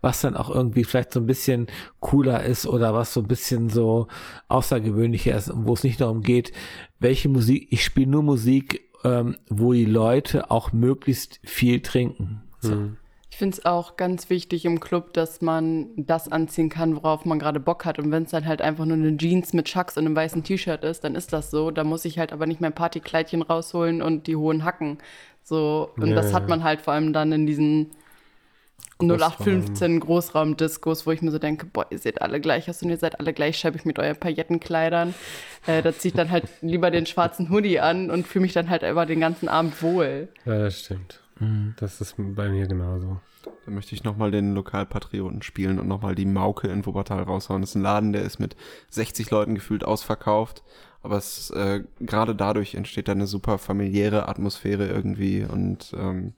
[0.00, 1.66] was dann auch irgendwie vielleicht so ein bisschen
[2.00, 4.06] cooler ist oder was so ein bisschen so
[4.48, 6.52] außergewöhnlicher ist, wo es nicht darum geht,
[7.00, 12.42] welche Musik, ich spiele nur Musik, ähm, wo die Leute auch möglichst viel trinken.
[12.60, 12.90] So.
[13.34, 17.40] Ich finde es auch ganz wichtig im Club, dass man das anziehen kann, worauf man
[17.40, 17.98] gerade Bock hat.
[17.98, 20.84] Und wenn es dann halt einfach nur eine Jeans mit Chucks und einem weißen T-Shirt
[20.84, 21.72] ist, dann ist das so.
[21.72, 24.98] Da muss ich halt aber nicht mein Partykleidchen rausholen und die hohen Hacken.
[25.42, 26.36] So, und Ja, das ja.
[26.36, 27.90] hat man halt vor allem dann in diesen
[29.00, 32.98] 0815 Großraumdiskos, wo ich mir so denke, boah, ihr seht alle gleich aus und ihr
[32.98, 35.12] seid alle gleich scheibig mit euren Paillettenkleidern.
[35.66, 38.70] Äh, da ziehe ich dann halt lieber den schwarzen Hoodie an und fühle mich dann
[38.70, 40.28] halt über den ganzen Abend wohl.
[40.44, 41.23] Ja, das stimmt.
[41.76, 43.20] Das ist bei mir genauso.
[43.64, 47.62] Da möchte ich nochmal den Lokalpatrioten spielen und nochmal die Mauke in Wuppertal raushauen.
[47.62, 48.56] Das ist ein Laden, der ist mit
[48.90, 50.62] 60 Leuten gefühlt ausverkauft.
[51.02, 56.34] Aber es äh, gerade dadurch entsteht da eine super familiäre Atmosphäre irgendwie und ähm,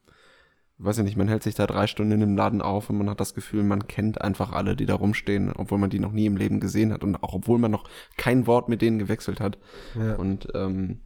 [0.78, 3.09] weiß ich nicht, man hält sich da drei Stunden in dem Laden auf und man
[3.09, 6.27] hat das Gefühl, man kennt einfach alle, die da rumstehen, obwohl man die noch nie
[6.27, 7.85] im Leben gesehen hat und auch obwohl man noch
[8.16, 9.56] kein Wort mit denen gewechselt hat.
[9.94, 10.16] Ja.
[10.16, 11.01] Und ähm,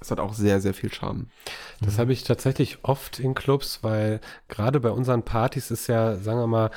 [0.00, 1.26] es hat auch sehr, sehr viel Charme.
[1.80, 6.38] Das habe ich tatsächlich oft in Clubs, weil gerade bei unseren Partys ist ja, sagen
[6.38, 6.70] wir mal,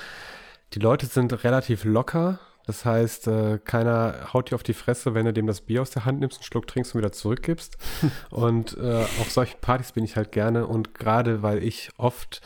[0.73, 2.39] die Leute sind relativ locker.
[2.69, 5.89] Das heißt, äh, keiner haut dir auf die Fresse, wenn du dem das Bier aus
[5.89, 7.79] der Hand nimmst, einen Schluck trinkst und wieder zurückgibst.
[8.29, 10.67] und äh, auf solchen Partys bin ich halt gerne.
[10.67, 12.41] Und gerade weil ich oft,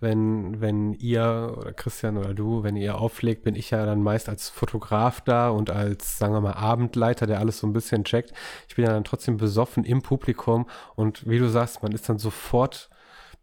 [0.00, 4.28] wenn, wenn ihr oder Christian oder du, wenn ihr auflegt, bin ich ja dann meist
[4.28, 8.32] als Fotograf da und als, sagen wir mal, Abendleiter, der alles so ein bisschen checkt.
[8.66, 12.18] Ich bin ja dann trotzdem besoffen im Publikum und wie du sagst, man ist dann
[12.18, 12.90] sofort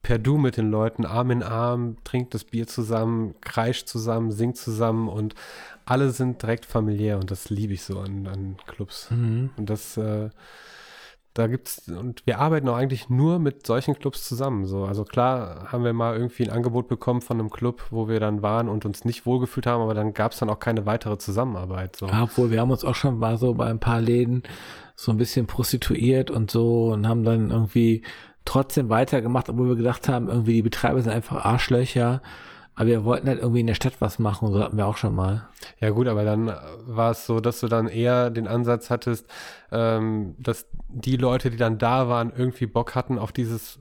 [0.06, 4.56] per Du mit den Leuten, Arm in Arm, trinkt das Bier zusammen, kreischt zusammen, singt
[4.56, 5.34] zusammen und
[5.84, 9.07] alle sind direkt familiär und das liebe ich so an, an Clubs.
[9.57, 10.30] Und das, äh,
[11.34, 14.68] da gibt's, und wir arbeiten auch eigentlich nur mit solchen Clubs zusammen.
[14.68, 14.86] So.
[14.86, 18.44] Also klar haben wir mal irgendwie ein Angebot bekommen von einem Club, wo wir dann
[18.44, 21.95] waren und uns nicht wohlgefühlt haben, aber dann gab es dann auch keine weitere Zusammenarbeit.
[21.95, 22.06] So.
[22.06, 24.44] Ja, obwohl wir haben uns auch schon mal so bei ein paar Läden
[24.95, 28.03] so ein bisschen prostituiert und so und haben dann irgendwie
[28.45, 32.22] trotzdem weitergemacht, obwohl wir gedacht haben, irgendwie die Betreiber sind einfach Arschlöcher.
[32.76, 35.15] Aber wir wollten halt irgendwie in der Stadt was machen, so hatten wir auch schon
[35.15, 35.47] mal.
[35.80, 36.47] Ja gut, aber dann
[36.85, 39.27] war es so, dass du dann eher den Ansatz hattest,
[39.72, 43.80] ähm, dass die Leute, die dann da waren, irgendwie Bock hatten auf dieses,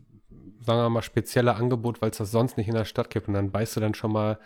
[0.61, 3.27] sagen wir mal, spezielle Angebot, weil es das sonst nicht in der Stadt gibt.
[3.27, 4.39] Und dann beißt du dann schon mal,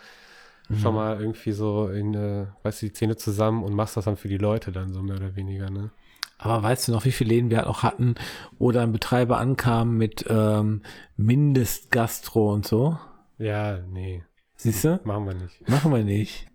[0.81, 4.17] schon mal irgendwie so in, äh, weißt du, die Zähne zusammen und machst das dann
[4.17, 5.91] für die Leute dann so mehr oder weniger, ne?
[6.39, 8.15] Aber weißt du noch, wie viele Läden wir halt auch hatten,
[8.57, 10.81] wo dann Betreiber ankamen mit ähm,
[11.17, 12.97] Mindestgastro und so?
[13.37, 14.23] Ja, nee,
[14.55, 14.99] Siehst du?
[15.03, 15.69] machen wir nicht.
[15.69, 16.47] Machen wir nicht.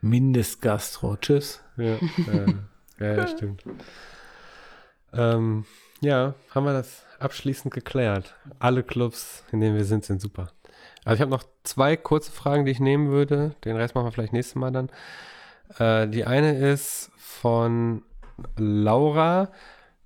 [0.00, 1.16] Mindestgastro.
[1.16, 1.60] Tschüss.
[1.76, 1.96] Ja,
[2.26, 2.46] ja,
[3.00, 3.64] ja, ja stimmt.
[5.12, 5.64] Ähm,
[6.00, 8.34] ja, haben wir das abschließend geklärt.
[8.58, 10.48] Alle Clubs, in denen wir sind, sind super.
[11.04, 13.54] Also ich habe noch zwei kurze Fragen, die ich nehmen würde.
[13.64, 14.90] Den Rest machen wir vielleicht nächstes Mal dann.
[15.78, 18.02] Äh, die eine ist von
[18.56, 19.50] Laura.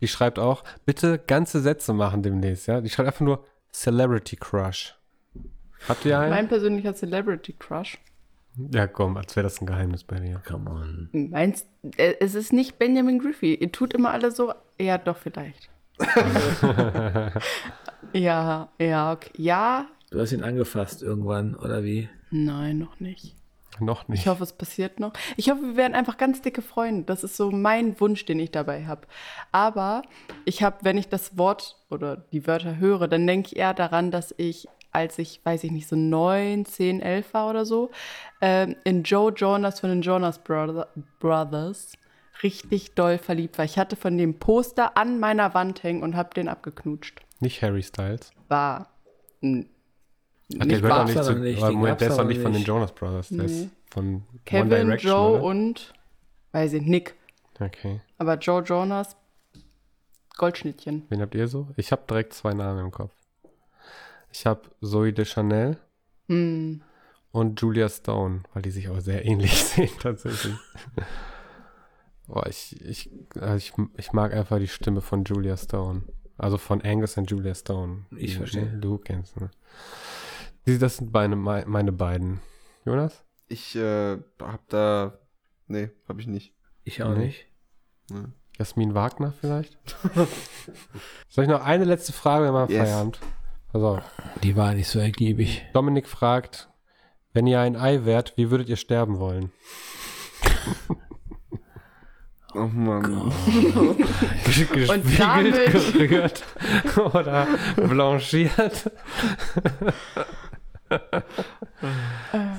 [0.00, 2.66] Die schreibt auch, bitte ganze Sätze machen demnächst.
[2.68, 4.96] Ja, die schreibt einfach nur Celebrity Crush.
[5.88, 6.30] Habt ihr einen?
[6.30, 7.98] Mein persönlicher Celebrity Crush.
[8.72, 10.40] ja, komm, als wäre das ein Geheimnis bei dir.
[10.46, 11.08] Come on.
[11.30, 13.54] Meinst äh, es ist nicht Benjamin Griffey.
[13.54, 14.52] Ihr tut immer alle so.
[14.80, 15.68] Ja, doch, vielleicht.
[18.12, 19.30] ja, ja, okay.
[19.36, 22.08] Ja, Du hast ihn angefasst irgendwann, oder wie?
[22.30, 23.34] nein, noch nicht.
[23.80, 24.20] Noch nicht.
[24.20, 25.12] Ich hoffe, es passiert noch.
[25.36, 27.04] Ich hoffe, wir werden einfach ganz dicke Freunde.
[27.04, 29.02] Das ist so mein Wunsch, den ich dabei habe.
[29.52, 30.02] Aber
[30.44, 34.10] ich habe, wenn ich das Wort oder die Wörter höre, dann denke ich eher daran,
[34.10, 37.90] dass ich, als ich, weiß ich nicht, so neun, zehn, elf war oder so,
[38.40, 40.88] ähm, in Joe Jonas von den Jonas Brother,
[41.20, 41.92] Brothers
[42.42, 43.64] richtig doll verliebt war.
[43.64, 47.20] Ich hatte von dem Poster an meiner Wand hängen und habe den abgeknutscht.
[47.40, 48.32] Nicht Harry Styles.
[48.48, 48.88] War
[49.40, 49.62] mm,
[50.54, 51.72] Ach, der nicht gehört auch nicht zu.
[51.72, 52.62] Moment, der ist doch nicht von den.
[52.62, 53.28] Jonas Brothers.
[53.28, 53.44] Der Nee.
[53.44, 55.10] ist von One Kevin, Direction.
[55.12, 55.42] Joe oder?
[55.44, 55.92] und,
[56.52, 57.14] weiß ich, Nick.
[57.60, 58.00] Okay.
[58.18, 59.16] Aber Joe Jonas,
[60.36, 61.04] Goldschnittchen.
[61.08, 61.68] Wen habt ihr so?
[61.76, 63.12] Ich habe direkt zwei Namen im Kopf.
[64.32, 65.78] Ich habe Zoe de Chanel
[66.28, 66.82] Hm.
[67.32, 70.54] und Julia Stone, weil die sich auch sehr ähnlich sehen tatsächlich.
[72.26, 73.10] Boah, ich, ich,
[73.40, 76.02] also ich, ich mag einfach die Stimme von Julia Stone.
[76.36, 78.04] Also von Angus und Julia Stone.
[78.16, 78.66] Ich verstehe.
[78.66, 79.50] ne, Du kennst, ne?
[80.66, 82.40] Die, das sind meine, mei- meine beiden.
[82.84, 83.24] Jonas?
[83.48, 85.18] Ich äh, hab da.
[85.66, 86.54] Nee, hab ich nicht.
[86.84, 87.26] Ich auch Nee.
[87.26, 87.46] nicht.
[88.58, 89.78] Jasmin Wagner vielleicht?
[91.28, 92.88] Soll ich noch eine letzte Frage, wenn wir Yes.
[92.88, 93.20] Feierabend?
[93.72, 94.02] Pass auf.
[94.42, 95.64] Die war nicht so ergiebig.
[95.74, 96.68] Dominik fragt,
[97.34, 99.52] wenn ihr ein Ei wärt, wie würdet ihr sterben wollen?
[102.54, 103.30] Oh Mann.
[105.18, 106.42] Damit- gerührt
[107.14, 108.90] oder blanchiert.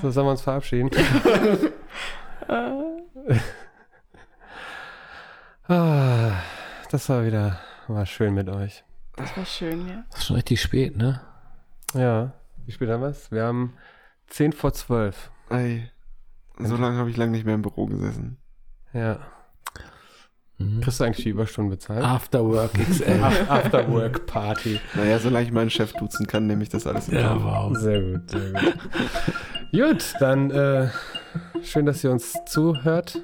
[0.02, 0.90] so sollen wir uns verabschieden.
[5.68, 6.32] ah,
[6.90, 7.60] das war wieder
[7.94, 8.84] war schön mit euch.
[9.16, 10.04] Das war schön, ja.
[10.10, 11.20] Das ist schon richtig spät, ne?
[11.94, 12.32] Ja,
[12.66, 13.30] wie spät haben wir es?
[13.30, 13.74] Wir haben
[14.28, 15.30] 10 vor 12.
[15.50, 15.90] Ey.
[16.58, 18.38] So lange habe ich lange nicht mehr im Büro gesessen.
[18.92, 19.18] Ja.
[20.60, 20.80] Mhm.
[20.82, 22.04] Kriegst du eigentlich die Überstunden bezahlt?
[22.04, 23.20] After Work XL.
[23.48, 24.78] After Work Party.
[24.94, 27.74] Naja, solange ich meinen Chef duzen kann, nehme ich das alles in ja, wow.
[27.76, 28.74] Sehr gut, sehr gut.
[29.72, 30.88] gut, dann äh,
[31.62, 33.20] schön, dass ihr uns zuhört,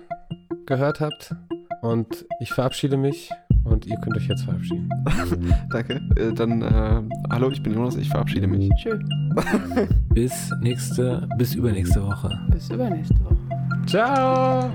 [0.64, 1.34] gehört habt.
[1.82, 3.30] Und ich verabschiede mich
[3.64, 4.88] und ihr könnt euch jetzt verabschieden.
[5.70, 6.00] Danke.
[6.16, 8.70] Äh, dann, äh, hallo, ich bin Jonas, ich verabschiede mich.
[8.76, 8.98] Tschö.
[10.14, 12.30] Bis nächste, bis übernächste Woche.
[12.50, 13.36] Bis übernächste Woche.
[13.86, 14.72] Ciao!